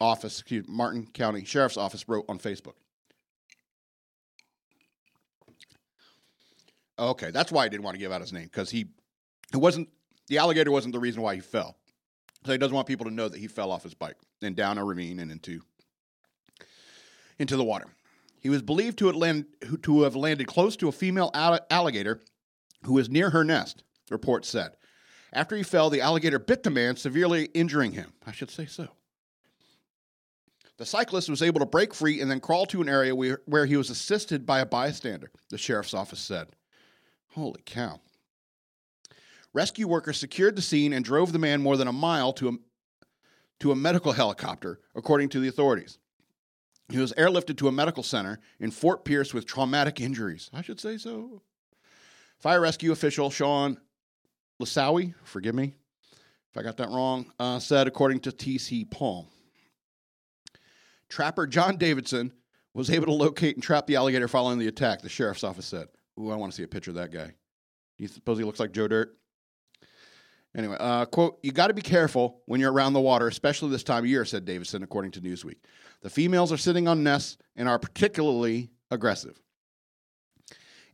office, 0.00 0.40
excuse, 0.40 0.66
Martin 0.68 1.06
County 1.06 1.44
Sheriff's 1.44 1.76
Office 1.76 2.08
wrote 2.08 2.24
on 2.28 2.38
Facebook. 2.38 2.74
Okay, 6.98 7.30
that's 7.30 7.50
why 7.50 7.64
I 7.64 7.68
didn't 7.68 7.82
want 7.82 7.94
to 7.94 7.98
give 7.98 8.12
out 8.12 8.20
his 8.20 8.32
name 8.32 8.44
because 8.44 8.70
he, 8.70 8.86
it 9.52 9.56
wasn't 9.56 9.88
the 10.28 10.38
alligator 10.38 10.70
wasn't 10.70 10.94
the 10.94 11.00
reason 11.00 11.22
why 11.22 11.34
he 11.34 11.40
fell. 11.40 11.76
So 12.44 12.52
he 12.52 12.58
doesn't 12.58 12.74
want 12.74 12.86
people 12.86 13.06
to 13.06 13.12
know 13.12 13.28
that 13.28 13.38
he 13.38 13.46
fell 13.46 13.72
off 13.72 13.82
his 13.82 13.94
bike 13.94 14.16
and 14.42 14.54
down 14.54 14.78
a 14.78 14.84
ravine 14.84 15.18
and 15.18 15.30
into 15.30 15.60
into 17.38 17.56
the 17.56 17.64
water. 17.64 17.86
He 18.44 18.50
was 18.50 18.60
believed 18.60 18.98
to 18.98 19.06
have, 19.06 19.16
land, 19.16 19.46
to 19.82 20.02
have 20.02 20.14
landed 20.14 20.46
close 20.46 20.76
to 20.76 20.88
a 20.88 20.92
female 20.92 21.30
alligator 21.34 22.20
who 22.84 22.92
was 22.92 23.08
near 23.08 23.30
her 23.30 23.42
nest. 23.42 23.82
The 24.06 24.14
report 24.14 24.44
said. 24.44 24.76
After 25.32 25.56
he 25.56 25.62
fell, 25.62 25.88
the 25.88 26.02
alligator 26.02 26.38
bit 26.38 26.62
the 26.62 26.68
man, 26.68 26.96
severely 26.96 27.46
injuring 27.46 27.92
him. 27.92 28.12
I 28.26 28.32
should 28.32 28.50
say 28.50 28.66
so. 28.66 28.88
The 30.76 30.84
cyclist 30.84 31.30
was 31.30 31.40
able 31.40 31.60
to 31.60 31.66
break 31.66 31.94
free 31.94 32.20
and 32.20 32.30
then 32.30 32.38
crawl 32.38 32.66
to 32.66 32.82
an 32.82 32.88
area 32.88 33.14
where, 33.16 33.40
where 33.46 33.64
he 33.64 33.78
was 33.78 33.88
assisted 33.88 34.44
by 34.44 34.60
a 34.60 34.66
bystander, 34.66 35.30
the 35.48 35.56
sheriff's 35.56 35.94
office 35.94 36.20
said. 36.20 36.48
Holy 37.28 37.62
cow. 37.64 37.98
Rescue 39.54 39.88
workers 39.88 40.18
secured 40.18 40.56
the 40.56 40.62
scene 40.62 40.92
and 40.92 41.02
drove 41.02 41.32
the 41.32 41.38
man 41.38 41.62
more 41.62 41.78
than 41.78 41.88
a 41.88 41.92
mile 41.92 42.34
to 42.34 42.48
a, 42.48 42.52
to 43.60 43.72
a 43.72 43.76
medical 43.76 44.12
helicopter, 44.12 44.80
according 44.94 45.30
to 45.30 45.40
the 45.40 45.48
authorities. 45.48 45.98
He 46.90 46.98
was 46.98 47.12
airlifted 47.14 47.56
to 47.58 47.68
a 47.68 47.72
medical 47.72 48.02
center 48.02 48.40
in 48.60 48.70
Fort 48.70 49.04
Pierce 49.04 49.32
with 49.32 49.46
traumatic 49.46 50.00
injuries. 50.00 50.50
I 50.52 50.62
should 50.62 50.80
say 50.80 50.98
so. 50.98 51.42
Fire 52.38 52.60
rescue 52.60 52.92
official 52.92 53.30
Sean 53.30 53.78
Lasawi, 54.60 55.14
forgive 55.24 55.54
me 55.54 55.74
if 56.54 56.58
I 56.58 56.62
got 56.62 56.76
that 56.76 56.88
wrong, 56.88 57.32
uh, 57.40 57.58
said, 57.58 57.88
according 57.88 58.20
to 58.20 58.30
TC 58.30 58.88
Palm. 58.88 59.26
Trapper 61.08 61.48
John 61.48 61.76
Davidson 61.76 62.32
was 62.74 62.90
able 62.90 63.06
to 63.06 63.12
locate 63.12 63.56
and 63.56 63.62
trap 63.62 63.86
the 63.86 63.96
alligator 63.96 64.28
following 64.28 64.58
the 64.58 64.68
attack, 64.68 65.02
the 65.02 65.08
sheriff's 65.08 65.42
office 65.42 65.66
said. 65.66 65.88
Ooh, 66.18 66.30
I 66.30 66.36
want 66.36 66.52
to 66.52 66.56
see 66.56 66.62
a 66.62 66.68
picture 66.68 66.92
of 66.92 66.96
that 66.96 67.12
guy. 67.12 67.26
Do 67.26 67.34
You 68.04 68.08
suppose 68.08 68.38
he 68.38 68.44
looks 68.44 68.60
like 68.60 68.72
Joe 68.72 68.86
Dirt? 68.86 69.16
Anyway, 70.56 70.76
uh, 70.78 71.04
quote, 71.06 71.38
you 71.42 71.50
got 71.50 71.66
to 71.66 71.74
be 71.74 71.82
careful 71.82 72.42
when 72.46 72.60
you're 72.60 72.72
around 72.72 72.92
the 72.92 73.00
water, 73.00 73.26
especially 73.26 73.70
this 73.70 73.82
time 73.82 74.04
of 74.04 74.10
year, 74.10 74.24
said 74.24 74.44
Davidson, 74.44 74.82
according 74.82 75.10
to 75.12 75.20
Newsweek. 75.20 75.56
The 76.02 76.10
females 76.10 76.52
are 76.52 76.56
sitting 76.56 76.86
on 76.86 77.02
nests 77.02 77.38
and 77.56 77.68
are 77.68 77.78
particularly 77.78 78.70
aggressive. 78.90 79.40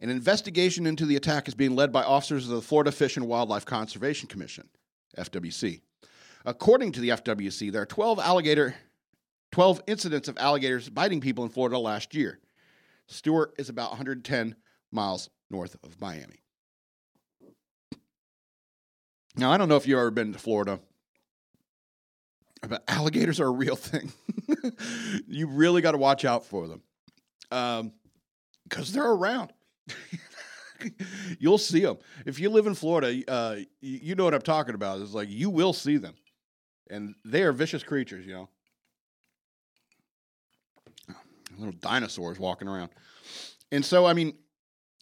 An 0.01 0.09
investigation 0.09 0.87
into 0.87 1.05
the 1.05 1.17
attack 1.17 1.47
is 1.47 1.55
being 1.55 1.77
led 1.77 1.93
by 1.93 2.03
officers 2.03 2.49
of 2.49 2.55
the 2.55 2.63
Florida 2.63 2.91
Fish 2.91 3.19
and 3.19 3.27
Wildlife 3.27 3.67
Conservation 3.67 4.29
Commission, 4.29 4.67
FWC. 5.19 5.83
According 6.47 6.93
to 6.93 7.01
the 7.01 7.11
FWC, 7.11 7.71
there 7.71 7.83
are 7.83 7.87
12 7.87 8.19
alligator 8.19 8.75
12 9.53 9.83
incidents 9.87 10.29
of 10.29 10.39
alligators 10.39 10.89
biting 10.89 11.21
people 11.21 11.45
in 11.45 11.51
Florida 11.51 11.79
last 11.79 12.15
year. 12.15 12.39
Stuart 13.07 13.55
is 13.59 13.69
about 13.69 13.91
110 13.91 14.55
miles 14.93 15.29
north 15.51 15.77
of 15.83 16.01
Miami. 16.01 16.43
Now, 19.41 19.51
I 19.51 19.57
don't 19.57 19.71
know 19.71 19.77
if 19.77 19.87
you've 19.87 19.99
ever 19.99 20.11
been 20.11 20.35
to 20.35 20.39
Florida, 20.39 20.79
but 22.69 22.85
alligators 22.89 23.41
are 23.41 23.47
a 23.47 23.51
real 23.51 23.75
thing. 23.75 24.13
you 25.27 25.47
really 25.47 25.81
got 25.81 25.93
to 25.93 25.99
watch 25.99 26.27
out 26.27 26.45
for 26.45 26.69
them 26.69 26.83
because 27.49 27.81
um, 27.81 28.93
they're 28.93 29.11
around. 29.11 29.55
You'll 31.39 31.57
see 31.57 31.81
them. 31.81 31.97
If 32.27 32.39
you 32.39 32.51
live 32.51 32.67
in 32.67 32.75
Florida, 32.75 33.23
uh, 33.27 33.57
you 33.81 34.15
know 34.15 34.25
what 34.25 34.35
I'm 34.35 34.43
talking 34.43 34.75
about. 34.75 35.01
It's 35.01 35.15
like 35.15 35.31
you 35.31 35.49
will 35.49 35.73
see 35.73 35.97
them. 35.97 36.15
And 36.91 37.15
they 37.25 37.43
are 37.43 37.53
vicious 37.53 37.83
creatures, 37.83 38.27
you 38.27 38.35
know. 38.35 38.49
Little 41.57 41.79
dinosaurs 41.81 42.39
walking 42.39 42.69
around. 42.69 42.91
And 43.73 43.85
so, 43.85 44.05
I 44.05 44.13
mean, 44.13 44.35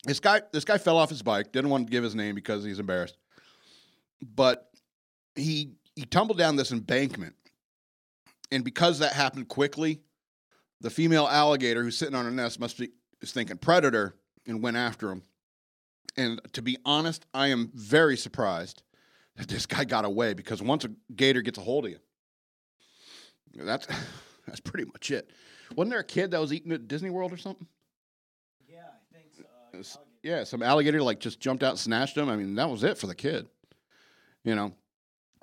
this 0.05 0.21
guy, 0.21 0.43
this 0.53 0.65
guy 0.65 0.79
fell 0.79 0.97
off 0.97 1.11
his 1.11 1.23
bike. 1.23 1.51
Didn't 1.51 1.71
want 1.71 1.89
to 1.89 1.91
give 1.91 2.05
his 2.05 2.15
name 2.15 2.37
because 2.37 2.63
he's 2.63 2.79
embarrassed. 2.79 3.17
But 4.23 4.69
he 5.35 5.73
he 5.95 6.05
tumbled 6.05 6.39
down 6.39 6.57
this 6.57 6.73
embankment, 6.73 7.35
and 8.51 8.65
because 8.65 8.99
that 9.01 9.13
happened 9.13 9.49
quickly, 9.49 10.01
the 10.81 10.91
female 10.91 11.27
alligator 11.27 11.83
who's 11.83 11.97
sitting 11.97 12.15
on 12.15 12.27
a 12.27 12.31
nest 12.31 12.61
must 12.61 12.79
be 12.79 12.91
is 13.21 13.33
thinking 13.33 13.59
predator 13.59 14.15
and 14.47 14.63
went 14.63 14.77
after 14.77 15.11
him. 15.11 15.23
And 16.17 16.41
to 16.53 16.63
be 16.63 16.79
honest, 16.85 17.27
I 17.33 17.49
am 17.49 17.71
very 17.75 18.17
surprised 18.17 18.83
that 19.37 19.49
this 19.49 19.67
guy 19.67 19.85
got 19.85 20.05
away 20.05 20.35
because 20.35 20.61
once 20.63 20.85
a 20.85 20.91
gator 21.15 21.43
gets 21.43 21.59
a 21.59 21.63
hold 21.63 21.87
of 21.87 21.93
you, 21.93 21.99
that's 23.55 23.87
that's 24.47 24.61
pretty 24.61 24.87
much 24.87 25.11
it. 25.11 25.31
Wasn't 25.77 25.91
there 25.91 26.01
a 26.01 26.05
kid 26.05 26.31
that 26.31 26.41
was 26.41 26.53
eating 26.53 26.73
at 26.73 26.89
Disney 26.89 27.11
World 27.11 27.33
or 27.33 27.37
something? 27.37 27.67
Yeah, 28.67 28.79
I 28.79 29.15
think 29.15 29.27
so. 29.37 30.01
Uh, 30.01 30.05
yeah, 30.23 30.45
some 30.45 30.63
alligator 30.63 31.03
like 31.03 31.21
just 31.21 31.41
jumped 31.41 31.63
out 31.63 31.71
and 31.71 31.79
snatched 31.79 32.17
him. 32.17 32.29
I 32.29 32.37
mean, 32.37 32.55
that 32.55 32.71
was 32.71 32.83
it 32.83 32.99
for 32.99 33.07
the 33.07 33.15
kid. 33.15 33.49
You 34.45 34.55
know, 34.55 34.73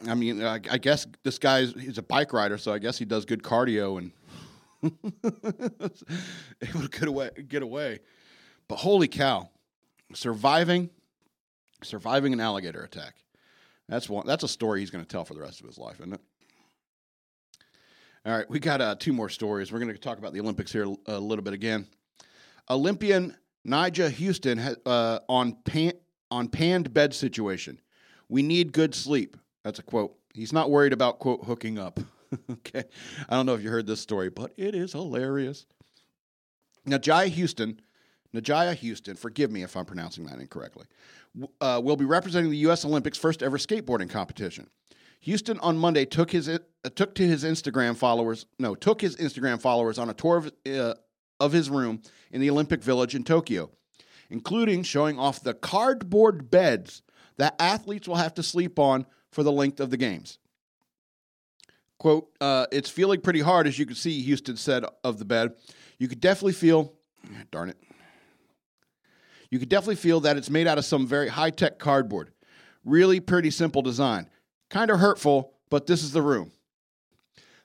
I 0.07 0.15
mean, 0.15 0.43
I, 0.43 0.55
I 0.69 0.77
guess 0.77 1.05
this 1.23 1.37
guy's 1.37 1.73
he's 1.73 1.97
a 1.97 2.03
bike 2.03 2.33
rider, 2.33 2.57
so 2.57 2.73
I 2.73 2.79
guess 2.79 2.97
he 2.97 3.05
does 3.05 3.25
good 3.25 3.43
cardio 3.43 3.97
and 3.97 4.11
able 6.61 6.81
to 6.81 6.89
get 6.89 7.07
away. 7.07 7.29
Get 7.47 7.63
away. 7.63 7.99
But 8.67 8.77
holy 8.77 9.07
cow, 9.07 9.49
surviving, 10.13 10.89
surviving 11.83 12.33
an 12.33 12.39
alligator 12.39 12.83
attack. 12.83 13.15
That's 13.87 14.09
one. 14.09 14.25
That's 14.25 14.43
a 14.43 14.47
story 14.47 14.79
he's 14.79 14.89
going 14.89 15.03
to 15.03 15.07
tell 15.07 15.25
for 15.25 15.33
the 15.33 15.41
rest 15.41 15.61
of 15.61 15.67
his 15.67 15.77
life, 15.77 15.99
isn't 15.99 16.13
it? 16.13 16.21
All 18.25 18.35
right, 18.35 18.49
we 18.49 18.59
got 18.59 18.81
uh, 18.81 18.95
two 18.95 19.13
more 19.13 19.29
stories. 19.29 19.71
We're 19.71 19.79
going 19.79 19.93
to 19.93 19.99
talk 19.99 20.17
about 20.17 20.33
the 20.33 20.39
Olympics 20.39 20.71
here 20.71 20.87
a 21.05 21.19
little 21.19 21.43
bit 21.43 21.53
again. 21.53 21.87
Olympian 22.71 23.37
Nyjah 23.67 24.11
Huston 24.11 24.57
has, 24.57 24.77
uh, 24.85 25.19
on 25.29 25.57
pan, 25.63 25.93
on 26.31 26.47
panned 26.47 26.91
bed 26.91 27.13
situation. 27.13 27.79
We 28.29 28.41
need 28.41 28.73
good 28.73 28.95
sleep. 28.95 29.37
That's 29.63 29.79
a 29.79 29.83
quote. 29.83 30.15
He's 30.33 30.53
not 30.53 30.69
worried 30.69 30.93
about 30.93 31.19
quote 31.19 31.45
hooking 31.45 31.79
up. 31.79 31.99
okay, 32.51 32.83
I 33.29 33.35
don't 33.35 33.45
know 33.45 33.53
if 33.53 33.61
you 33.61 33.69
heard 33.69 33.87
this 33.87 34.01
story, 34.01 34.29
but 34.29 34.51
it 34.57 34.75
is 34.75 34.93
hilarious. 34.93 35.65
Jai 36.87 37.27
Houston 37.27 37.79
Nyjah 38.35 38.77
Huston, 38.77 39.15
forgive 39.15 39.51
me 39.51 39.63
if 39.63 39.75
I'm 39.75 39.85
pronouncing 39.85 40.25
that 40.25 40.39
incorrectly, 40.39 40.85
uh, 41.61 41.81
will 41.83 41.95
be 41.95 42.05
representing 42.05 42.51
the 42.51 42.57
U.S. 42.57 42.85
Olympics' 42.85 43.17
first 43.17 43.41
ever 43.41 43.57
skateboarding 43.57 44.09
competition. 44.09 44.69
Huston 45.25 45.59
on 45.59 45.77
Monday 45.77 46.05
took 46.05 46.31
his 46.31 46.47
uh, 46.49 46.59
took 46.95 47.15
to 47.15 47.27
his 47.27 47.43
Instagram 47.43 47.95
followers 47.95 48.45
no 48.59 48.75
took 48.75 49.01
his 49.01 49.15
Instagram 49.15 49.59
followers 49.59 49.97
on 49.97 50.09
a 50.09 50.13
tour 50.13 50.37
of, 50.37 50.51
uh, 50.71 50.93
of 51.39 51.51
his 51.51 51.69
room 51.69 52.01
in 52.31 52.41
the 52.41 52.49
Olympic 52.49 52.83
Village 52.83 53.15
in 53.15 53.23
Tokyo, 53.23 53.71
including 54.29 54.83
showing 54.83 55.17
off 55.17 55.41
the 55.41 55.53
cardboard 55.53 56.51
beds 56.51 57.01
that 57.37 57.55
athletes 57.59 58.07
will 58.07 58.15
have 58.15 58.33
to 58.35 58.43
sleep 58.43 58.79
on 58.79 59.05
for 59.31 59.43
the 59.43 59.51
length 59.51 59.79
of 59.79 59.89
the 59.89 59.97
games. 59.97 60.39
Quote, 61.97 62.29
uh, 62.41 62.67
it's 62.71 62.89
feeling 62.89 63.21
pretty 63.21 63.41
hard, 63.41 63.67
as 63.67 63.79
you 63.79 63.85
can 63.85 63.95
see, 63.95 64.29
Huston 64.29 64.57
said 64.57 64.83
of 65.03 65.17
the 65.17 65.25
bed. 65.25 65.53
You 65.97 66.07
could 66.07 66.19
definitely 66.19 66.53
feel, 66.53 66.93
darn 67.51 67.69
it, 67.69 67.77
you 69.49 69.59
could 69.59 69.69
definitely 69.69 69.95
feel 69.95 70.19
that 70.21 70.37
it's 70.37 70.49
made 70.49 70.67
out 70.67 70.77
of 70.77 70.85
some 70.85 71.07
very 71.07 71.29
high 71.29 71.49
tech 71.49 71.79
cardboard. 71.79 72.31
Really 72.83 73.19
pretty 73.19 73.51
simple 73.51 73.81
design. 73.81 74.29
Kind 74.69 74.91
of 74.91 74.99
hurtful, 74.99 75.53
but 75.69 75.87
this 75.87 76.03
is 76.03 76.11
the 76.11 76.21
room. 76.21 76.51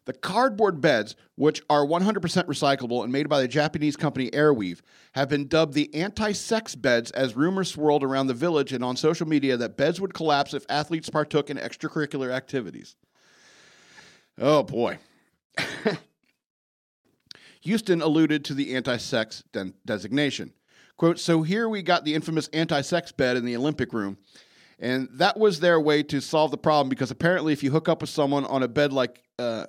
The 0.06 0.12
cardboard 0.14 0.80
beds, 0.80 1.14
which 1.36 1.62
are 1.68 1.84
100% 1.84 2.20
recyclable 2.20 3.04
and 3.04 3.12
made 3.12 3.28
by 3.28 3.40
the 3.40 3.48
Japanese 3.48 3.96
company 3.96 4.30
Airweave, 4.30 4.80
have 5.12 5.28
been 5.28 5.46
dubbed 5.46 5.74
the 5.74 5.94
anti 5.94 6.32
sex 6.32 6.74
beds 6.74 7.10
as 7.10 7.36
rumors 7.36 7.70
swirled 7.70 8.02
around 8.02 8.26
the 8.26 8.34
village 8.34 8.72
and 8.72 8.82
on 8.82 8.96
social 8.96 9.28
media 9.28 9.56
that 9.56 9.76
beds 9.76 10.00
would 10.00 10.14
collapse 10.14 10.54
if 10.54 10.64
athletes 10.68 11.10
partook 11.10 11.50
in 11.50 11.58
extracurricular 11.58 12.32
activities. 12.32 12.96
Oh 14.38 14.62
boy. 14.62 14.98
Huston 17.66 18.00
alluded 18.00 18.44
to 18.46 18.54
the 18.54 18.74
anti 18.74 18.96
sex 18.96 19.44
de- 19.52 19.74
designation. 19.84 20.52
Quote, 20.96 21.18
so 21.18 21.42
here 21.42 21.68
we 21.68 21.82
got 21.82 22.04
the 22.04 22.14
infamous 22.14 22.48
anti 22.48 22.80
sex 22.80 23.12
bed 23.12 23.36
in 23.36 23.44
the 23.44 23.56
Olympic 23.56 23.92
room. 23.92 24.18
And 24.78 25.08
that 25.12 25.38
was 25.38 25.60
their 25.60 25.78
way 25.78 26.02
to 26.04 26.20
solve 26.20 26.50
the 26.50 26.58
problem 26.58 26.88
because 26.88 27.10
apparently, 27.10 27.52
if 27.52 27.62
you 27.62 27.70
hook 27.70 27.88
up 27.88 28.00
with 28.00 28.10
someone 28.10 28.46
on 28.46 28.62
a 28.62 28.68
bed 28.68 28.92
like, 28.92 29.22
uh, 29.38 29.66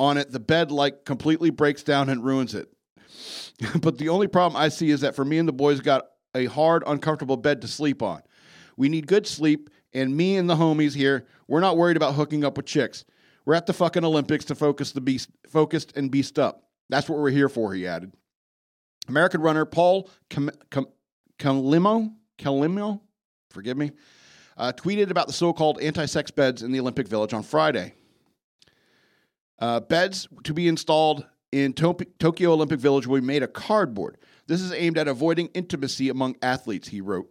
on 0.00 0.16
it, 0.16 0.30
the 0.30 0.40
bed 0.40 0.72
like 0.72 1.04
completely 1.04 1.50
breaks 1.50 1.82
down 1.82 2.08
and 2.08 2.24
ruins 2.24 2.54
it. 2.54 2.68
but 3.82 3.98
the 3.98 4.08
only 4.08 4.26
problem 4.26 4.60
I 4.60 4.70
see 4.70 4.90
is 4.90 5.02
that 5.02 5.14
for 5.14 5.26
me 5.26 5.36
and 5.36 5.46
the 5.46 5.52
boys 5.52 5.80
got 5.80 6.06
a 6.34 6.46
hard, 6.46 6.82
uncomfortable 6.86 7.36
bed 7.36 7.60
to 7.60 7.68
sleep 7.68 8.02
on. 8.02 8.22
We 8.78 8.88
need 8.88 9.06
good 9.06 9.26
sleep, 9.26 9.68
and 9.92 10.16
me 10.16 10.38
and 10.38 10.48
the 10.48 10.56
homies 10.56 10.94
here, 10.94 11.26
we're 11.48 11.60
not 11.60 11.76
worried 11.76 11.98
about 11.98 12.14
hooking 12.14 12.44
up 12.44 12.56
with 12.56 12.64
chicks. 12.64 13.04
We're 13.44 13.54
at 13.54 13.66
the 13.66 13.74
fucking 13.74 14.04
Olympics 14.04 14.46
to 14.46 14.54
focus 14.54 14.92
the 14.92 15.02
beast, 15.02 15.28
focused 15.50 15.94
and 15.96 16.10
beast 16.10 16.38
up. 16.38 16.64
That's 16.88 17.08
what 17.08 17.18
we're 17.18 17.30
here 17.30 17.50
for, 17.50 17.74
he 17.74 17.86
added. 17.86 18.14
American 19.06 19.42
runner 19.42 19.66
Paul 19.66 20.08
Calimo, 20.30 22.14
Calimo, 22.38 23.00
forgive 23.50 23.76
me, 23.76 23.90
uh, 24.56 24.72
tweeted 24.72 25.10
about 25.10 25.26
the 25.26 25.32
so-called 25.34 25.78
anti-sex 25.80 26.30
beds 26.30 26.62
in 26.62 26.72
the 26.72 26.80
Olympic 26.80 27.06
Village 27.06 27.34
on 27.34 27.42
Friday. 27.42 27.94
Uh, 29.60 29.80
beds 29.80 30.26
to 30.44 30.54
be 30.54 30.68
installed 30.68 31.26
in 31.52 31.72
to- 31.74 31.94
Tokyo 32.18 32.52
Olympic 32.52 32.80
Village 32.80 33.06
will 33.06 33.20
be 33.20 33.26
made 33.26 33.42
of 33.42 33.52
cardboard. 33.52 34.16
This 34.46 34.60
is 34.60 34.72
aimed 34.72 34.96
at 34.98 35.08
avoiding 35.08 35.48
intimacy 35.48 36.08
among 36.08 36.36
athletes, 36.42 36.88
he 36.88 37.00
wrote. 37.00 37.30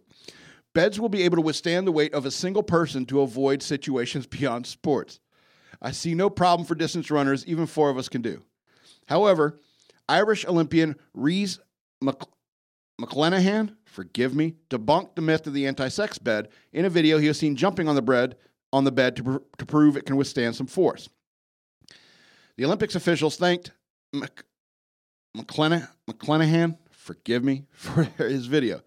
Beds 0.72 1.00
will 1.00 1.08
be 1.08 1.22
able 1.22 1.36
to 1.36 1.42
withstand 1.42 1.86
the 1.86 1.92
weight 1.92 2.14
of 2.14 2.24
a 2.26 2.30
single 2.30 2.62
person 2.62 3.04
to 3.06 3.20
avoid 3.22 3.62
situations 3.62 4.26
beyond 4.28 4.66
sports. 4.66 5.18
I 5.82 5.90
see 5.90 6.14
no 6.14 6.30
problem 6.30 6.66
for 6.66 6.74
distance 6.74 7.10
runners, 7.10 7.44
even 7.46 7.66
four 7.66 7.90
of 7.90 7.98
us 7.98 8.08
can 8.08 8.22
do. 8.22 8.42
However, 9.06 9.58
Irish 10.08 10.46
Olympian 10.46 10.96
Rhys 11.14 11.58
Mc- 12.02 12.22
forgive 13.86 14.34
me, 14.34 14.54
debunked 14.68 15.14
the 15.16 15.22
myth 15.22 15.46
of 15.46 15.54
the 15.54 15.66
anti-sex 15.66 16.18
bed 16.18 16.48
in 16.72 16.84
a 16.84 16.90
video 16.90 17.18
he 17.18 17.28
was 17.28 17.38
seen 17.38 17.56
jumping 17.56 17.88
on 17.88 17.94
the 17.94 18.02
bread 18.02 18.36
on 18.72 18.84
the 18.84 18.92
bed 18.92 19.16
to, 19.16 19.24
pr- 19.24 19.36
to 19.58 19.66
prove 19.66 19.96
it 19.96 20.06
can 20.06 20.16
withstand 20.16 20.54
some 20.54 20.66
force. 20.66 21.08
The 22.60 22.66
Olympics 22.66 22.94
officials 22.94 23.38
thanked 23.38 23.70
Mc- 24.12 24.44
McClenaghan, 25.34 26.76
forgive 26.90 27.42
me, 27.42 27.64
for 27.72 28.02
his 28.18 28.44
video. 28.44 28.82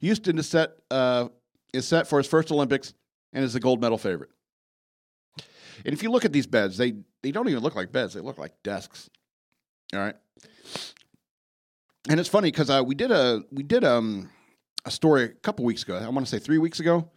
Huston 0.00 0.38
is 0.38 0.48
set, 0.48 0.70
uh, 0.92 1.26
is 1.72 1.88
set 1.88 2.06
for 2.06 2.18
his 2.18 2.28
first 2.28 2.52
Olympics 2.52 2.94
and 3.32 3.44
is 3.44 3.54
the 3.54 3.58
gold 3.58 3.80
medal 3.80 3.98
favorite. 3.98 4.30
And 5.84 5.92
if 5.92 6.04
you 6.04 6.12
look 6.12 6.24
at 6.24 6.32
these 6.32 6.46
beds, 6.46 6.76
they, 6.76 6.94
they 7.24 7.32
don't 7.32 7.48
even 7.48 7.64
look 7.64 7.74
like 7.74 7.90
beds, 7.90 8.14
they 8.14 8.20
look 8.20 8.38
like 8.38 8.52
desks. 8.62 9.10
All 9.92 9.98
right 9.98 10.14
and 12.08 12.20
it's 12.20 12.28
funny 12.28 12.52
because 12.52 12.70
uh, 12.70 12.84
we 12.86 12.94
did 12.94 13.10
a 13.10 13.42
we 13.50 13.62
did 13.62 13.82
um, 13.84 14.30
a 14.84 14.90
story 14.90 15.24
a 15.24 15.28
couple 15.28 15.64
weeks 15.64 15.82
ago. 15.82 15.96
I 15.96 16.08
want 16.08 16.24
to 16.26 16.30
say 16.30 16.38
three 16.38 16.58
weeks 16.58 16.78
ago 16.80 17.10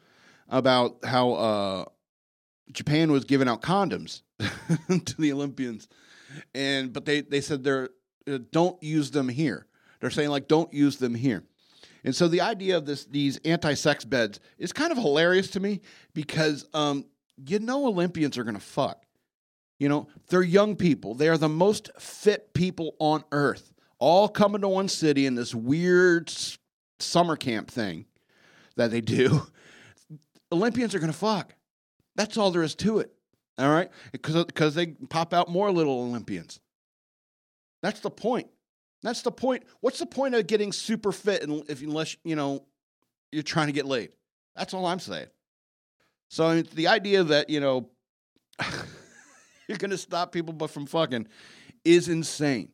about 0.47 0.97
how 1.03 1.33
uh, 1.33 1.85
Japan 2.71 3.11
was 3.11 3.23
giving 3.23 3.47
out 3.47 3.61
condoms 3.61 4.21
to 4.39 5.21
the 5.21 5.31
Olympians, 5.31 5.87
and 6.53 6.93
but 6.93 7.05
they 7.05 7.21
they 7.21 7.41
said 7.41 7.63
they're 7.63 7.89
uh, 8.27 8.39
don't 8.51 8.81
use 8.83 9.11
them 9.11 9.29
here. 9.29 9.65
They're 9.99 10.09
saying 10.09 10.29
like 10.29 10.47
don't 10.47 10.73
use 10.73 10.97
them 10.97 11.15
here. 11.15 11.43
And 12.03 12.15
so 12.15 12.27
the 12.27 12.41
idea 12.41 12.77
of 12.77 12.85
this 12.85 13.05
these 13.05 13.37
anti-sex 13.43 14.05
beds 14.05 14.39
is 14.57 14.71
kind 14.71 14.91
of 14.91 14.97
hilarious 14.97 15.49
to 15.51 15.59
me 15.59 15.81
because 16.13 16.65
um, 16.73 17.05
you 17.45 17.59
know 17.59 17.87
Olympians 17.87 18.37
are 18.37 18.43
to 18.55 18.61
fuck. 18.61 19.03
You 19.79 19.87
know, 19.87 20.07
they're 20.27 20.41
young 20.41 20.75
people. 20.75 21.15
They 21.15 21.29
are 21.29 21.37
the 21.37 21.49
most 21.49 21.89
fit 21.97 22.53
people 22.53 22.95
on 22.99 23.23
earth 23.31 23.73
all 23.99 24.29
coming 24.29 24.61
to 24.61 24.67
one 24.67 24.87
city 24.87 25.25
in 25.25 25.35
this 25.35 25.53
weird 25.53 26.33
summer 26.99 27.35
camp 27.35 27.69
thing 27.69 28.05
that 28.75 28.91
they 28.91 29.01
do. 29.01 29.41
Olympians 30.51 30.95
are 30.95 30.99
to 31.11 31.17
fuck. 31.17 31.53
That's 32.19 32.35
all 32.35 32.51
there 32.51 32.63
is 32.63 32.75
to 32.75 32.99
it. 32.99 33.13
All 33.57 33.69
right? 33.69 33.89
Because 34.11 34.75
they 34.75 34.87
pop 34.87 35.33
out 35.33 35.49
more 35.49 35.71
little 35.71 36.01
Olympians. 36.01 36.59
That's 37.81 38.01
the 38.01 38.09
point. 38.09 38.47
That's 39.01 39.21
the 39.21 39.31
point. 39.31 39.63
What's 39.79 39.99
the 39.99 40.05
point 40.05 40.35
of 40.35 40.45
getting 40.45 40.73
super 40.73 41.13
fit 41.13 41.49
if 41.69 41.81
unless, 41.81 42.17
you 42.25 42.35
know, 42.35 42.65
you're 43.31 43.41
trying 43.41 43.67
to 43.67 43.73
get 43.73 43.85
laid? 43.85 44.09
That's 44.53 44.73
all 44.73 44.85
I'm 44.85 44.99
saying. 44.99 45.27
So 46.29 46.45
I 46.45 46.55
mean, 46.55 46.67
the 46.73 46.89
idea 46.89 47.23
that, 47.23 47.49
you 47.49 47.61
know, 47.61 47.89
you're 49.69 49.77
going 49.77 49.91
to 49.91 49.97
stop 49.97 50.33
people 50.33 50.53
but 50.53 50.71
from 50.71 50.87
fucking 50.87 51.25
is 51.85 52.09
insane. 52.09 52.67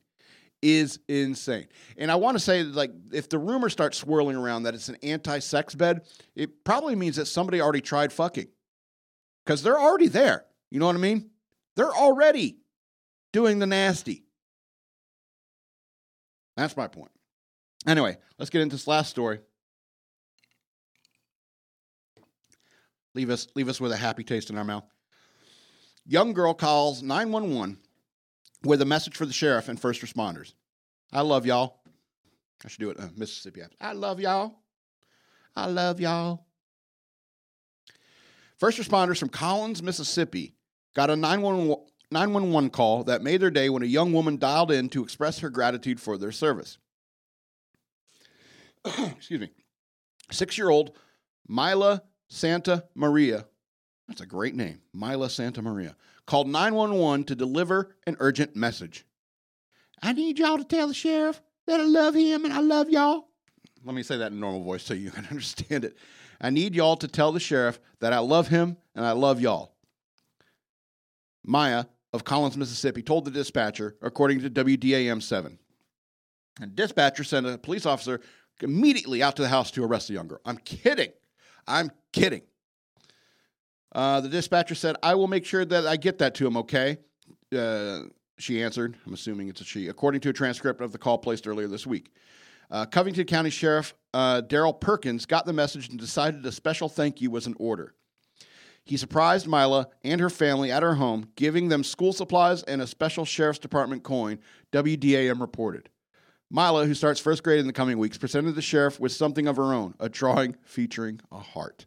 Is 0.63 0.97
insane. 1.07 1.67
And 1.97 2.09
I 2.09 2.15
want 2.15 2.35
to 2.35 2.43
say, 2.43 2.63
like, 2.63 2.89
if 3.13 3.29
the 3.29 3.37
rumor 3.37 3.69
starts 3.69 3.99
swirling 3.99 4.37
around 4.37 4.63
that 4.63 4.73
it's 4.73 4.89
an 4.89 4.97
anti 5.03 5.37
sex 5.37 5.75
bed, 5.75 6.01
it 6.35 6.63
probably 6.63 6.95
means 6.95 7.17
that 7.17 7.27
somebody 7.27 7.61
already 7.61 7.81
tried 7.81 8.11
fucking 8.11 8.47
because 9.45 9.61
they're 9.63 9.79
already 9.79 10.07
there. 10.07 10.45
You 10.71 10.79
know 10.79 10.87
what 10.87 10.95
I 10.95 10.99
mean? 10.99 11.29
They're 11.75 11.93
already 11.93 12.57
doing 13.31 13.59
the 13.59 13.67
nasty. 13.67 14.23
That's 16.57 16.75
my 16.75 16.87
point. 16.87 17.11
Anyway, 17.85 18.17
let's 18.39 18.49
get 18.49 18.61
into 18.61 18.75
this 18.75 18.87
last 18.87 19.09
story. 19.09 19.39
Leave 23.13 23.29
us, 23.29 23.47
leave 23.55 23.69
us 23.69 23.79
with 23.79 23.91
a 23.91 23.97
happy 23.97 24.23
taste 24.23 24.49
in 24.49 24.57
our 24.57 24.63
mouth. 24.63 24.85
Young 26.05 26.33
girl 26.33 26.53
calls 26.53 27.01
911 27.01 27.77
with 28.63 28.81
a 28.81 28.85
message 28.85 29.15
for 29.15 29.25
the 29.25 29.33
sheriff 29.33 29.69
and 29.69 29.79
first 29.79 30.01
responders. 30.01 30.53
I 31.11 31.21
love 31.21 31.45
y'all. 31.45 31.79
I 32.63 32.67
should 32.67 32.79
do 32.79 32.89
it, 32.89 32.99
uh, 32.99 33.07
Mississippi. 33.15 33.61
I 33.79 33.93
love 33.93 34.19
y'all. 34.19 34.55
I 35.55 35.67
love 35.67 35.99
y'all. 35.99 36.44
First 38.57 38.79
responders 38.79 39.19
from 39.19 39.29
Collins, 39.29 39.83
Mississippi 39.83 40.55
got 40.95 41.09
a 41.09 41.15
911 41.15 41.85
911 42.11 42.69
call 42.69 43.03
that 43.05 43.23
made 43.23 43.41
their 43.41 43.51
day 43.51 43.69
when 43.69 43.83
a 43.83 43.87
young 43.87 44.13
woman 44.13 44.37
dialed 44.37 44.71
in 44.71 44.89
to 44.89 45.03
express 45.03 45.39
her 45.39 45.49
gratitude 45.49 45.99
for 45.99 46.17
their 46.17 46.31
service. 46.31 46.77
Excuse 48.85 49.41
me. 49.41 49.49
Six 50.31 50.57
year 50.57 50.69
old 50.69 50.91
Mila 51.47 52.03
Santa 52.29 52.85
Maria, 52.95 53.45
that's 54.07 54.21
a 54.21 54.25
great 54.25 54.55
name, 54.55 54.81
Mila 54.93 55.29
Santa 55.29 55.61
Maria, 55.61 55.95
called 56.25 56.47
911 56.47 57.25
to 57.25 57.35
deliver 57.35 57.95
an 58.07 58.15
urgent 58.19 58.55
message. 58.55 59.05
I 60.01 60.13
need 60.13 60.39
y'all 60.39 60.57
to 60.57 60.63
tell 60.63 60.87
the 60.87 60.93
sheriff 60.93 61.41
that 61.67 61.79
I 61.79 61.83
love 61.83 62.13
him 62.13 62.45
and 62.45 62.53
I 62.53 62.59
love 62.59 62.89
y'all. 62.89 63.29
Let 63.83 63.95
me 63.95 64.03
say 64.03 64.17
that 64.17 64.31
in 64.31 64.39
normal 64.39 64.63
voice 64.63 64.83
so 64.83 64.93
you 64.93 65.11
can 65.11 65.25
understand 65.29 65.85
it. 65.85 65.97
I 66.41 66.49
need 66.49 66.75
y'all 66.75 66.97
to 66.97 67.07
tell 67.07 67.31
the 67.31 67.39
sheriff 67.39 67.79
that 67.99 68.13
I 68.13 68.19
love 68.19 68.47
him 68.47 68.77
and 68.93 69.05
I 69.05 69.11
love 69.11 69.41
y'all. 69.41 69.73
Maya 71.43 71.85
of 72.13 72.23
Collins, 72.23 72.57
Mississippi, 72.57 73.01
told 73.01 73.25
the 73.25 73.31
dispatcher, 73.31 73.95
according 74.01 74.41
to 74.41 74.49
WDAM 74.49 75.21
7. 75.21 75.59
And 76.61 76.75
dispatcher 76.75 77.23
sent 77.23 77.45
a 77.45 77.57
police 77.57 77.85
officer 77.85 78.21
immediately 78.61 79.21
out 79.21 79.35
to 79.35 79.41
the 79.41 79.49
house 79.49 79.71
to 79.71 79.83
arrest 79.83 80.07
the 80.07 80.13
young 80.13 80.27
girl. 80.27 80.39
I'm 80.45 80.57
kidding. 80.57 81.11
I'm 81.67 81.91
kidding. 82.13 82.41
Uh, 83.91 84.21
the 84.21 84.29
dispatcher 84.29 84.75
said, 84.75 84.95
I 85.03 85.15
will 85.15 85.27
make 85.27 85.45
sure 85.45 85.65
that 85.65 85.85
I 85.85 85.97
get 85.97 86.17
that 86.19 86.35
to 86.35 86.47
him, 86.47 86.57
okay? 86.57 86.97
Uh, 87.55 88.01
she 88.37 88.61
answered. 88.61 88.97
I'm 89.05 89.13
assuming 89.13 89.47
it's 89.47 89.61
a 89.61 89.63
she, 89.65 89.87
according 89.87 90.21
to 90.21 90.29
a 90.29 90.33
transcript 90.33 90.81
of 90.81 90.91
the 90.91 90.97
call 90.97 91.17
placed 91.17 91.47
earlier 91.47 91.67
this 91.67 91.87
week. 91.87 92.11
Uh, 92.69 92.85
Covington 92.85 93.25
County 93.25 93.49
Sheriff 93.49 93.93
uh, 94.15 94.41
Daryl 94.41 94.79
Perkins 94.79 95.25
got 95.25 95.45
the 95.45 95.51
message 95.51 95.89
and 95.89 95.99
decided 95.99 96.45
a 96.45 96.51
special 96.51 96.87
thank 96.87 97.19
you 97.19 97.29
was 97.29 97.47
in 97.47 97.55
order. 97.59 97.93
He 98.85 98.95
surprised 98.95 99.45
Mila 99.45 99.89
and 100.05 100.21
her 100.21 100.29
family 100.29 100.71
at 100.71 100.83
her 100.83 100.95
home, 100.95 101.31
giving 101.35 101.67
them 101.67 101.83
school 101.83 102.13
supplies 102.13 102.63
and 102.63 102.81
a 102.81 102.87
special 102.87 103.25
Sheriff's 103.25 103.59
Department 103.59 104.03
coin, 104.03 104.39
WDAM 104.71 105.41
reported. 105.41 105.89
Mila, 106.49 106.85
who 106.85 106.93
starts 106.93 107.19
first 107.19 107.43
grade 107.43 107.59
in 107.59 107.67
the 107.67 107.73
coming 107.73 107.97
weeks, 107.97 108.17
presented 108.17 108.55
the 108.55 108.61
sheriff 108.61 109.01
with 109.01 109.11
something 109.11 109.47
of 109.47 109.57
her 109.57 109.73
own 109.73 109.95
a 109.99 110.07
drawing 110.07 110.55
featuring 110.63 111.19
a 111.29 111.39
heart. 111.39 111.85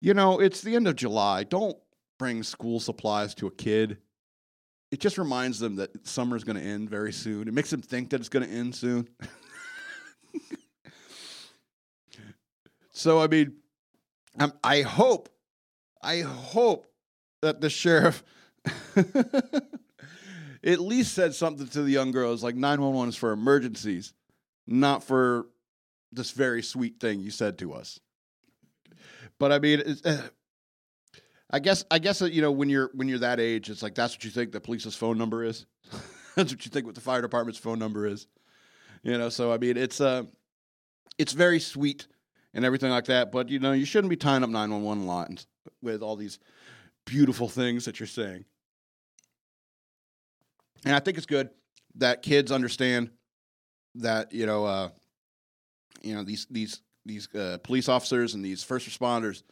You 0.00 0.14
know, 0.14 0.38
it's 0.38 0.60
the 0.60 0.76
end 0.76 0.86
of 0.86 0.94
July. 0.94 1.42
Don't 1.42 1.76
bring 2.16 2.44
school 2.44 2.78
supplies 2.78 3.34
to 3.36 3.48
a 3.48 3.50
kid. 3.50 3.98
It 4.92 5.00
just 5.00 5.18
reminds 5.18 5.58
them 5.58 5.76
that 5.76 6.06
summer's 6.06 6.44
going 6.44 6.58
to 6.58 6.62
end 6.62 6.90
very 6.90 7.12
soon. 7.12 7.48
It 7.48 7.54
makes 7.54 7.70
them 7.70 7.82
think 7.82 8.10
that 8.10 8.20
it's 8.20 8.28
going 8.28 8.46
to 8.46 8.54
end 8.54 8.76
soon. 8.76 9.08
so, 12.90 13.20
I 13.20 13.26
mean, 13.26 13.54
um, 14.38 14.52
I 14.62 14.82
hope, 14.82 15.28
I 16.02 16.20
hope 16.20 16.86
that 17.42 17.60
the 17.60 17.70
sheriff 17.70 18.22
at 18.96 20.80
least 20.80 21.14
said 21.14 21.34
something 21.34 21.68
to 21.68 21.82
the 21.82 21.90
young 21.90 22.10
girls 22.10 22.42
like 22.42 22.56
911 22.56 23.10
is 23.10 23.16
for 23.16 23.32
emergencies, 23.32 24.12
not 24.66 25.04
for 25.04 25.46
this 26.12 26.32
very 26.32 26.62
sweet 26.62 27.00
thing 27.00 27.20
you 27.20 27.30
said 27.30 27.58
to 27.58 27.72
us. 27.72 28.00
But 29.38 29.52
I 29.52 29.58
mean, 29.58 29.82
uh, 30.04 30.22
I 31.50 31.58
guess 31.60 31.84
I 31.90 31.98
guess 31.98 32.18
that, 32.20 32.32
you 32.32 32.42
know 32.42 32.50
when 32.50 32.68
you're 32.68 32.90
when 32.94 33.08
you're 33.08 33.18
that 33.20 33.38
age, 33.38 33.70
it's 33.70 33.82
like 33.82 33.94
that's 33.94 34.14
what 34.14 34.24
you 34.24 34.30
think 34.30 34.52
the 34.52 34.60
police's 34.60 34.96
phone 34.96 35.18
number 35.18 35.44
is. 35.44 35.66
that's 36.34 36.52
what 36.52 36.64
you 36.64 36.70
think 36.70 36.86
what 36.86 36.94
the 36.94 37.00
fire 37.00 37.22
department's 37.22 37.58
phone 37.58 37.78
number 37.78 38.06
is. 38.06 38.26
You 39.06 39.16
know, 39.16 39.28
so 39.28 39.52
I 39.52 39.58
mean, 39.58 39.76
it's 39.76 40.00
uh, 40.00 40.24
it's 41.16 41.32
very 41.32 41.60
sweet 41.60 42.08
and 42.52 42.64
everything 42.64 42.90
like 42.90 43.04
that. 43.04 43.30
But 43.30 43.48
you 43.48 43.60
know, 43.60 43.70
you 43.70 43.84
shouldn't 43.84 44.10
be 44.10 44.16
tying 44.16 44.42
up 44.42 44.50
nine 44.50 44.72
one 44.72 44.82
one 44.82 45.06
lines 45.06 45.46
with 45.80 46.02
all 46.02 46.16
these 46.16 46.40
beautiful 47.04 47.48
things 47.48 47.84
that 47.84 48.00
you're 48.00 48.08
saying. 48.08 48.44
And 50.84 50.92
I 50.92 50.98
think 50.98 51.18
it's 51.18 51.26
good 51.26 51.50
that 51.94 52.22
kids 52.22 52.50
understand 52.50 53.10
that 53.94 54.32
you 54.32 54.44
know, 54.44 54.64
uh, 54.64 54.88
you 56.02 56.16
know 56.16 56.24
these 56.24 56.48
these 56.50 56.80
these 57.04 57.32
uh, 57.32 57.58
police 57.62 57.88
officers 57.88 58.34
and 58.34 58.44
these 58.44 58.64
first 58.64 58.90
responders, 58.90 59.44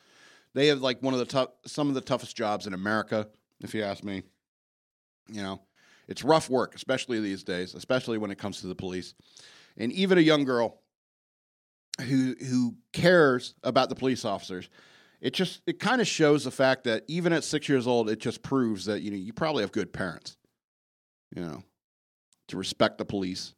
they 0.52 0.66
have 0.66 0.80
like 0.80 1.00
one 1.00 1.14
of 1.14 1.20
the 1.20 1.26
tough, 1.26 1.50
some 1.64 1.86
of 1.86 1.94
the 1.94 2.00
toughest 2.00 2.36
jobs 2.36 2.66
in 2.66 2.74
America, 2.74 3.28
if 3.60 3.72
you 3.72 3.84
ask 3.84 4.02
me. 4.02 4.24
You 5.28 5.42
know, 5.42 5.60
it's 6.08 6.24
rough 6.24 6.50
work, 6.50 6.74
especially 6.74 7.20
these 7.20 7.44
days, 7.44 7.74
especially 7.74 8.18
when 8.18 8.30
it 8.30 8.38
comes 8.38 8.60
to 8.60 8.66
the 8.66 8.74
police. 8.74 9.14
And 9.76 9.92
even 9.92 10.18
a 10.18 10.22
young 10.22 10.44
girl 10.44 10.80
who 12.00 12.34
who 12.34 12.74
cares 12.92 13.54
about 13.62 13.88
the 13.88 13.94
police 13.94 14.24
officers, 14.24 14.68
it 15.20 15.32
just 15.32 15.62
it 15.66 15.78
kind 15.78 16.00
of 16.00 16.06
shows 16.06 16.44
the 16.44 16.50
fact 16.50 16.84
that 16.84 17.04
even 17.08 17.32
at 17.32 17.44
six 17.44 17.68
years 17.68 17.86
old, 17.86 18.10
it 18.10 18.18
just 18.18 18.42
proves 18.42 18.84
that 18.86 19.00
you 19.02 19.10
know 19.10 19.16
you 19.16 19.32
probably 19.32 19.62
have 19.62 19.72
good 19.72 19.92
parents. 19.92 20.36
You 21.34 21.42
know, 21.42 21.62
to 22.48 22.56
respect 22.56 22.98
the 22.98 23.04
police, 23.04 23.54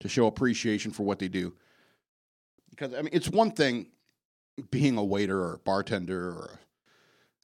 to 0.00 0.08
show 0.08 0.26
appreciation 0.26 0.92
for 0.92 1.04
what 1.04 1.18
they 1.18 1.28
do. 1.28 1.54
Because 2.70 2.94
I 2.94 3.02
mean, 3.02 3.10
it's 3.12 3.28
one 3.28 3.50
thing 3.50 3.88
being 4.70 4.96
a 4.96 5.04
waiter 5.04 5.40
or 5.40 5.54
a 5.54 5.58
bartender 5.58 6.28
or 6.28 6.60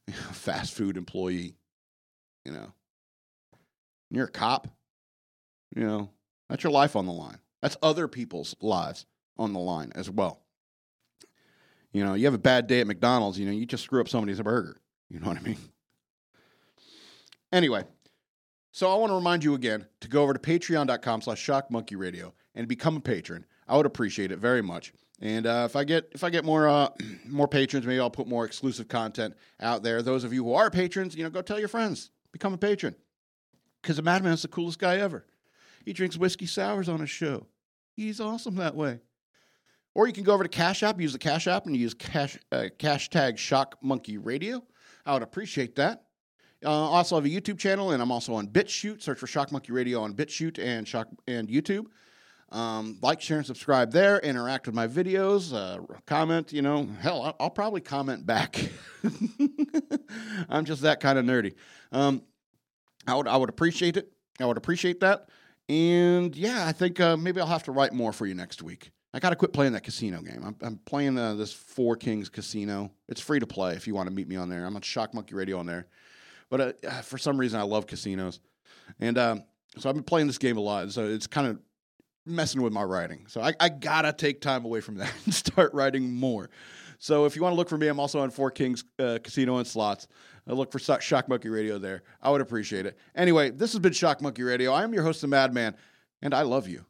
a 0.09 0.13
fast 0.13 0.75
food 0.75 0.97
employee. 0.97 1.57
You 2.45 2.53
know, 2.53 2.73
you're 4.11 4.27
a 4.27 4.31
cop. 4.31 4.69
You 5.75 5.85
know, 5.85 6.11
that's 6.49 6.63
your 6.63 6.73
life 6.73 6.97
on 6.97 7.07
the 7.07 7.13
line. 7.13 7.39
That's 7.63 7.77
other 7.83 8.09
people's 8.09 8.55
lives 8.61 9.07
on 9.37 9.53
the 9.53 9.59
line 9.59 9.93
as 9.95 10.11
well. 10.11 10.41
You 11.93 12.05
know, 12.05 12.15
you 12.15 12.25
have 12.25 12.35
a 12.35 12.39
bad 12.39 12.67
day 12.67 12.81
at 12.81 12.87
McDonald's, 12.87 13.39
you 13.39 13.47
know, 13.47 13.53
you 13.53 13.67
just 13.67 13.85
screw 13.85 14.01
up 14.01 14.09
somebody's 14.09 14.41
burger. 14.41 14.77
You 15.09 15.21
know 15.21 15.29
what 15.29 15.39
I 15.39 15.43
mean? 15.43 15.59
Anyway, 17.53 17.85
so 18.73 18.91
I 18.91 18.97
want 18.97 19.11
to 19.11 19.15
remind 19.15 19.45
you 19.45 19.55
again 19.55 19.87
to 20.01 20.09
go 20.09 20.23
over 20.23 20.33
to 20.33 20.39
patreon.com 20.41 21.23
slash 21.23 21.47
shockmonkeyradio 21.47 22.33
and 22.57 22.67
become 22.67 22.97
a 22.97 23.01
patron. 23.01 23.47
I 23.69 23.77
would 23.77 23.87
appreciate 23.87 24.33
it 24.33 24.39
very 24.39 24.63
much. 24.63 24.93
And 25.21 25.47
uh, 25.47 25.63
if 25.65 25.77
I 25.77 25.85
get 25.85 26.09
if 26.13 26.25
I 26.25 26.31
get 26.31 26.45
more 26.45 26.69
uh, 26.69 26.89
more 27.27 27.47
patrons, 27.47 27.87
maybe 27.87 28.01
I'll 28.01 28.11
put 28.11 28.27
more 28.27 28.45
exclusive 28.45 28.89
content 28.89 29.35
out 29.61 29.85
there. 29.85 30.03
Those 30.03 30.25
of 30.25 30.33
you 30.33 30.43
who 30.43 30.55
are 30.55 30.71
patrons, 30.71 31.15
you 31.15 31.23
know, 31.23 31.31
go 31.31 31.43
tell 31.43 31.61
your 31.61 31.69
friends, 31.69 32.11
become 32.33 32.53
a 32.53 32.59
patron. 32.59 32.97
Because 33.85 33.97
the 33.97 34.03
Madman's 34.03 34.41
the 34.41 34.49
coolest 34.49 34.79
guy 34.79 34.97
ever. 34.97 35.27
He 35.85 35.93
drinks 35.93 36.17
whiskey 36.17 36.47
sours 36.47 36.89
on 36.89 37.01
his 37.01 37.11
show. 37.11 37.47
He's 37.93 38.19
awesome 38.19 38.55
that 38.57 38.75
way. 38.75 39.01
Or 39.95 40.07
you 40.07 40.15
can 40.15 40.25
go 40.25 40.33
over 40.33 40.43
to 40.43 40.49
Cash 40.49 40.83
App, 40.83 40.99
use 40.99 41.13
the 41.13 41.19
Cash 41.19 41.47
App, 41.47 41.67
and 41.67 41.77
use 41.77 41.93
cash 41.93 42.39
uh, 42.51 42.69
hashtag 42.79 43.37
Shock 43.37 43.77
Monkey 43.83 44.17
Radio. 44.17 44.65
I 45.05 45.13
would 45.13 45.23
appreciate 45.23 45.77
that. 45.77 46.05
Uh, 46.65 46.71
also 46.71 47.17
have 47.17 47.27
a 47.27 47.29
YouTube 47.29 47.59
channel, 47.59 47.91
and 47.91 48.01
I'm 48.01 48.11
also 48.11 48.33
on 48.33 48.49
BitChute. 48.49 49.03
Search 49.03 49.19
for 49.19 49.27
Shock 49.27 49.53
Monkey 49.53 49.73
Radio 49.73 50.01
on 50.01 50.15
BitChute 50.15 50.59
and 50.59 50.89
Shock 50.89 51.09
and 51.29 51.47
YouTube. 51.47 51.85
Um, 52.51 52.99
like, 53.03 53.21
share, 53.21 53.37
and 53.37 53.47
subscribe 53.47 53.93
there. 53.93 54.19
Interact 54.21 54.65
with 54.65 54.75
my 54.75 54.89
videos. 54.89 55.53
Uh, 55.53 55.83
comment. 56.07 56.55
You 56.55 56.63
know, 56.63 56.89
hell, 57.01 57.23
I'll, 57.23 57.37
I'll 57.39 57.51
probably 57.51 57.83
comment 57.83 58.25
back. 58.25 58.71
I'm 60.49 60.65
just 60.65 60.81
that 60.83 61.01
kind 61.01 61.19
of 61.19 61.27
nerdy. 61.27 61.55
Um, 61.93 62.23
I 63.07 63.15
would 63.15 63.29
I 63.29 63.37
would 63.37 63.49
appreciate 63.49 63.97
it 63.97 64.15
I 64.41 64.47
would 64.47 64.57
appreciate 64.57 65.01
that. 65.01 65.29
And 65.69 66.35
yeah, 66.37 66.67
I 66.67 66.73
think 66.73 67.01
uh, 67.01 67.17
maybe 67.17 67.41
I'll 67.41 67.47
have 67.47 67.63
to 67.65 67.73
write 67.73 67.93
more 67.93 68.13
for 68.13 68.27
you 68.27 68.35
next 68.35 68.63
week. 68.63 68.91
I 69.15 69.21
got 69.21 69.31
to 69.31 69.37
quit 69.37 69.53
playing 69.53 69.73
that 69.75 69.85
casino 69.85 70.21
game. 70.21 70.43
I'm, 70.45 70.57
I'm 70.61 70.77
playing 70.79 71.17
uh, 71.17 71.35
this 71.35 71.53
Four 71.53 71.97
Kings 71.97 72.29
Casino. 72.29 72.91
It's 73.09 73.21
free 73.21 73.39
to 73.39 73.47
play 73.47 73.75
if 73.75 73.87
you 73.87 73.95
want 73.95 74.09
to 74.09 74.15
meet 74.15 74.29
me 74.29 74.37
on 74.37 74.49
there. 74.49 74.67
I'm 74.67 74.75
on 74.75 74.83
Shock 74.83 75.15
Monkey 75.15 75.35
Radio 75.35 75.59
on 75.59 75.67
there. 75.67 75.87
But 76.51 76.85
uh, 76.85 77.01
for 77.03 77.17
some 77.17 77.39
reason, 77.39 77.61
I 77.61 77.63
love 77.63 77.87
casinos. 77.87 78.41
And 78.99 79.17
um, 79.17 79.45
so 79.79 79.89
I've 79.89 79.95
been 79.95 80.05
playing 80.05 80.27
this 80.27 80.39
game 80.39 80.57
a 80.57 80.61
lot. 80.61 80.91
So 80.91 81.07
it's 81.07 81.29
kind 81.29 81.47
of 81.47 81.61
messing 82.27 82.61
with 82.61 82.73
my 82.73 82.83
writing. 82.83 83.27
So 83.29 83.41
I, 83.41 83.55
I 83.61 83.69
got 83.69 84.03
to 84.03 84.13
take 84.13 84.41
time 84.41 84.65
away 84.65 84.81
from 84.81 84.97
that 84.99 85.13
and 85.25 85.33
start 85.33 85.73
writing 85.75 86.13
more. 86.13 86.51
So 86.99 87.25
if 87.25 87.37
you 87.37 87.43
want 87.43 87.53
to 87.53 87.57
look 87.57 87.69
for 87.69 87.79
me, 87.79 87.87
I'm 87.87 88.01
also 88.01 88.21
on 88.21 88.31
Four 88.31 88.51
Kings 88.51 88.85
uh, 88.99 89.19
Casino 89.23 89.59
and 89.59 89.67
Slots. 89.67 90.09
I 90.47 90.53
look 90.53 90.71
for 90.73 90.79
Shock 90.79 91.29
Monkey 91.29 91.49
Radio 91.49 91.79
there. 91.79 92.03
I 92.23 92.31
would 92.31 92.41
appreciate 92.41 92.87
it. 92.87 92.99
Anyway, 93.15 93.51
this 93.51 93.73
has 93.73 93.81
been 93.81 93.93
Shock 93.93 94.21
Monkey 94.21 94.43
Radio. 94.43 94.73
I 94.73 94.83
am 94.83 94.93
your 94.93 95.03
host, 95.03 95.23
the 95.23 95.27
Madman, 95.27 95.75
and 96.21 96.35
I 96.35 96.43
love 96.43 96.69
you. 96.69 96.85